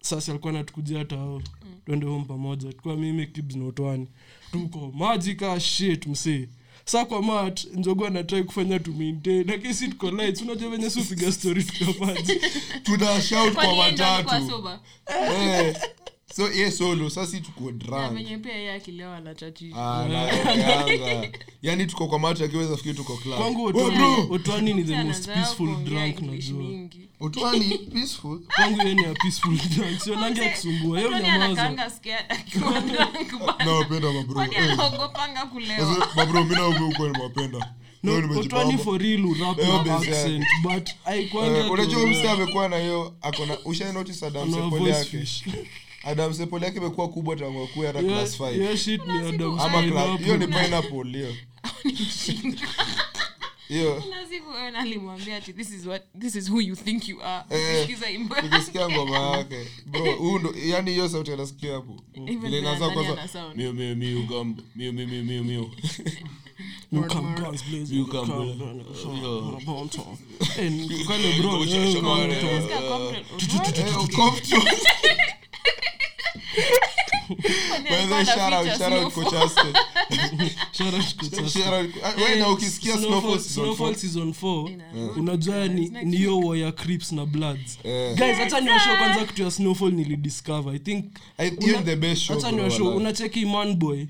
Sasa 0.01 0.31
alikuwa 0.31 0.53
natukujia 0.53 1.05
tao 1.05 1.41
twende 1.85 2.05
home 2.05 2.25
pamoja. 2.25 2.73
Tukuwa 2.73 2.95
mimi 2.95 3.27
kibs 3.27 3.55
na 3.55 3.65
utwani 3.65 4.07
tuko 4.51 4.91
maji 4.95 5.35
ka 5.35 5.59
shit 5.59 6.07
msee. 6.07 6.47
Sa 6.85 7.05
kwa 7.05 7.21
mat 7.21 7.65
njogo 7.73 8.07
anatrai 8.07 8.43
kufanya 8.43 8.79
tumaintain 8.79 9.47
lakini 9.47 9.73
si 9.73 9.87
tuko 9.87 10.11
lights 10.11 10.41
unajua 10.41 10.69
venye 10.69 10.89
si 10.89 10.99
upiga 10.99 11.31
story 11.31 11.63
tukiwa 11.63 12.07
maji. 12.07 12.41
Tuna 12.83 13.21
shout 13.21 13.53
kwa 13.53 13.63
Kwani 14.23 15.75
Eh, 16.37 16.37
so 16.37 16.51
ye 16.51 16.71
solo 16.71 17.09
sasi 17.09 17.41
tuko 17.41 17.71
venye 18.13 18.37
pia 18.37 18.53
yeye 18.53 18.73
akilewa 18.73 19.17
anachachisha. 19.17 19.75
Ah, 19.77 20.05
yani 21.61 21.85
tuko 21.85 22.07
kwa 22.07 22.19
macho 22.19 22.45
akiweza 22.45 22.77
fikiri 22.77 22.95
tuko 22.95 23.17
club. 23.17 23.37
kwangu 23.37 23.63
Oh, 23.63 23.67
utwani, 23.67 24.15
utwani 24.29 24.73
ni 24.73 24.83
the 24.83 25.03
most 25.03 25.25
peaceful 25.25 25.75
drunk 25.83 26.19
najua 26.21 26.89
utwani 27.19 27.77
peaceful? 27.93 28.39
Kwangu 28.55 28.81
yeye 28.81 28.93
ni 28.93 29.05
a 29.05 29.13
peaceful 29.13 29.57
drunk. 29.57 29.99
Sio 30.01 30.19
akisumbua. 30.19 30.97
Hiyo 30.97 31.09
Kwani 31.09 31.25
nyamaza 31.25 31.45
anakaanga 31.63 31.89
scared 31.89 32.25
akiwa 32.31 32.81
drunk 32.81 33.31
bana? 33.45 33.65
nawapenda 33.65 34.11
mabro. 34.13 34.41
Eh, 34.43 34.71
anaogopanga 34.71 35.45
kulewa? 35.45 35.79
sasa, 35.95 36.15
mabro 36.15 36.43
mi 36.43 36.55
naugeuka 36.55 37.03
nimewapenda 37.03 37.73
Leo 38.03 38.21
nimejipamba. 38.21 38.65
utwani 38.65 38.77
for 38.83 39.01
real 39.01 39.25
urap 39.25 39.59
Eh, 39.59 39.67
na 39.67 39.75
obvious, 39.75 40.07
accent. 40.07 40.45
But 40.63 40.89
Eh, 41.11 41.71
unajua 41.71 41.95
huyu 42.01 42.07
msee 42.07 42.29
amekuwa 42.29 42.69
na 42.69 42.77
hiyo 42.77 43.15
akona 43.21 43.57
ushai 43.65 43.93
notice 43.93 44.25
Adam 44.25 44.51
na 44.51 44.89
yake 44.89 45.25
fish 46.05 46.11
Adam 46.11 46.33
Sepole 46.33 46.65
yake 46.65 46.77
imekuwa 46.77 47.09
kubwa 47.09 47.35
tangu 47.35 47.63
akuwe 47.63 47.87
hata 47.87 48.03
class 48.03 48.39
5 48.39 48.51
hiyo 48.51 49.31
ni 49.31 49.43
ama 49.63 49.81
hiyo 49.81 50.37
pineapple 50.37 51.11
hiyo 51.11 51.35
hiyo 53.67 54.01
Kuna 54.01 54.27
siku 54.29 54.49
Owen 54.49 54.75
alimwambia 54.75 55.37
ati 55.37 55.53
this 55.53 55.71
is 55.71 55.85
what 55.85 56.01
this 56.19 56.35
is 56.35 56.49
who 56.49 56.61
you 56.61 56.75
think 56.75 57.09
you 57.09 57.23
are. 57.23 57.45
Eh. 57.49 57.83
Ukisikiza 57.83 58.09
imbo 58.09 58.35
yake. 58.35 58.47
ukisikia 58.47 58.89
ngoma 58.89 59.19
yake 59.19 59.67
bro 59.85 60.53
yani 60.65 60.91
hiyo 60.91 61.09
sauti 61.09 61.31
anasikia 61.31 61.73
hapo 61.73 62.01
kwanza. 62.93 63.17
unajua 85.17 85.67
niyo 86.03 86.39
waya 86.39 86.71
crips 86.71 87.11
na 87.11 87.25
bloods. 87.25 87.79
Eh. 87.83 88.15
guys 88.15 88.37
hata 88.37 88.61
niwashow 88.61 88.97
kwanza 88.97 89.25
kitu 89.25 89.41
ya 89.43 89.51
snowfall 89.51 89.91
nilidiscover. 89.93 90.75
I 90.75 90.79
think 90.79 91.05
I- 91.37 91.49
hiyo 91.49 91.77
ni 91.79 91.83
the 91.85 91.95
best 91.95 92.21
show, 92.21 92.35
hata 92.35 92.47
bro, 92.51 92.57
niwashow. 92.57 92.85
wala. 92.87 92.97
unacheki 92.97 93.45
manboy 93.45 94.05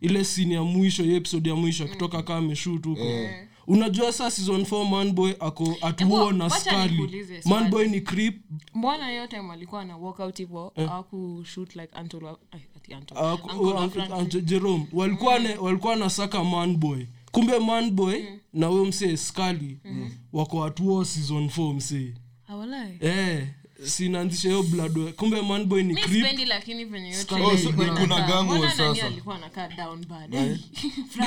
ile 0.00 0.24
sini 0.24 0.54
ya 0.54 0.62
mwisho 0.62 1.04
episode 1.04 1.50
ya 1.50 1.56
mwisho 1.56 1.84
akitoka 1.84 2.22
kaa 2.22 2.36
ameshut 2.36 2.84
huko 2.84 3.04
unajua 3.70 4.12
saa 4.12 4.30
season 4.30 4.60
4 4.62 4.88
manboy 4.90 5.32
ako 5.40 5.76
atuo 5.80 6.32
na 6.32 6.50
skali 6.50 7.26
manboy 7.44 7.88
ni 7.88 8.00
creep. 8.00 8.36
Mbona 8.74 9.08
hiyo 9.10 9.26
time 9.26 9.48
walikuwa 9.48 9.84
na 9.84 9.96
walkout 9.96 10.38
hivo 10.38 10.72
awakushoot 10.76 11.76
like 11.76 11.94
Anton 11.94 12.24
wa- 12.24 12.38
ay, 12.52 12.60
ati. 12.76 14.38
Uh, 14.38 14.44
jerome. 14.44 14.86
Walikuwa 14.92 15.38
mm. 15.40 15.46
walikuwa 15.60 15.96
nasaka 15.96 16.44
manboy. 16.44 17.04
Kumbe 17.32 17.58
manboy 17.58 18.22
na 18.52 18.66
huyo 18.66 18.84
msee 18.84 19.16
skali 19.16 19.78
wako 20.32 20.64
atuo 20.64 21.04
season 21.04 21.46
4 21.46 21.74
msee. 21.74 22.14
Ah, 22.48 23.06
eh 23.06 23.48
sinaanzisha 23.84 24.48
hiyo 24.48 24.62
blood 24.62 25.12
kumbe 25.12 25.42
manboy 25.42 25.82
ni 25.82 25.94
creep. 25.94 26.38
lakini 26.48 26.84
venye 26.84 27.10
yote 27.10 27.34
Oh, 27.34 27.56
so 27.58 27.72
kuna 27.72 28.04
inakaa. 28.04 28.26
gang 28.26 28.34
war 28.34 28.44
Mbona 28.44 28.74
nani 28.74 28.94
sasa? 28.96 29.06
alikuwa 29.06 29.34
anakaa 29.36 29.68
down 29.68 30.06
bad? 30.06 30.30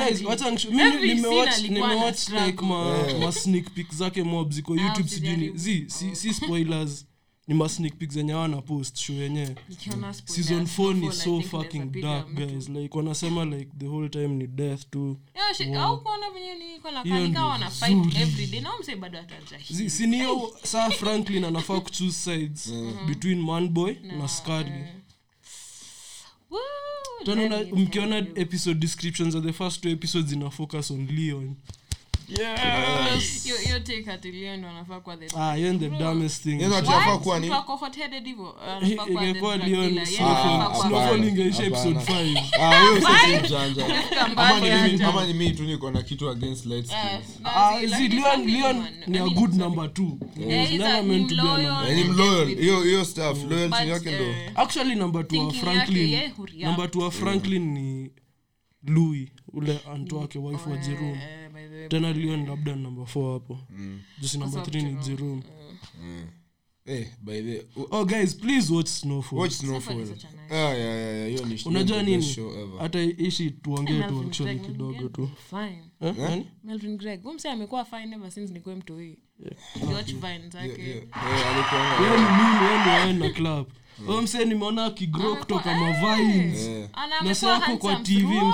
guys 0.08 0.22
wacha 0.26 0.50
nisho- 0.52 0.72
mi 0.72 0.82
Every 0.82 1.08
ni- 1.08 1.14
nimewatch 1.14 1.52
scene 1.54 1.68
alikuwa 1.68 1.86
ana 1.92 1.96
nimewatch 1.96 2.30
like 2.30 2.66
ma, 2.66 3.20
ma 3.26 3.32
sneak 3.32 3.70
peek 3.74 3.94
zake 3.94 4.24
mob 4.24 4.52
ziko 4.52 4.76
youtube 4.76 5.10
sijui 5.10 5.38
ni 5.38 5.52
zi 5.58 5.86
si, 5.88 6.16
si 6.16 6.34
spoilers. 6.34 7.06
Ni 7.48 7.56
ma 7.56 7.70
sneak 7.70 7.94
peek 7.98 8.12
zenye 8.12 8.34
wana 8.34 8.62
post 8.62 8.98
show 8.98 9.16
yenyewe. 9.16 9.56
Season 10.26 10.64
4 10.66 10.94
ni 10.94 11.12
so 11.12 11.42
fucking 11.42 12.02
dark 12.02 12.34
guys. 12.34 12.70
Like 12.70 12.98
wanasema 12.98 13.46
like 13.46 13.72
the 13.80 13.88
whole 13.88 14.10
time 14.10 14.28
ni 14.28 14.48
death 14.48 14.90
tu 14.90 15.18
au 15.80 16.02
kuona 16.04 16.30
venye 16.34 16.54
niko 16.56 16.73
na. 16.92 17.04
Na 17.60 17.72
sinio 19.90 20.52
saa 20.64 20.90
franklin 20.90 21.44
anafaa 21.44 21.80
kuchoose 21.80 22.12
sides 22.12 22.74
between 23.08 23.42
manboy 23.42 23.94
na 24.18 24.28
skali 24.28 24.72
Woo, 26.52 26.60
tena 27.26 27.42
let 27.42 27.72
una- 27.72 27.82
mkiona 27.84 28.18
episode 28.18 28.80
descriptions 28.80 29.36
of 29.36 29.44
the 29.44 29.54
first 29.54 29.82
two 29.82 29.90
episodes 29.90 30.32
ina 30.32 30.50
focus 30.50 30.92
on 30.92 31.08
leon 31.08 31.56
Hiyo- 33.44 33.58
hiyo 33.58 33.80
ndo 34.58 34.70
anafaa 34.70 35.00
kuwa 35.00 35.18
ah 35.38 35.56
hiyo 35.56 35.74
the 35.80 35.90
dumbest 35.90 36.44
thing. 36.44 36.62
Kuwa 37.18 37.40
ni 37.40 37.46
Mtu 37.48 37.56
ako 37.56 37.76
hot-headed 37.76 38.26
hivyo, 38.26 38.56
anafaa 38.62 39.06
kuwa 39.06 39.22
the 39.22 39.30
ingekuwa 39.30 39.58
drug 39.58 39.70
Leon 39.70 39.94
dealer. 39.94 40.08
Yeye 40.08 40.18
Snowfall- 40.20 40.56
anafaa 40.56 40.70
kuwa- 40.70 40.74
hapana. 40.74 40.90
Snowfall 40.90 41.28
ingeisha 41.28 41.64
episode 41.64 42.00
5 42.00 42.40
Ah, 42.60 42.82
ni 45.28 45.34
mimi 45.34 45.52
tu 45.52 45.64
niko 45.64 45.92
na 45.92 46.02
kitu 46.04 46.30
against 46.30 46.66
light 46.66 46.90
Ah, 47.44 47.82
Leon, 48.46 48.86
ni 49.08 49.18
a 49.18 49.30
good 49.30 49.54
number 49.54 49.94
two. 49.94 50.18
Ni 50.36 50.46
loyalty 53.50 53.90
yake 53.90 54.12
ndo. 54.12 54.26
actually 54.56 54.96
number 54.96 55.28
two 55.28 55.48
wa 55.48 55.54
franklin 55.54 56.32
number 56.60 56.92
two 56.92 57.00
wa 57.00 57.12
franklin 57.12 57.74
ni 57.74 58.12
louis 58.88 59.30
ule 59.54 59.80
anto 59.94 60.18
wake 60.18 60.40
wife 60.40 60.70
wa 60.70 60.78
jerome 60.78 61.20
tena 61.90 62.14
lion 62.14 62.46
labda 62.48 62.76
number 62.76 63.06
four 63.06 63.34
hapo. 63.34 63.60
Jusi 64.22 64.38
number 64.38 64.64
th 64.64 64.72
three 64.72 64.82
ni 64.84 64.94
jerum 64.94 65.42
jerome 65.42 65.44
eh 66.86 67.08
by 67.22 67.42
the 67.42 67.66
oh 67.92 68.06
guys 68.06 68.36
please 68.36 68.74
watch 68.74 68.88
snowfall. 68.88 69.40
watch 69.40 69.52
snowfall. 69.54 70.00
Is 70.02 70.10
such 70.10 70.24
a 70.26 70.28
nice- 70.28 70.52
ah 70.52 70.56
yeah 70.56 70.78
yeah 70.78 71.18
yeah. 71.18 71.30
Hiyo 71.30 71.46
ni 71.46 71.60
unajua 71.66 72.04
nini? 72.04 72.36
hata 72.80 73.02
ishi 73.02 73.52
tuongee 73.52 74.04
tu 74.04 74.22
actually 74.28 74.60
kidogo 74.60 75.10
tu. 75.10 75.30
Fine. 75.50 75.84
Melvin 76.64 76.98
greg 76.98 77.26
amekuwa 77.52 77.86
fine 77.86 78.16
ever 78.16 78.32
since 78.32 78.54
nikuwe 78.54 78.76
vine 80.14 80.50
zake. 80.50 80.82
Yeye 82.02 83.14
na 83.14 83.30
club. 83.30 83.68
Huyo 84.06 84.22
msee 84.22 84.46
nimeona 84.46 84.86
akigro 84.86 85.36
kutoka 85.36 85.76
mavines. 85.76 86.68
Eh. 86.68 86.90
Ana 86.94 87.22
Na 87.22 87.36
saa 87.36 87.56
amekuwa 87.56 87.72
yako 87.72 87.78
kwa 87.78 87.96
tvtena 87.96 88.24
TV 88.24 88.54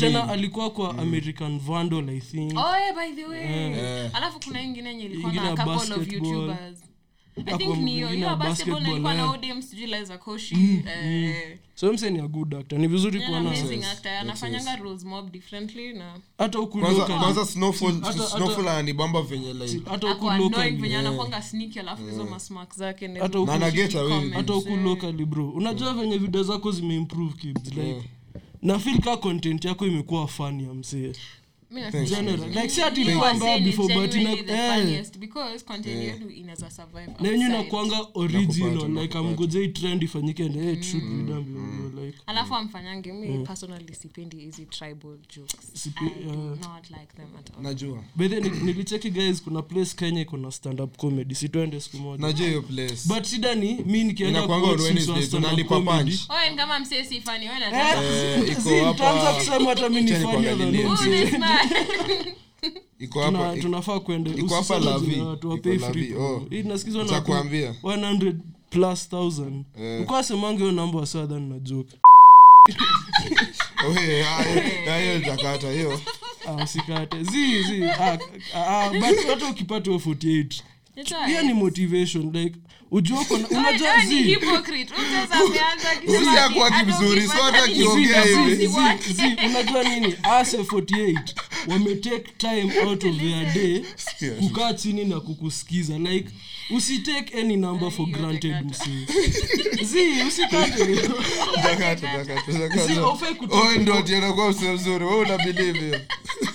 tena 0.00 0.28
alikuwa 0.28 0.70
kwa 0.70 0.98
american 0.98 1.58
vandal 1.60 2.08
i 2.08 2.20
think. 2.20 2.52
Oh, 2.58 2.76
yeah, 2.76 2.94
by 2.96 3.22
the 3.22 3.24
way. 3.28 4.06
Alafu 4.12 4.40
kuna 4.44 4.62
ingine 4.62 4.88
yenye 4.88 5.04
ilikuwa 5.04 5.32
na 5.32 5.42
ya 5.44 5.56
couple 5.56 5.72
of 5.72 5.88
basketball. 5.98 6.32
youtubers 6.32 6.78
Ya 7.36 7.44
eh. 7.72 7.78
Koshi. 10.18 10.54
Eh, 11.04 11.58
so 11.74 11.92
huyo 11.92 12.10
ni 12.10 12.18
a 12.18 12.28
good 12.28 12.54
actor. 12.54 12.78
Ni 12.78 12.86
vizuri 12.88 13.16
yeye 13.20 13.28
ni 13.28 13.34
kuona 13.34 13.50
amazing 13.50 13.84
actor. 13.84 14.12
Anafanyanga 14.12 14.76
roles 14.76 15.04
mob 15.04 15.30
differently 15.32 15.92
na 15.92 16.14
hata 16.38 16.58
huku 24.52 24.70
locally- 24.70 25.26
bro. 25.26 25.50
Unajua 25.50 25.94
venye 25.94 26.18
video 26.18 26.42
zako 26.42 26.72
zimeimprove 26.72 27.32
kids 27.34 27.68
like 27.76 28.02
na 28.62 28.78
fil 28.78 28.98
ka 29.00 29.16
content 29.16 29.64
yako 29.64 29.86
imekuwa 29.86 30.28
fani 30.28 30.64
ya 30.64 30.74
msee 30.74 31.12
The 34.46 34.52
eh. 34.52 34.74
funniest 34.74 35.18
because 35.18 35.64
content 35.64 36.02
yetu 36.04 36.30
inaweza 36.30 36.70
survive 36.70 37.12
na 37.20 37.28
yenyewe 37.28 37.56
outside. 37.58 38.06
original 38.14 39.02
like 39.02 39.18
amgojei 39.18 39.68
trend 39.68 40.02
ifanyike 40.02 40.44
and 40.44 40.54
hey, 40.54 40.72
it 40.72 40.82
should 40.84 41.04
be 41.04 41.32
done 41.32 41.42
bro, 41.44 42.04
like 42.04 42.18
alafu 42.26 42.54
amfanyange 42.54 43.12
mi 43.12 43.46
personally 43.46 43.94
sipendi 43.94 44.36
hizi 44.36 44.66
tribal 44.66 45.16
jokes. 45.36 45.70
Sipi- 45.74 46.04
I 46.06 46.24
do 46.24 46.30
yeah. 46.32 46.36
not 46.60 46.90
like 46.90 47.12
them 47.16 47.28
at 47.38 47.50
all. 47.56 47.62
Najua. 47.62 48.04
By 48.16 48.28
the 48.28 48.40
way, 48.40 48.50
ni- 48.50 48.60
nilicheki 48.60 49.10
guys 49.10 49.42
kuna 49.42 49.62
place 49.62 49.94
kenya 49.96 50.20
iko 50.20 50.36
na 50.36 50.50
stand 50.50 50.80
up 50.80 50.96
comedy 50.96 51.34
situende 51.34 51.80
siku 51.80 51.96
moja. 51.96 52.26
Najua 52.26 52.46
hiyo 52.46 52.62
place. 52.62 52.98
But 53.08 53.24
shida 53.26 53.54
ni 53.54 53.74
mi 53.86 54.04
nikienda 54.04 54.38
Inakuanga 54.38 54.66
kuwatch 54.66 54.80
on 54.80 54.92
mtu 54.96 55.10
wa 55.10 55.16
Wednesday, 55.16 55.22
stand-up 55.22 55.50
tunalipa 55.50 55.74
comedy, 55.74 56.16
punch. 56.18 56.30
Oye, 56.40 56.50
ni 56.50 56.56
kama 56.56 56.78
msee 56.78 57.04
si 57.04 57.20
funny, 57.20 57.48
wewe 57.48 57.60
Eh, 57.62 58.48
Eh, 58.48 58.54
kusema 59.36 59.68
hata 59.68 59.88
mi 59.88 60.00
ni 60.00 60.12
Tuna- 63.12 63.56
tunafaa 63.56 64.00
kwende 64.00 64.30
iko 64.30 64.54
hapa 64.54 64.58
usiseme 64.76 64.84
Lavi. 64.90 65.06
jina 65.06 65.24
watu, 65.24 65.46
Iko 65.46 65.48
wapei 65.48 65.78
Lavi, 65.78 65.92
free 65.92 66.06
promo. 66.12 66.34
oh. 66.36 66.46
Hii 66.50 66.62
nasikizwa 66.62 67.04
na 67.04 67.12
watu 67.12 67.22
Nitakwambia. 67.28 67.74
100 67.82 68.34
plus 68.70 69.08
thousand 69.08 69.64
ukuwa 70.02 70.22
hiyo 70.58 70.72
namba 70.72 70.98
wasaa 70.98 71.26
than 71.26 71.48
na 71.48 71.58
joke 71.58 71.96
Oye, 73.88 74.22
hayo- 74.22 74.62
hayo 74.90 75.18
nitakata 75.18 75.70
hiyo 75.72 76.00
Ah, 76.46 76.64
usikate 76.64 77.22
zi 77.24 77.62
zi 77.62 77.84
ah, 77.84 78.18
ah, 78.54 78.90
but 78.90 79.26
hata 79.28 79.46
ukipata 79.50 79.84
hiyo 79.90 79.98
48 79.98 80.62
It's 80.96 81.14
hiyo 81.26 81.42
ni 81.42 81.52
motivation 81.54 82.32
like 82.32 82.56
ujua 82.92 83.20
uko 83.20 83.38
na- 83.38 83.48
Oye, 85.40 86.18
unajua 86.18 86.58
so 87.26 87.42
hata 87.42 87.62
akiongea 87.64 88.24
nini? 88.24 90.14
Ase 90.22 90.56
48 90.58 91.18
wametake 91.68 92.32
time 92.38 92.72
out 92.86 93.04
of 93.04 93.16
their 93.16 93.52
day 93.54 93.82
kukaa 94.40 94.72
chini 94.74 95.04
na 95.04 95.20
kukusikiza. 95.20 95.98
Like 95.98 96.28
usitake 96.70 97.40
any 97.40 97.56
number 97.56 97.90
for 97.90 98.06
granted 98.06 98.54
zi 99.84 100.24
msee 100.26 100.46
mzuri. 100.46 100.92
We 101.64 101.76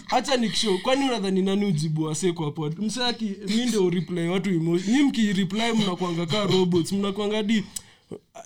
hacha 0.06 0.38
nikishow 0.38 0.78
kwani 0.78 1.06
unadhani 1.06 1.42
nani 1.42 1.66
ujibu 1.66 2.04
wase 2.04 2.32
kwa 2.32 2.52
pod? 2.52 2.76
Msaki 2.80 3.32
mi 3.48 3.66
ndio 3.66 3.86
ureply 3.86 4.28
watu 4.28 4.50
emo 4.50 4.78
nyi 4.88 5.04
mkireply 5.04 5.72
mnakwanga 5.74 6.26
ka 6.28 6.44
robots 6.46 6.92
mnakwanga 6.92 7.44
di 7.44 7.64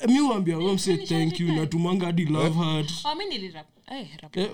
mi 0.08 0.20
uambia 0.20 0.58
we 0.58 0.74
mse 0.74 0.98
thank 0.98 1.40
you 1.40 1.48
natumanga 1.54 2.06
hadi 2.06 2.26
love 2.26 2.56
heart. 2.60 2.92
Oh, 3.06 3.16
mi 3.16 3.26
nilirap- 3.26 3.66
eh, 3.92 4.08
Eh, 4.34 4.50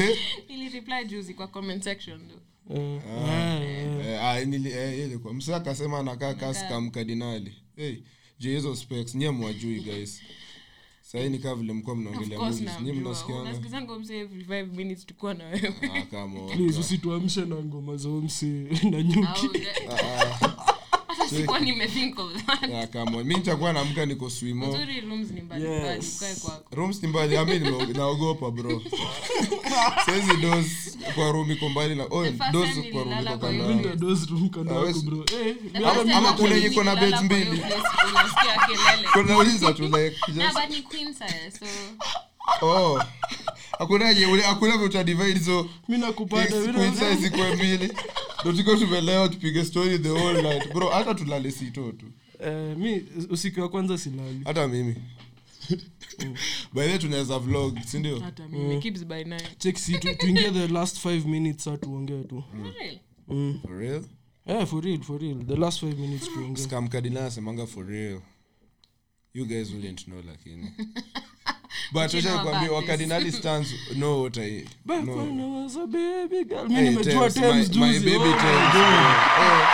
eh, 0.00 0.18
nilireply 0.48 1.04
juzi 1.08 1.34
kwa 1.34 1.46
comment 1.46 1.82
section 1.84 2.20
tu. 2.28 2.34
eh, 2.74 3.00
eh, 3.26 4.06
Eh, 4.06 4.24
ah, 4.24 4.40
nili- 4.44 4.72
eh, 4.72 4.98
ile 4.98 5.18
kwa- 5.18 5.34
msee 5.34 5.54
akasema 5.54 5.98
anakaa 5.98 6.34
kaska 6.34 6.80
mkardinali 6.80 7.54
hey, 7.76 7.96
juu 8.38 8.50
hizo 8.50 8.76
specs 8.76 9.14
nyie 9.14 9.30
mwajui 9.30 9.80
guys. 9.80 10.22
Sahii 11.02 11.28
ni 11.28 11.38
kaa 11.38 11.54
vile 11.54 11.72
mkuwa 11.72 11.94
Of 11.96 12.00
mnaongelea 12.02 12.38
course 12.38 12.60
movies. 12.60 12.80
Nyie 12.80 12.92
namjua. 12.92 13.10
mnasikianga. 13.10 13.42
Unasikizanga 13.42 13.98
msee 13.98 14.18
every 14.20 14.44
five 14.44 14.66
minutes 14.76 15.06
tukuwa 15.06 15.34
na 15.34 15.44
wewe. 15.44 15.74
Ah, 15.94 16.02
come 16.02 16.40
on. 16.40 16.56
please 16.56 16.78
usituamshe 16.80 17.40
na 17.40 17.56
ngoma 17.56 17.96
za 17.96 18.08
mse 18.08 18.46
na 18.90 19.02
nyuki. 19.02 19.46
Au, 19.88 19.96
hata 19.96 20.61
sikuwa 21.36 21.60
nimethink 21.60 22.18
of 22.18 22.32
that. 22.46 22.62
Ah, 22.74 22.86
come 22.86 23.16
on. 23.16 23.24
mi 23.24 23.34
nitakuwa 23.34 23.72
naamka 23.72 24.06
niko 24.06 24.30
swimo 24.30 24.70
Uzuri 24.70 25.00
rooms 25.00 25.30
ni 25.30 25.40
mbali 25.40 25.64
Yes. 25.64 25.80
mbali, 25.82 26.06
ukae 26.16 26.34
kwako. 26.34 26.76
rooms 26.76 27.02
ni 27.02 27.08
mbali 27.08 27.36
ami 27.36 27.58
naogopa 27.94 28.50
bro 28.50 28.82
saizi 30.06 30.36
dos 30.36 30.66
kwa 31.14 31.32
room 31.32 31.50
iko 31.50 31.68
mbali 31.68 31.94
na 31.94 32.04
oh, 32.10 32.26
dos 32.52 32.68
kwa 32.70 32.72
room 32.72 32.84
iko 32.84 33.04
kando 33.38 33.48
hiyo 33.50 33.64
yangu. 33.64 33.68
Winter 33.68 33.96
room 34.30 34.48
kando 34.48 34.86
yako 34.86 35.00
bro 35.00 35.24
eh 35.42 35.56
ama 36.16 36.32
kuna 36.32 36.56
iko 36.56 36.84
na 36.84 36.96
kwa 36.96 37.06
hiyo 37.06 37.22
mbili. 37.22 37.50
unasikia 37.50 38.66
kelele. 38.66 39.08
tu 39.74 39.82
like 39.82 40.16
Na, 40.34 40.44
just, 40.44 40.54
but 40.54 40.70
ni 40.70 40.82
queen 40.82 41.14
size, 41.14 41.58
so 41.58 42.66
oh 42.66 43.02
hakuna 43.78 44.14
hakuna 44.46 44.78
nakupata 45.98 46.50
size 46.94 47.26
ikuwe 47.26 47.54
mbili 47.54 47.92
ndo 48.44 48.52
tuko 48.52 48.76
tumelewa 48.76 49.28
tupige 49.28 49.64
story 49.64 49.98
the 49.98 50.08
whole 50.10 50.42
night? 50.42 50.72
Bro 50.74 50.88
hata 50.88 51.14
tulale 51.14 51.50
sito 51.50 51.92
tu 51.92 52.06
uh, 52.40 52.78
mi 52.78 53.04
usiku 53.30 53.60
wa 53.60 53.68
kwanza 53.68 53.98
silali. 53.98 54.40
Hata 54.44 54.68
mimi. 54.68 54.94
By 56.72 56.86
the 56.86 56.98
tunaweza 56.98 57.38
vlog 57.38 57.78
sindio 57.86 58.20
hata 58.20 58.48
mimi. 58.48 58.80
Kibs 58.80 59.04
by 59.04 59.24
nine. 59.24 59.42
check 59.58 59.76
si 59.78 59.98
tu- 59.98 60.14
tuingie 60.14 60.50
the 60.50 60.68
last 60.68 61.04
5 61.06 61.24
minutes 61.28 61.64
sa 61.64 61.76
tuongee 61.78 62.24
tu. 62.24 62.44
Mm. 63.28 63.60
for 63.62 63.78
real? 63.78 64.04
Eh 64.46 64.66
for 64.66 64.84
real 64.84 65.00
for 65.02 65.20
real. 65.20 65.46
The 65.46 65.56
last 65.56 65.82
5 65.82 65.96
minutes 65.98 66.28
tuongee. 66.34 66.62
Scam 66.62 66.88
kadina 66.88 67.26
asemanga 67.26 67.66
for 67.66 67.86
real. 67.86 68.20
You 69.34 69.46
guys 69.46 69.70
wouldn't 69.72 70.04
know 70.04 70.22
lakini 70.26 70.70
but 71.92 72.14
You 72.14 72.18
wacha 72.18 72.30
nikwambie, 72.32 72.66
about 72.66 72.70
wakardinali 72.70 73.32
stands 73.38 73.74
know 73.96 74.22
what 74.22 74.38
I 74.38 74.64
Back 74.86 75.04
know. 75.04 75.16
when 75.16 75.40
I 75.40 75.62
was 75.64 75.76
a 75.76 75.86
baby 75.86 76.44
girl. 76.44 76.68
Mi 76.68 76.74
Hey, 76.74 76.82
nimejua 76.90 77.30
Thames, 77.30 77.34
Thames 77.34 77.76
my- 77.76 77.86
my 77.86 77.92
juzi. 77.92 78.04
baby 78.04 78.18
Thames. 78.18 78.72
God. 78.74 79.68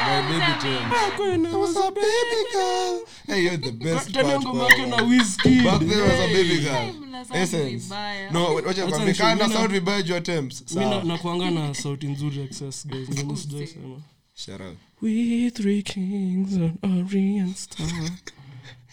My 0.00 0.22
baby 0.22 0.52
Thames. 0.62 0.90
Back 0.92 1.18
when 1.18 1.46
I 1.46 1.56
was 1.56 1.76
a 1.76 1.90
baby 1.90 2.42
girl. 2.52 3.00
Hey, 3.26 3.42
you're 3.44 3.56
the 3.56 3.72
best 3.72 4.12
Tena 4.12 4.24
part, 4.28 4.42
ngoma 4.44 4.58
bro. 4.58 4.68
yake 4.68 4.86
na 4.86 4.96
Wizkid. 4.96 5.64
Back 5.64 5.78
then 5.80 6.00
was 6.00 6.20
a 6.20 6.28
baby 6.32 6.48
Hey, 6.48 6.60
girl. 6.64 6.92
mna 7.00 7.24
sound 7.24 7.36
Essence. 7.42 7.84
vibaya. 7.84 8.30
No, 8.30 8.54
wacha 8.54 8.84
nikwambie, 8.84 9.08
nishughuli 9.08 9.14
kaa 9.14 9.34
na 9.34 9.48
vibaya 9.72 10.02
juu 10.02 10.14
sauti 11.74 12.06
nzuri 12.06 12.40
excess 12.42 12.86
guys 12.86 13.08
Ndio 13.08 13.36
sijaisema. 13.36 14.00
Shout 14.34 14.60
out. 14.60 14.76
We 15.02 15.50
three 15.50 15.82
kings 15.82 16.52
on 16.56 16.78
Orient 16.82 17.56
star 17.56 17.86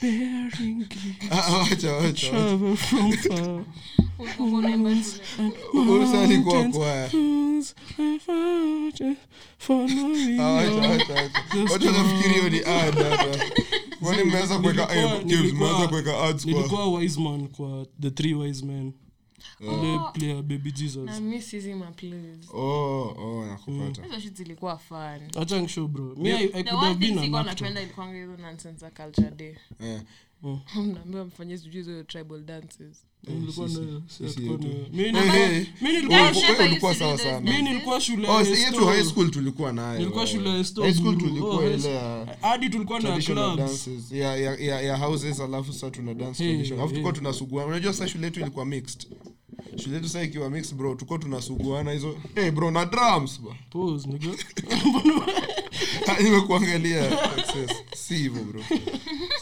bearing 0.02 0.86
wacha, 1.32 1.91
wacha. 1.91 2.30
travel 2.30 2.78
wise 16.93 17.18
man 17.20 17.48
kwa 17.48 17.86
the 18.00 18.12
three 18.12 18.34
wise 18.34 18.66
men 18.66 18.93
ule 19.60 20.00
player 20.14 20.41
baby 20.41 20.72
jesus. 20.72 21.06
Na 21.06 21.20
mi 21.20 21.41
sizi 21.41 21.74
maplays 21.74 22.50
oh 22.54 23.16
oh 23.18 23.46
nakupata. 23.46 24.04
Hizo 24.04 24.20
shit 24.20 24.36
zilikuwa 24.36 24.78
fun. 24.78 25.22
Acha 25.41 25.62
bro. 25.88 26.16
Me 26.16 26.32
I, 26.32 26.43
I 26.43 26.48
could 26.64 26.68
have 26.68 27.00
been 27.00 27.18
an 27.20 27.36
actor. 27.36 27.46
napenda 27.46 27.82
hizo 28.20 28.38
nonsense 28.38 28.80
za 28.80 28.91
culture 28.91 29.32
day. 29.32 29.56
Eh. 29.80 30.02
Mnaambiwa 30.76 31.26
mfanye 31.26 31.58
sijui 31.58 31.84
hizo 31.84 32.04
tribal 32.04 32.43
dances. 32.43 33.06
Nilikuwa 33.28 33.70
Oh, 38.28 38.43
tulikuwa 39.30 39.74
nayo. 39.74 40.00
Nilikuwa 40.00 40.24
eh. 40.24 40.30
shule 40.30 40.50
ya 40.50 40.58
Esto, 40.58 40.84
high 40.84 40.93
tulikuwa 40.93 41.56
Oh, 41.56 41.58
high 41.58 41.74
ile 41.74 41.93
ya 41.93 42.38
hadi 42.41 42.70
tulikuwa 42.70 43.00
na 43.00 43.08
traditional 43.08 43.56
clubs. 43.56 43.86
dances. 43.86 44.12
Ya, 44.12 44.38
ya, 44.38 44.56
ya, 44.56 44.82
ya 44.82 44.98
houses 44.98 45.39
alafu 45.39 45.74
sasa 45.74 45.91
tuna 45.91 46.14
dance 46.14 46.43
alafu 46.74 46.89
tulikuwa 46.89 47.14
tunasuguana 47.14 47.68
unajua 47.68 47.93
sa 47.93 48.08
shule 48.08 48.26
yetu 48.26 48.39
ilikuwa 48.39 48.66
mixed 48.66 49.08
shule 49.84 49.96
yetu 49.96 50.10
saa 50.10 50.22
ikiwa 50.24 50.50
mix 50.50 50.74
bro 50.76 50.96
tuko 50.96 51.18
tunasuguana 51.18 51.92
hizo. 51.92 52.18
Hey 52.36 52.52
bro 52.52 52.72
na 52.72 52.86
drums 52.86 53.42
ba 53.42 53.56
Pause, 53.70 54.08
nigga. 54.08 54.28
nimekuangalia. 56.24 57.18
Si 57.96 58.16
hivyo 58.16 58.44
bro. 58.44 58.62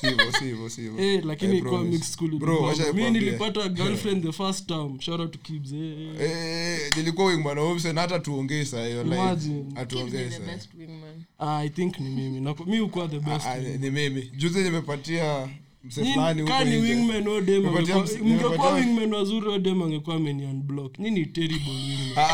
Si 0.01 0.07
hivyo 0.07 0.31
si 0.39 0.45
hivyo 0.45 0.69
si 0.69 0.81
hivyo 0.81 1.03
Eh, 1.05 1.25
lakini 1.25 1.57
I 1.57 1.61
promise. 1.61 1.89
mixed 1.91 2.13
school 2.13 2.29
Bro, 2.29 2.47
ilikuwa. 2.49 2.69
wacha 2.69 2.83
mi 2.83 2.87
nikwambie. 2.93 3.21
nilipata 3.21 3.69
girlfriend 3.69 4.23
the 4.25 4.31
first 4.31 4.67
time. 4.67 4.95
Shout 4.99 5.19
out 5.19 5.31
to 5.31 5.39
Kibbs, 5.39 5.71
eh, 5.73 5.97
eh. 6.21 6.31
Eh, 6.31 6.91
nilikuwa 6.97 7.27
wingman 7.27 7.57
wa 7.57 7.65
Hobson, 7.67 7.97
hata 7.97 8.19
tuongee 8.19 8.65
saa 8.65 8.85
hiyo 8.87 9.03
like 9.03 9.15
Kids 9.17 9.75
hatuongee 9.75 10.21
is 10.25 10.29
the 10.29 10.37
saa 10.39 10.45
best 10.53 10.69
wingman. 10.79 11.23
Ah, 11.39 11.57
i 11.63 11.69
think 11.69 11.99
ni 11.99 12.09
mimi. 12.09 12.39
Nako- 12.39 12.65
mi 12.65 12.79
ukuwa 12.79 13.07
the 13.07 13.19
best 13.19 13.45
Ah, 13.45 13.57
ni 13.57 13.89
mimi. 13.91 14.31
Juzi 14.37 14.59
nimepatia 14.63 15.49
mngekuwa 15.83 16.33
nimepatia- 18.81 19.15
wazuri 19.15 19.47
odem 19.47 19.81
angekuwa 19.81 20.15
ameni 20.15 20.45
unblock 20.45 20.99
ni 20.99 21.11
ni 21.11 21.25
terrible 21.25 21.71
wingman 21.71 22.27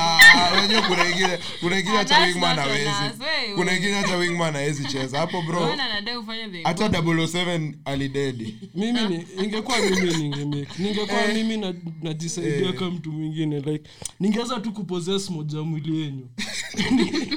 unajua 0.53 0.81
kuna 0.81 1.09
ingine 1.09 1.39
kuna 1.59 1.79
ingine 1.79 1.97
hata 1.97 2.19
wingman 2.25 2.55
not 2.55 2.65
on 2.65 2.71
hawezi. 2.71 2.89
us, 2.89 3.19
wey, 3.21 3.55
kuna 3.55 3.77
ingine 3.77 3.93
hata 3.93 4.15
wingman 4.17 4.53
hawezi 4.53 4.85
cheza. 4.85 5.19
Hapo 5.19 5.41
bro. 5.41 5.59
Wewe 5.59 5.73
anadai 5.73 6.17
ufanye 6.17 6.47
the 6.49 6.63
hata 6.63 6.87
007 6.87 7.73
alidedi. 7.85 8.55
Mimi 8.75 9.01
ni 9.07 9.25
ingekuwa 9.43 9.77
mimi 9.79 10.13
ningemake. 10.17 10.83
Ningekuwa 10.83 11.27
mimi 11.33 11.75
najisaidia 12.01 12.73
kama 12.73 12.91
mtu 12.91 13.11
mwingine 13.11 13.59
like 13.59 13.89
ningeweza 14.19 14.59
tu 14.59 14.71
kuposes 14.73 15.29
moja 15.29 15.61
mwili 15.61 16.01
yenyu. 16.01 16.27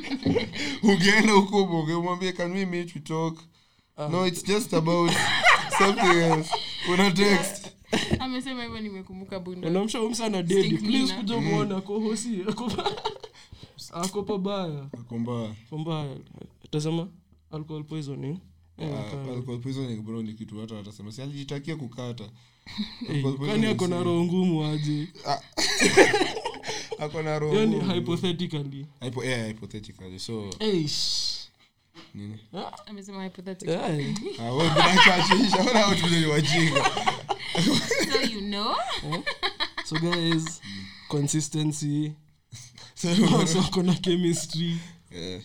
Ungeenda 0.82 1.32
huko 1.32 1.62
ungemwambia 1.62 2.32
can 2.32 2.52
we 2.52 2.66
meet? 2.66 2.94
We 2.94 3.00
talk. 3.00 3.38
No 4.10 4.26
it's 4.26 4.42
just 4.42 4.74
about 4.74 5.12
something 5.86 6.18
else 6.18 6.50
una 6.92 7.10
text. 7.10 7.68
Amesema 8.18 8.62
hivyo 8.62 8.80
nimekumbuka 8.80 9.40
umsana 10.02 10.42
dedi 10.42 10.78
please 10.78 11.14
kuja 11.14 11.40
muone 11.40 11.74
ako 11.74 12.00
pabaya. 14.22 14.86
Akomba 15.00 15.54
pambaya 15.70 16.16
tasema 16.70 17.08
alcohol 17.50 17.84
poisoning. 17.84 18.38
Eh, 18.78 18.98
aka- 18.98 19.32
alcohol 19.32 19.60
poisoning 19.60 20.02
bro 20.02 20.22
ni 20.22 20.32
kitu 20.34 20.58
watu 20.58 20.74
watasema 20.74 21.12
si 21.12 21.22
alijitakia 21.22 21.76
kukata. 21.76 22.24
Alcohol 23.10 23.36
kwani 23.36 23.38
poisoning 23.38 23.70
ako 23.74 23.86
na 23.88 24.02
roho 24.02 24.24
ngumu 24.24 24.64
aje? 24.64 25.08
Ako 26.98 27.22
na 27.22 27.38
roho 27.38 27.54
yani 27.56 27.80
hypothetically. 27.94 28.86
Hypo- 29.00 29.24
yeah, 29.24 29.46
hypothetically 29.48 30.18
so 30.18 30.50
Eish. 30.58 31.41
Nini? 32.14 32.38
Amesema 32.86 33.18
Ah, 34.40 34.52
wajinga. 36.26 36.90
So 38.12 38.20
you 38.32 38.40
know? 38.40 38.74
So 39.84 39.96
guys 39.98 40.60
consistency. 41.08 42.12
So, 42.94 43.62
kuna 43.72 43.94
chemistry. 43.94 44.76
Eh, 45.10 45.42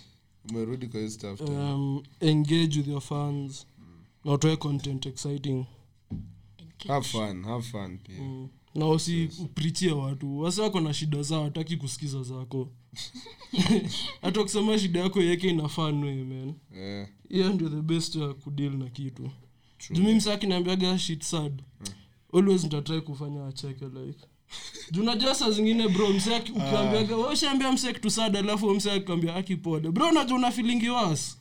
umerudi 0.50 0.88
kwa 0.88 1.10
stuff 1.10 1.42
um, 1.42 2.04
engage 2.22 2.78
with 2.78 2.88
your 2.88 3.02
fans. 3.02 3.66
Na 4.26 4.34
utoe 4.34 4.56
content 4.58 5.06
exciting. 5.06 5.66
Have 6.88 7.08
fun 7.08 7.44
have 7.44 7.64
fun 7.64 7.98
pia. 7.98 8.20
Mm. 8.20 8.50
Na 8.76 8.88
usi 8.88 9.30
uprichie 9.40 9.92
watu. 9.92 10.40
Wasi 10.40 10.62
wako 10.62 10.80
na 10.80 10.94
shida 10.94 11.22
zao 11.22 11.44
hataki 11.44 11.78
kusikiza 11.78 12.24
zako. 12.24 12.70
Hata 14.22 14.42
ukisema 14.42 14.80
shida 14.80 15.00
yako 15.00 15.22
yeke 15.22 15.50
inafanwe 15.50 16.16
man. 16.24 16.54
Hiyo 16.74 17.08
yeah. 17.30 17.54
ndio 17.54 17.70
the 17.70 17.82
best 17.82 18.16
ya 18.16 18.34
kudeal 18.34 18.72
na 18.78 18.90
kitu. 18.90 19.30
Jumi 19.92 20.14
msaki 20.14 20.48
naambiaga 20.48 21.00
shit 21.00 21.24
sad 21.24 21.62
always 22.34 22.64
nitatrai 22.64 23.02
kufanya 23.02 23.48
acheke 23.48 23.86
like. 23.86 24.26
Junajua 24.92 25.36
saa 25.36 25.52
zingine 25.52 25.88
bro 25.90 26.10
mse 26.10 26.38
ukiambiaga 26.40 27.18
uh, 27.18 27.32
ushaambia 27.32 27.72
mse 27.72 27.94
kitu 27.94 28.10
sad 28.10 28.38
alafu 28.38 28.70
mse 28.76 28.92
akikwambia 28.92 29.36
akipode 29.36 29.92
bro 29.92 30.12
najua 30.12 30.38
una 30.38 30.52
filingi 30.52 30.90
worse. 30.90 31.36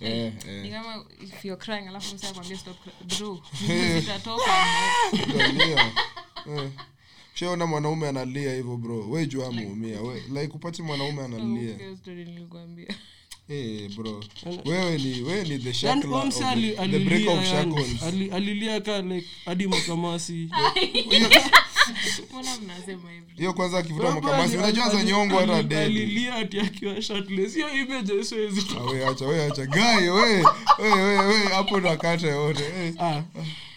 Eh 0.00 0.32
ni 0.46 0.68
eh 0.68 0.72
kama 0.72 1.04
if 1.22 1.44
you're 1.44 1.64
crying 1.64 1.88
alafu 1.88 2.14
msa 2.14 2.28
akwambia 2.28 2.58
stop 2.58 2.76
bro 3.18 3.40
zitatoka 4.00 4.50
Unalia. 5.34 5.92
Eh. 6.48 6.68
shaona 7.34 7.66
mwanaume 7.66 8.08
analia 8.08 8.54
hivyo 8.54 8.76
bro. 8.76 9.10
We 9.10 9.26
jua 9.26 9.46
ameumia. 9.48 10.00
We 10.00 10.22
like 10.40 10.52
upati 10.54 10.82
mwanaume 10.82 11.22
analia. 11.24 11.96
story 12.02 12.24
nilikwambia 12.24 12.86
Eh, 13.48 13.90
bro. 13.96 14.24
Wewe 14.64 14.98
ni 14.98 15.22
wewe 15.22 15.44
ni 15.48 15.58
the 15.58 15.86
yani 15.86 16.00
of 16.04 16.34
the, 16.70 16.76
the 16.76 16.82
alilia 16.82 17.32
of 17.32 17.44
shackles. 17.44 18.02
alilia 18.32 18.80
ka 18.80 19.02
like 19.02 19.26
hadi 19.44 19.66
makamasi. 19.66 20.32
Mbona 22.30 22.56
mnasema 22.62 23.10
hivi 23.10 23.24
hiyo 23.36 23.52
kwanza 23.52 23.78
akivuta 23.78 24.10
makamasi. 24.10 24.56
unajua 24.56 24.90
za 24.90 25.02
nyongo 25.04 25.38
hata 25.38 25.56
ali- 25.56 26.28
ati 26.34 26.60
akiwa 26.60 27.02
shirtless. 27.02 27.54
Hiyo 27.54 27.74
image 27.74 28.24
siwezi 28.24 28.60
acha 29.04 29.26
we 29.26 29.44
acha. 29.44 29.66
Guy 29.66 30.08
we 30.08 30.44
we 30.78 30.92
we 31.02 31.26
we 31.26 31.38
hapo 31.38 31.80
ndo 31.80 31.90
yote. 32.26 32.64
Eh. 32.64 32.94
ah 33.00 33.22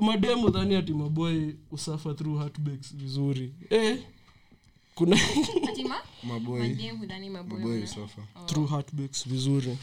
Mademu 0.00 0.50
dhani 0.50 0.74
ati 0.76 0.92
maboy 0.94 1.52
usafa 1.70 2.14
through 2.14 2.38
heartbreaks 2.38 2.94
vizuri. 2.96 3.54
Eh 3.70 3.98
kuna 4.94 5.16
hudhani 5.16 5.84
wana- 7.30 7.46
through 8.46 8.70
heartbreaks 8.70 9.28
vizuri. 9.28 9.78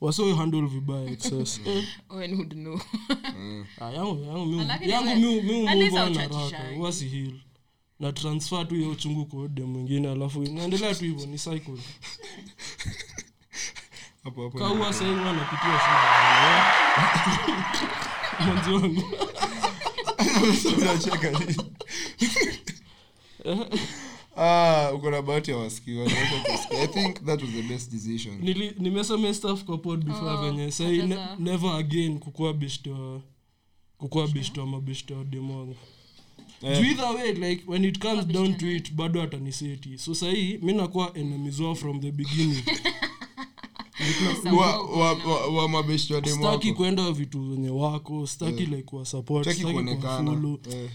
Waso 0.00 0.34
handle 0.36 0.66
vibaya 0.66 1.10
excess 1.10 1.60
eh. 1.66 1.84
Owen 2.10 2.34
would 2.34 2.52
know. 2.54 2.80
Ah, 3.80 3.90
yangu 3.90 4.24
yangu 4.24 4.46
mi 4.46 4.64
Lakini 4.64 4.92
yangu 4.92 5.08
we- 5.08 5.14
mi 5.16 5.42
mi 5.42 5.68
at 5.68 5.76
least 5.78 5.92
move 5.92 6.02
on 6.06 6.14
hauchachishangi. 6.14 6.54
haraka. 6.54 6.74
huwa 6.76 6.92
si 6.92 7.08
heal. 7.08 7.32
Na 8.00 8.12
transfer 8.12 8.68
tu 8.68 8.74
hiyo 8.74 8.90
uchungu 8.90 9.26
kwa 9.26 9.48
dem 9.48 9.66
mwingine 9.66 10.10
alafu 10.10 10.42
naendelea 10.42 10.94
tu 10.94 11.04
hivyo 11.04 11.26
ni 11.26 11.38
cycle. 11.38 11.78
Hapo 14.24 14.42
hapo 14.44 14.58
ka 14.58 14.66
huwa 14.66 14.92
napitia 15.32 15.80
shida. 15.80 16.24
Wangu 18.40 19.02
uko 24.94 25.10
na 25.10 25.22
bahati 25.22 25.50
ya 25.50 25.56
wasikii 25.56 25.96
wanaweza 25.96 26.40
kusikia. 26.52 26.82
I 26.82 26.86
think 26.86 27.24
that 27.26 27.42
was 27.42 27.50
the 27.50 27.62
best 27.62 27.90
decision. 27.90 28.40
Nili- 28.40 28.74
nimesema 28.78 29.34
stuff 29.34 29.64
kwa 29.64 29.78
pod 29.78 30.04
before 30.04 30.30
Oh, 30.30 30.42
venye. 30.50 30.70
Sahii 30.70 31.02
ne, 31.02 31.16
never 31.38 31.70
again 31.70 32.18
kukuwa 32.18 32.52
wa 32.86 33.20
kukuwa 33.98 34.28
best 34.28 34.56
wa 34.58 34.66
mabest 34.66 35.10
wa 35.10 35.24
dem 35.24 35.50
Eh. 36.62 36.80
Juu 36.80 36.86
either 36.90 37.14
way 37.14 37.32
like 37.32 37.64
when 37.66 37.84
it 37.84 37.98
comes 37.98 38.26
down 38.26 38.54
to 38.54 38.66
it 38.66 38.92
bado 38.92 39.22
ataniseti 39.22 39.98
so 39.98 40.14
sahii 40.14 40.58
mi 40.62 40.72
nakuwa 40.72 41.16
enemies 41.18 41.60
wao 41.60 41.74
from 41.74 42.00
the 42.00 42.10
beginning 42.12 42.62
wako. 46.40 46.74
kwenda 46.74 47.12
vitu 47.12 47.40
venye 47.42 47.70
wako 47.70 48.26
staki 48.26 48.66
like 48.66 48.96
eh. 50.72 50.90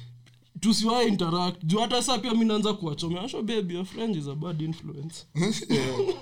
tusiwa 0.60 1.03
interact. 1.03 1.64
Juu 1.64 1.80
hata 1.80 2.03
saa 2.03 2.18
pia 2.18 2.34
mi 2.34 2.45
naanza 2.45 2.74
kuwachomea. 2.74 3.30
Baby 3.43 3.74
your 3.74 3.86
friend 3.86 4.16
is 4.16 4.28
a 4.28 4.36
bad 4.36 4.62
influence. 4.62 5.26
Yeah. 5.70 6.16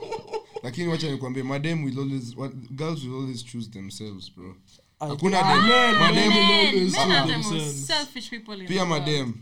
lakini 0.64 0.88
wacha 0.88 1.12
nikwambie 1.12 1.44
madem 1.44 1.84
will 1.84 2.00
always 2.00 2.36
girls 2.72 3.04
will 3.04 3.14
always 3.14 3.46
choose 3.46 3.70
themselves 3.70 4.32
bro. 4.36 4.56
Hakuna 5.00 5.40
Ah, 5.40 5.56
in 6.74 8.68
pia 8.68 8.86
madem 8.86 9.34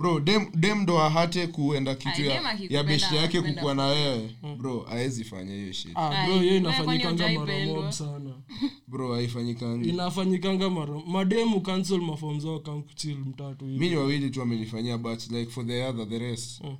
bro 0.00 0.20
dem, 0.20 0.46
dem 0.54 0.80
ndo 0.82 0.98
ahate 0.98 1.46
kuenda 1.46 1.94
kitu 1.94 2.22
ya, 2.24 2.58
ya 2.68 2.84
beshte 2.84 3.16
yake 3.16 3.38
kukua 3.40 3.54
kukuwa 3.54 3.74
na 3.74 3.86
wewe 3.86 4.30
bro 4.58 4.86
awezi 4.90 5.24
fanya 5.24 5.54
hiyo 5.54 5.72
shit. 5.72 5.90
Ah, 5.94 6.26
bro 6.26 6.38
hiyo 6.40 6.56
inafanyikanga 6.56 7.24
kwani 7.24 7.38
mara 7.38 7.66
mob 7.66 7.90
sana. 7.90 8.34
Bro 8.88 9.14
haifanyikangi 9.14 9.88
inafanyikanga 9.88 10.70
mara 10.70 10.94
mademu 11.06 11.60
cancel 11.60 12.00
mafom 12.00 12.40
zao 12.40 12.60
kamkuchil 12.60 13.16
mtatu 13.18 13.64
mi 13.64 13.88
ni 13.90 13.96
wawili 13.96 14.30
tu 14.30 14.42
amenifanyia 14.42 14.98
but 14.98 15.30
like 15.30 15.50
for 15.50 15.66
the 15.66 15.84
other 15.84 16.08
the 16.08 16.18
rest 16.18 16.60
Mm. 16.64 16.76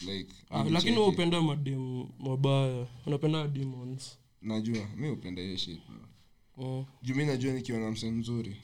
like 0.00 0.34
ah, 0.50 0.64
lakini 0.64 0.96
upenda 0.98 1.40
mademu 1.42 2.08
mabaya. 2.18 2.86
Unapenda 3.06 3.48
demons. 3.48 4.18
Najua 4.42 4.86
mi 4.96 5.08
upenda 5.10 5.42
hiyo 5.42 5.56
shit 5.56 5.78
bro. 5.88 6.66
oh. 6.68 6.86
juu 7.02 7.14
mi 7.14 7.24
najua 7.24 7.52
nikiwa 7.52 7.78
na 7.80 7.90
mse 7.90 8.10
mzuri 8.10 8.56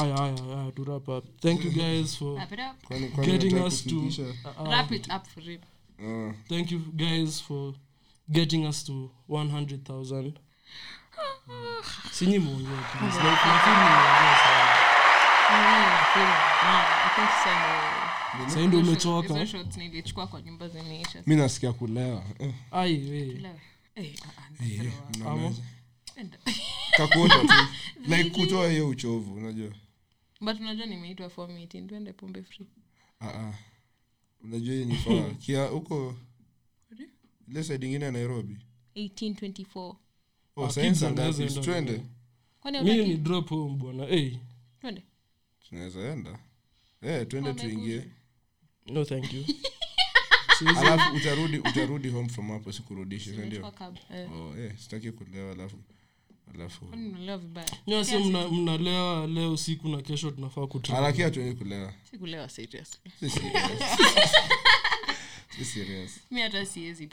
aya 0.00 0.14
aya 0.22 0.34
aya 0.58 0.72
to 0.72 0.84
wrap 0.84 1.08
up 1.08 1.24
thank 1.40 1.64
you 1.64 1.70
guys 1.70 2.16
for 2.18 2.46
kwani 2.84 3.08
kwani 3.08 3.32
getting 3.32 3.54
us 3.66 3.84
to 3.84 3.96
uh, 3.98 4.68
Wrap 4.70 4.92
it 4.92 5.08
up 5.16 5.26
for 5.26 5.42
real. 5.44 5.60
Uh. 5.98 6.32
thank 6.48 6.72
you 6.72 6.78
guys 6.92 7.42
for 7.42 7.74
getting 8.28 8.66
us 8.66 8.84
to 8.84 9.10
100000 9.28 10.32
sinyi 12.12 12.38
muongea 12.38 12.70
please. 12.98 13.16
Like 13.16 13.46
nafeel 13.46 13.74
nimeongea 13.74 14.38
sana 14.42 14.92
I 17.04 17.14
think 17.16 17.30
sasa 17.30 18.44
sasa 18.44 18.66
ndio 18.66 18.78
hizo 18.80 18.90
umechoka. 18.90 19.34
Hizo 19.38 19.46
shots 19.46 19.76
nilichukua 19.76 20.26
kwa 20.26 20.42
nyumba 20.42 20.68
zimeisha. 20.68 21.22
mi 21.26 21.36
nasikia 21.36 21.72
kulewa 21.72 22.22
Kakuota 26.96 27.40
tu. 27.40 27.48
Like 28.16 28.30
kutoa 28.30 28.70
hiyo 28.70 28.88
uchovu 28.88 29.34
unajua. 29.34 29.72
But 30.40 30.60
unajua 30.60 30.86
nimeitwa 30.86 31.30
for 31.30 31.48
meeting 31.48 31.88
twende 31.88 32.12
pombe 32.12 32.42
free. 32.42 32.66
Ah, 33.20 33.28
ah. 33.28 33.54
unajua 34.44 34.74
hiyo 34.74 34.86
ni 34.86 34.94
faa 34.96 35.30
kia 35.44 35.64
huko 35.66 36.14
ile 37.48 37.64
side 37.64 37.86
ingine 37.86 38.04
ya 38.04 38.12
nairobi? 38.12 38.56
1824 38.96 39.66
oh, 39.76 39.96
Ah, 40.56 40.64
arts, 40.64 41.02
enda 41.02 41.32
twende. 41.32 41.92
bwana. 41.92 42.08
kwani 42.60 42.80
mi 42.82 42.90
hutaki? 42.90 43.08
ni 43.08 43.16
drop 43.16 43.48
home 43.48 43.76
bwana. 43.76 44.06
Hey. 44.06 44.36
twende. 44.80 45.02
Tunaweza 45.68 46.00
enda. 46.12 46.38
Eh 47.02 47.28
twende 47.28 47.54
tuingie. 47.54 48.04
no 48.86 49.04
thank 49.04 49.32
you. 49.32 49.44
Alafu 50.76 51.16
utarudi 51.16 51.58
utarudi 51.58 52.08
home 52.08 52.28
from 52.28 52.48
hapo 52.48 52.72
sikurudishe 52.72 53.30
sindio. 53.34 53.72
Eh, 54.14 54.32
oh, 54.32 54.56
eh, 54.56 54.78
sitaki 54.78 55.12
kulewa 55.12 55.52
alafu 55.52 55.76
nyasi 57.86 58.16
mnalewa 58.52 59.26
leo 59.26 59.52
usiku 59.52 59.88
na 59.88 60.02
kesho 60.02 60.30
tunafaa 60.30 60.66
kutra 60.66 60.94
harakia 60.96 61.30
tueni 61.30 61.54
kulewa? 61.54 61.92
Mi 66.30 66.40
hata 66.40 66.66
siwezi 66.66 67.06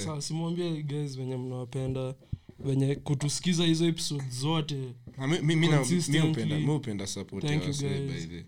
saa 0.00 0.20
simwambie 0.20 0.82
guys 0.82 1.16
venye 1.16 1.36
mnawapenda 1.36 2.14
venye 2.58 2.94
kutusikiza 2.94 3.64
hizo 3.64 3.86
episode 3.86 4.24
zote 4.30 4.74
mi- 5.28 5.38
mi- 5.42 5.56
mi 5.56 5.68
mi 6.12 6.18
upenda 6.30 6.56
mi 6.58 6.70
upenda 6.74 7.06
support 7.06 7.44
ya 7.44 7.50
wasee 7.66 7.88
by 8.06 8.26
the 8.26 8.44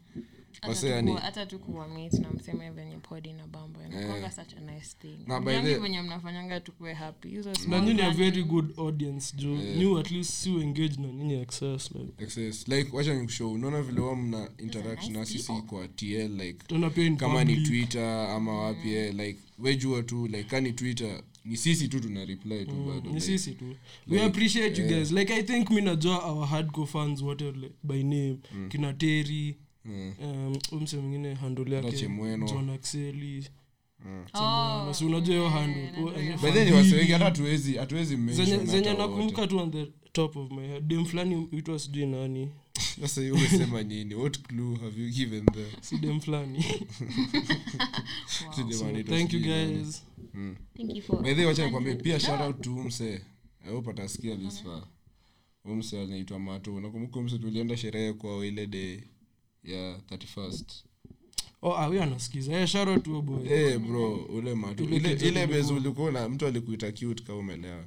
Hata 0.62 0.80
tu 0.80 0.86
yani 0.86 1.10
kuwa- 1.10 1.20
hata 1.20 1.46
tu 1.46 1.58
kuwa 1.58 1.88
meet 1.88 2.12
na 2.12 2.30
mseme 2.30 2.70
venye 2.70 2.96
podi 2.96 3.32
na 3.32 3.46
bambo 3.46 3.80
inakwanga 3.86 4.30
such 4.30 4.52
a 4.56 4.60
nice 4.72 4.96
thing. 5.00 5.18
Na 5.26 5.40
by 5.40 5.50
Mjangi 5.52 5.68
the- 5.68 5.78
venye 5.78 6.02
mnafanyanga 6.02 6.60
tukue 6.60 6.92
happy 6.94 7.28
hizo 7.28 7.48
na 7.48 7.54
small 7.54 7.84
nyinyi 7.84 8.02
a 8.02 8.10
very 8.10 8.42
good 8.44 8.78
audience 8.78 9.36
juu 9.36 9.56
new 9.56 9.98
at 9.98 10.10
least 10.10 10.30
si 10.30 10.50
engage 10.60 10.96
na 11.02 11.08
nyinyi 11.12 11.34
excess 11.34 11.90
like. 11.94 12.24
Excess 12.24 12.68
like 12.68 12.96
wacha 12.96 13.14
nikushow 13.14 13.52
unaona 13.52 13.82
vile 13.82 14.00
wa 14.00 14.16
mna 14.16 14.50
interact 14.58 15.08
na 15.08 15.24
sisi 15.26 15.52
kwa 15.52 15.88
tl 15.88 16.28
like 16.36 16.66
tena 16.66 16.90
pia 16.90 17.04
in 17.06 17.16
kama 17.16 17.44
ni 17.44 17.54
public. 17.54 17.68
twitter 17.68 18.30
ama 18.30 18.62
wapi 18.62 18.94
eh, 18.94 19.14
like 19.14 19.38
wejua 19.58 20.02
tu 20.02 20.26
like 20.26 20.44
kani 20.44 20.72
twitter 20.72 21.22
ni 21.44 21.56
sisi 21.56 21.88
tu 21.88 22.00
tuna 22.00 22.24
reply 22.24 22.64
tu 22.66 22.72
bado 22.74 23.00
ni 23.00 23.08
like, 23.08 23.20
sisi 23.20 23.50
tu. 23.54 23.76
We 24.08 24.22
appreciate 24.24 24.82
you 24.82 24.88
guys. 24.88 25.10
Like 25.12 25.34
i 25.34 25.42
think 25.42 25.70
mi 25.70 25.80
najua 25.80 26.24
our 26.24 26.46
hardcore 26.46 26.86
fans 26.86 27.22
wote 27.22 27.44
like, 27.52 27.74
by 27.82 28.02
name. 28.02 28.38
Kina 28.68 28.92
teri 28.92 29.56
mm, 29.88 30.12
um, 30.22 30.58
umse 30.72 30.96
mwingine 30.96 31.34
handle 31.34 31.74
yake 31.74 31.88
axeli 32.74 33.48
si 34.94 35.04
unajua 35.04 35.34
hiyo 35.34 35.48
handle? 35.48 35.92
najua 35.96 36.04
Oh, 36.04 36.10
hiyo. 36.20 36.36
eh, 38.90 38.98
nakumbuka 38.98 39.46
tu 39.46 39.58
on 39.58 39.70
the 39.70 39.86
top 40.12 40.36
of 40.36 40.50
my 40.50 40.66
head. 40.66 40.84
Dem 40.88 41.04
fulani 41.04 41.48
uitwa 41.52 41.78
sijui 41.78 42.06
nani. 42.06 42.48
Sasa 43.00 43.20
hiyo 43.20 43.34
umesema 43.34 43.82
nini? 43.82 44.14
What 44.14 44.38
clue 44.42 44.76
have 44.76 45.02
you 45.02 45.10
given 45.10 45.44
there 45.46 45.70
si 45.80 45.98
dem 45.98 46.20
fulani. 46.20 46.64
Si 48.28 48.44
so, 48.54 48.62
jamani, 48.62 49.00
it 49.00 49.08
was 49.08 49.18
thank 49.18 49.32
you 49.32 49.40
sijui 49.40 49.56
nani. 49.56 49.78
Thank 50.76 50.96
you 50.96 51.02
for- 51.02 51.22
by 51.22 51.30
the 51.34 51.36
way 51.36 51.46
wacha 51.46 51.64
nikwambie 51.64 51.94
pia 51.94 52.20
shout 52.20 52.40
out 52.40 52.60
to 52.60 52.74
umse 52.74 53.22
i 53.66 53.70
hope 53.72 53.90
this 54.36 54.62
far. 54.62 54.82
Umse 55.64 56.02
anaitwa 56.02 56.38
mato 56.38 56.80
nakumbuka 56.80 57.18
umse 57.20 57.38
tulienda 57.38 57.76
sherehe 57.76 58.12
kwa 58.12 58.46
ile 58.46 58.66
day 58.66 59.00
ya 59.72 59.98
31st 59.98 60.64
oh 61.62 61.76
ah, 61.76 62.02
anasikiza. 62.02 62.52
Eh 62.60 62.66
shout 62.66 62.88
out 62.88 63.02
to 63.04 63.10
your 63.10 63.22
boy. 63.22 63.48
Eh 63.48 63.78
bro 63.78 64.16
ule 64.16 64.54
mato 64.54 64.84
Ile 64.84 65.46
base 65.46 65.72
ulikuwa 65.72 66.12
na 66.12 66.28
mtu 66.28 66.46
alikuita 66.46 66.92
cute 66.92 67.22
kama 67.24 67.38
umelewa. 67.38 67.84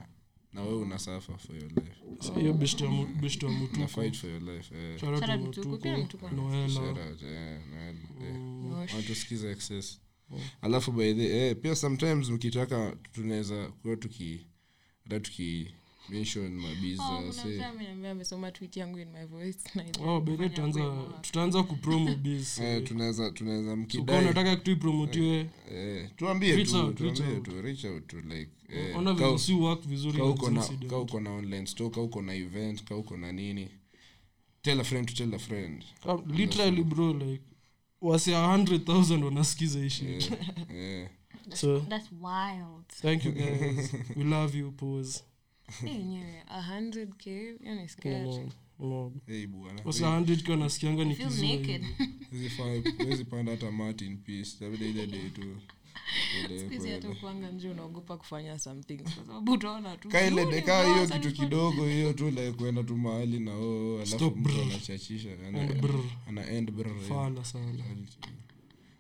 Na 0.54 0.62
wewe 0.62 0.76
una 0.76 1.00
suffer 1.00 1.38
for 1.38 1.56
your 1.56 1.72
life. 1.72 2.02
So, 2.20 2.34
hiyo 2.34 2.54
best 2.54 2.84
fight 3.88 4.16
for 4.16 4.30
your 4.30 4.42
life 4.42 4.76
eh. 4.76 5.00
pia 5.00 6.00
noela 6.32 6.96
excess. 9.52 10.00
Alafu 10.62 10.92
by 10.92 11.14
the 11.14 11.48
eh, 11.50 11.56
pia 11.62 11.76
sometimes 11.76 12.30
mkitaka 12.30 12.96
tunaweza 13.12 13.68
kuwa 13.68 13.96
tuki 13.96 14.48
hata 15.04 15.20
tuki 15.20 15.74
Oh, 17.00 17.32
ameniambia 17.70 18.12
amesoma 18.12 18.52
tweet 18.52 18.78
yangu 18.78 19.00
in 19.00 19.08
my 19.12 19.26
voice 19.26 19.60
oh 20.06 20.22
tutaanza 20.50 20.80
kwema. 20.80 21.14
tutaanza 21.22 21.64
kupromo 21.64 22.16
biz 22.16 22.58
eh, 22.60 22.84
tunaweza 22.84 23.32
tunaweza 23.32 23.64
so 23.64 23.70
kama 23.70 23.82
mkidai 23.84 24.22
unataka 24.24 24.56
kitu 24.56 24.72
ipromotiwe 24.72 25.50
eh, 25.72 26.10
tuambie 26.16 26.56
Reach 26.56 26.70
tu 26.70 26.78
out, 26.78 27.00
reach 27.00 27.18
tuambie 27.18 27.38
out. 27.38 27.46
tu 27.46 27.62
reach 27.62 27.86
out 27.86 28.08
to 28.08 28.18
like 28.22 28.52
eh, 28.70 28.98
ona 28.98 29.16
ka- 29.16 29.26
vile 29.26 29.38
si 29.40 29.54
work 29.54 29.82
vizuri 29.88 30.18
ka 30.18 30.24
na 30.24 30.30
uko 30.30 30.50
na 30.50 30.62
incident. 30.62 30.90
ka 30.92 30.98
uko 30.98 31.20
na 31.20 31.32
online 31.32 31.66
store 31.68 31.90
ka 31.90 32.02
na 32.22 32.34
event 32.36 32.84
kauko 32.84 33.18
na 33.18 33.32
nini 33.32 33.68
tell 34.62 34.80
a 34.80 34.84
friend 34.84 35.08
to 35.08 35.14
tell 35.16 35.34
a 35.36 35.40
friend 35.40 35.84
Ka- 36.04 36.20
literally 36.28 36.84
bro 36.84 37.14
like 37.14 37.44
wasi 38.02 38.32
100000 38.32 39.24
wanasikiza 39.24 39.86
ishi 39.86 40.06
yeah, 40.06 40.24
yeah. 40.76 41.10
so 41.54 41.80
That's 41.80 42.10
wild. 42.22 42.86
thank 43.02 43.26
you 43.26 43.32
guys 43.32 43.94
we 44.16 44.24
love 44.24 44.58
you 44.58 44.72
pose 44.72 45.20
Eh, 45.20 45.31
yenyewe, 45.86 46.44
100k, 46.50 47.58
hiyo 47.62 47.76
ni 47.76 47.90
scary. 47.90 48.22
no, 48.30 48.50
no. 48.80 49.12
hey 49.28 49.48
bwana. 49.48 49.82
Wasi 49.86 50.04
100 50.04 50.46
kwa 50.46 50.56
nasikianga 50.56 51.04
panda 53.26 53.52
hata 53.52 53.72
peace. 54.18 54.52
Tabida 54.60 54.86
ile 54.86 55.08
day 55.08 55.30
tu 55.30 55.42
Ile 56.50 56.60
Siku 56.60 56.72
hizi 56.72 56.90
hata 56.90 57.02
kwenda. 57.02 57.20
kuanga 57.22 57.52
nje 57.52 57.70
unaogopa 57.70 58.18
kufanya 58.18 58.60
something. 58.60 58.98
Kwa 58.98 59.12
sababu 59.12 59.52
utaona 59.52 59.98
tu. 59.98 60.10
Ka 60.10 60.22
ile 60.28 60.30
"Huyu 60.32 60.46
ni 60.46 60.52
deka 60.52 60.84
hiyo 60.94 61.08
kitu 61.08 61.32
kidogo 61.32 61.86
hiyo 61.88 62.14
tu 62.14 62.30
like 62.30 62.52
kwenda 62.52 62.84
tu 62.84 62.98
mahali 62.98 63.40
na 63.40 63.54
oo 63.56 63.96
alafu 64.02 64.32
mtu 64.36 64.62
anachachisha 64.62 65.30
ana- 65.48 65.62
And 65.62 65.82
brr. 65.82 66.00
ana 66.28 66.48
end 66.50 66.72
fala 67.08 67.46
sana. 67.46 67.84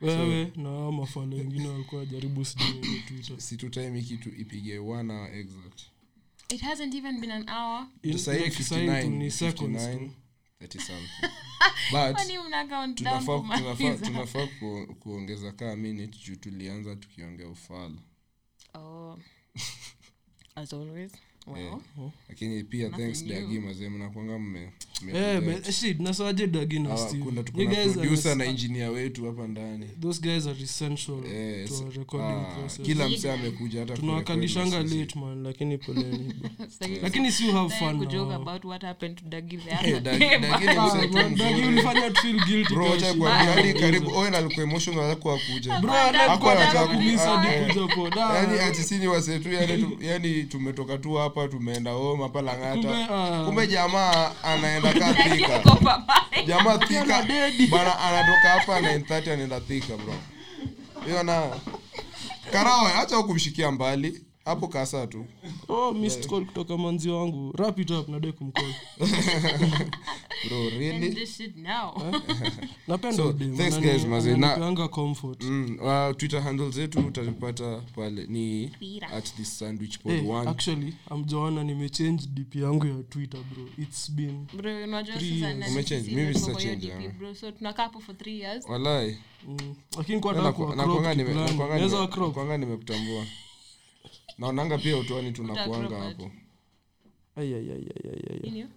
Wewe 0.01 0.51
na 0.55 0.91
mafala 0.91 1.35
wengine 1.35 1.67
walikuwa 1.67 2.05
jaribu 2.05 2.45
sijui 2.45 3.03
kitu 4.01 4.29
ipige 4.29 4.79
one 4.79 5.13
hour 5.13 5.35
exact 5.35 5.81
It 6.51 6.61
hasn't 6.61 6.93
even 6.95 7.21
been 7.21 7.31
an 7.31 7.49
hour. 7.49 7.87
In- 8.03 8.17
Sasa 8.17 8.33
hii 8.33 8.43
like 8.43 8.63
sahi 8.63 8.85
tu 8.87 8.91
59, 8.91 9.09
ni 9.17 9.31
seconds 9.31 9.81
59, 9.81 10.09
tu 10.69 10.77
30 10.77 10.79
something. 10.79 11.21
but 11.91 12.15
Kwani 12.15 12.37
mna 12.37 12.67
count 12.67 13.01
down 13.03 13.25
tunafaa 13.25 13.57
tunafaa 13.97 14.47
kumaliza? 14.47 14.47
ku, 14.87 14.95
kuongeza 14.95 15.51
kaa 15.51 15.75
minute 15.75 16.17
juu 16.25 16.35
tulianza 16.35 16.95
tukiongea 16.95 17.47
ufala 17.47 17.95
Oh. 18.73 19.19
As 20.55 20.73
always. 20.73 21.11
Well, 21.47 21.81
lakini 22.29 22.63
pia 22.63 22.89
thanks 22.89 23.25
dagi 23.25 23.59
mazee 23.59 23.89
mnakwanga 23.89 24.39
mme 24.39 24.69
Eh, 25.13 25.41
dagi 26.51 26.79
na 26.79 26.89
Hawa, 26.89 27.07
Steve? 27.09 27.23
kuna 27.23 27.37
You 27.37 27.43
tuko 27.43 27.63
na 27.63 27.65
guys 27.65 27.77
are 27.87 27.93
producer 27.93 28.35
na 28.35 28.43
es- 28.45 28.49
engineer 28.49 28.89
wetu 28.89 29.25
hapa 29.25 29.47
ndani 29.47 29.85
those 30.01 30.21
guys 30.21 30.47
are 30.47 30.63
essential 30.63 31.17
yes. 31.33 31.69
to 31.69 31.89
recording 31.99 32.37
ah, 32.37 32.55
process 32.55 32.85
kila 32.85 33.09
mse 33.09 33.31
amekuja 33.31 33.79
hata 33.79 33.93
tunawakalishanga 33.97 34.83
late 34.83 35.19
man 35.19 35.43
lakini 35.43 35.77
poleni 35.77 36.33
lakini 37.03 37.31
si 37.31 37.43
have 37.51 37.69
fun 37.75 38.07
now. 38.07 38.31
about 38.33 38.65
what 38.65 38.81
happened 38.83 39.17
to 39.17 39.25
Dagi 39.25 39.57
the 39.57 39.69
Eh, 39.71 40.01
Dagi- 40.01 41.67
ulifanya 41.67 42.11
tu 42.11 42.21
feel 42.21 42.45
guilty 42.45 42.73
Bro, 42.73 42.85
kwa 42.87 42.99
shit. 42.99 43.17
kuambia, 43.17 43.53
hadi 43.53 43.73
karibu 43.73 44.11
owen 44.17 44.35
alikuwa 44.35 44.63
emotional 44.65 45.09
hakuwa 45.09 45.39
kuja 45.53 45.79
Bro, 45.79 45.91
Hakuwa 45.93 46.51
anataka 46.61 46.87
kumisa 46.87 47.33
ah, 47.33 47.37
hadi 47.37 47.79
eh. 47.79 47.87
kuja. 47.95 48.25
Ah, 48.29 48.37
yani 48.37 48.59
ati 48.59 48.83
sini 48.83 49.07
wase 49.07 49.41
yani, 49.51 49.97
yani 50.01 50.43
tumetoka 50.43 50.97
tu 50.97 51.13
hapa 51.13 51.30
hapa 51.31 51.47
tumeenda 51.47 51.91
home 51.91 52.23
hapa 52.23 52.39
Kumbe, 52.41 52.51
langata 52.51 53.15
ah. 53.15 53.45
kumbe 53.45 53.67
jamaa 53.67 54.31
anaenda 54.43 54.93
kaa 54.93 55.13
thika. 55.13 55.63
jamaa 56.47 56.77
thika. 56.77 57.23
Bana 57.71 57.99
anatoka 57.99 58.49
hapa 58.49 58.79
930 58.79 59.31
anaenda 59.33 59.59
thika 59.59 59.97
bro. 59.97 60.13
Hiyo 61.05 61.23
na 61.23 61.47
karawe 62.51 62.93
acha 62.93 63.23
kumshikia 63.23 63.71
mbali 63.71 64.21
hapo 64.45 64.67
kasa 64.67 65.07
tu. 65.07 65.25
Oh, 65.69 65.93
missed 65.93 66.27
call 66.29 66.45
kutoka 66.45 66.77
manzi 66.77 67.09
wangu. 67.09 67.51
Wrap 67.57 67.79
it 67.79 67.91
up 67.91 68.09
nadai 68.09 68.31
kumcall. 68.31 68.73
Bro 70.47 70.69
really? 70.69 71.09
This 71.13 71.37
shit 71.37 71.57
now. 71.57 71.93
napenda 72.87 73.17
So, 73.17 73.33
thanks 73.33 73.79
guys, 73.79 74.05
mazee. 74.05 74.37
Na- 74.37 74.87
comfort. 74.87 75.43
Mm, 75.43 75.77
uh, 75.81 76.15
twitter 76.17 76.41
handle 76.41 76.71
zetu 76.71 76.99
utapata 76.99 77.81
pale. 77.95 78.25
Ni 78.27 78.71
at 79.13 79.35
this 79.35 79.59
sandwich 79.59 79.99
pod 79.99 80.11
Hey, 80.11 80.27
one. 80.29 80.49
actually 80.49 80.93
amjoana 81.09 81.63
nimechange 81.63 82.25
dp 82.27 82.55
yangu 82.55 82.85
ya 82.87 83.03
twitter 83.03 83.39
bro. 83.53 83.65
Its 83.77 84.11
been 84.11 84.45
Bro, 84.53 84.83
unajua 84.83 85.15
sasa 85.15 85.69
Umechange? 85.71 86.11
Mimi 86.11 86.33
change. 86.33 86.91
So 87.39 87.51
tunakaa 87.51 87.83
hapo 87.83 87.99
for 87.99 88.15
years. 88.35 88.65
lakini 89.97 90.19
kwa 90.19 90.33
nimekutambua 92.57 93.25
naonanga 94.41 94.77
pia 94.77 94.97
utwani 94.97 95.31
tunakuanga 95.31 95.99
hapo. 95.99 96.31
Ai, 97.35 97.53
ai, 97.53 97.71
ai, 97.71 97.71
ai, 97.71 98.09
ai, 98.11 98.23
ai. 98.29 98.39
Nini? 98.43 98.53
Hiyo? 98.53 98.67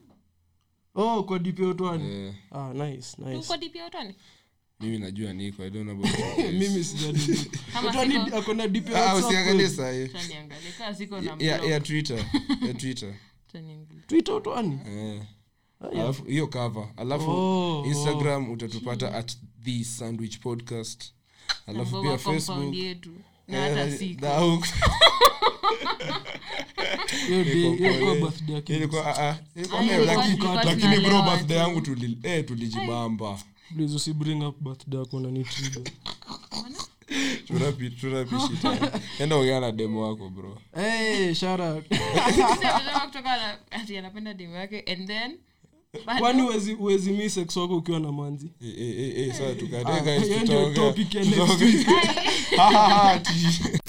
oh 0.94 1.22
kwa 1.24 1.38
dp 1.38 1.58
utwani 1.60 2.14
yeah. 2.14 2.34
ah 2.50 2.72
nice 2.74 3.16
nice. 3.18 3.58
mimi 4.80 4.98
najua 4.98 5.32
niko 5.32 5.62
mimi 6.52 6.84
sijadi 6.84 7.50
Kama 7.72 7.88
otwani 7.88 8.14
dp 8.68 8.94
Ah, 8.94 9.14
usiangalie 9.16 9.68
kweli? 9.68 9.68
sahii 9.68 10.08
siko 10.94 11.20
na 11.20 11.36
ya 11.44 11.80
twitter 11.80 12.24
ya 12.66 12.74
twitter. 12.80 13.14
Twitter 14.06 14.34
utwani 14.34 14.78
Eh. 14.88 15.22
alafu 15.92 16.24
hiyo 16.24 16.46
cover. 16.46 16.88
Alafu 16.96 17.30
Oh, 17.30 17.84
instagram 17.86 18.50
utatupata 18.50 19.14
at 19.14 19.32
the 19.64 19.84
sandwich 19.84 20.38
podcast. 20.38 21.12
Alafu 21.66 22.02
pia 22.02 22.18
facebook. 22.18 22.74
yetu. 22.74 23.10
Na 23.48 23.58
Eh, 23.58 23.62
hata 23.76 23.86
na- 23.86 23.96
ah, 29.06 29.18
ah, 29.30 29.36
lakini- 30.64 31.00
bro 31.00 31.22
birthday 31.22 31.56
yangu 31.58 31.80
eh, 32.22 32.44
tulijibamba. 32.44 33.38
Please 33.76 33.94
usibring 33.94 34.42
up 34.46 34.60
birthday 34.60 34.98
yako 35.00 35.20
na 35.20 35.30
nitriga 35.30 35.80
Turapi- 37.48 37.90
ongea 39.36 39.60
na 39.60 39.72
demo 39.72 40.02
wako 40.08 40.28
bro. 40.28 40.58
Hey 40.74 41.34
shout 41.34 41.60
out. 41.60 41.84
Sisi 42.26 42.42
amesema 42.42 43.00
kutoka 43.06 43.36
na- 43.36 43.58
ati 43.70 43.98
anapenda 43.98 44.34
demu 44.34 44.54
yake 44.54 44.80
and 44.92 45.06
then 45.06 45.36
kwani 46.18 46.42
uwezi 46.42 46.74
uwezi 46.74 47.12
mi 47.12 47.30
sex 47.30 47.56
wako 47.56 47.76
ukiwa 47.76 48.00
na 48.00 48.12
manzi? 48.12 48.50
Eh, 48.62 48.74
eh, 48.78 49.34
tutaongea- 49.54 50.18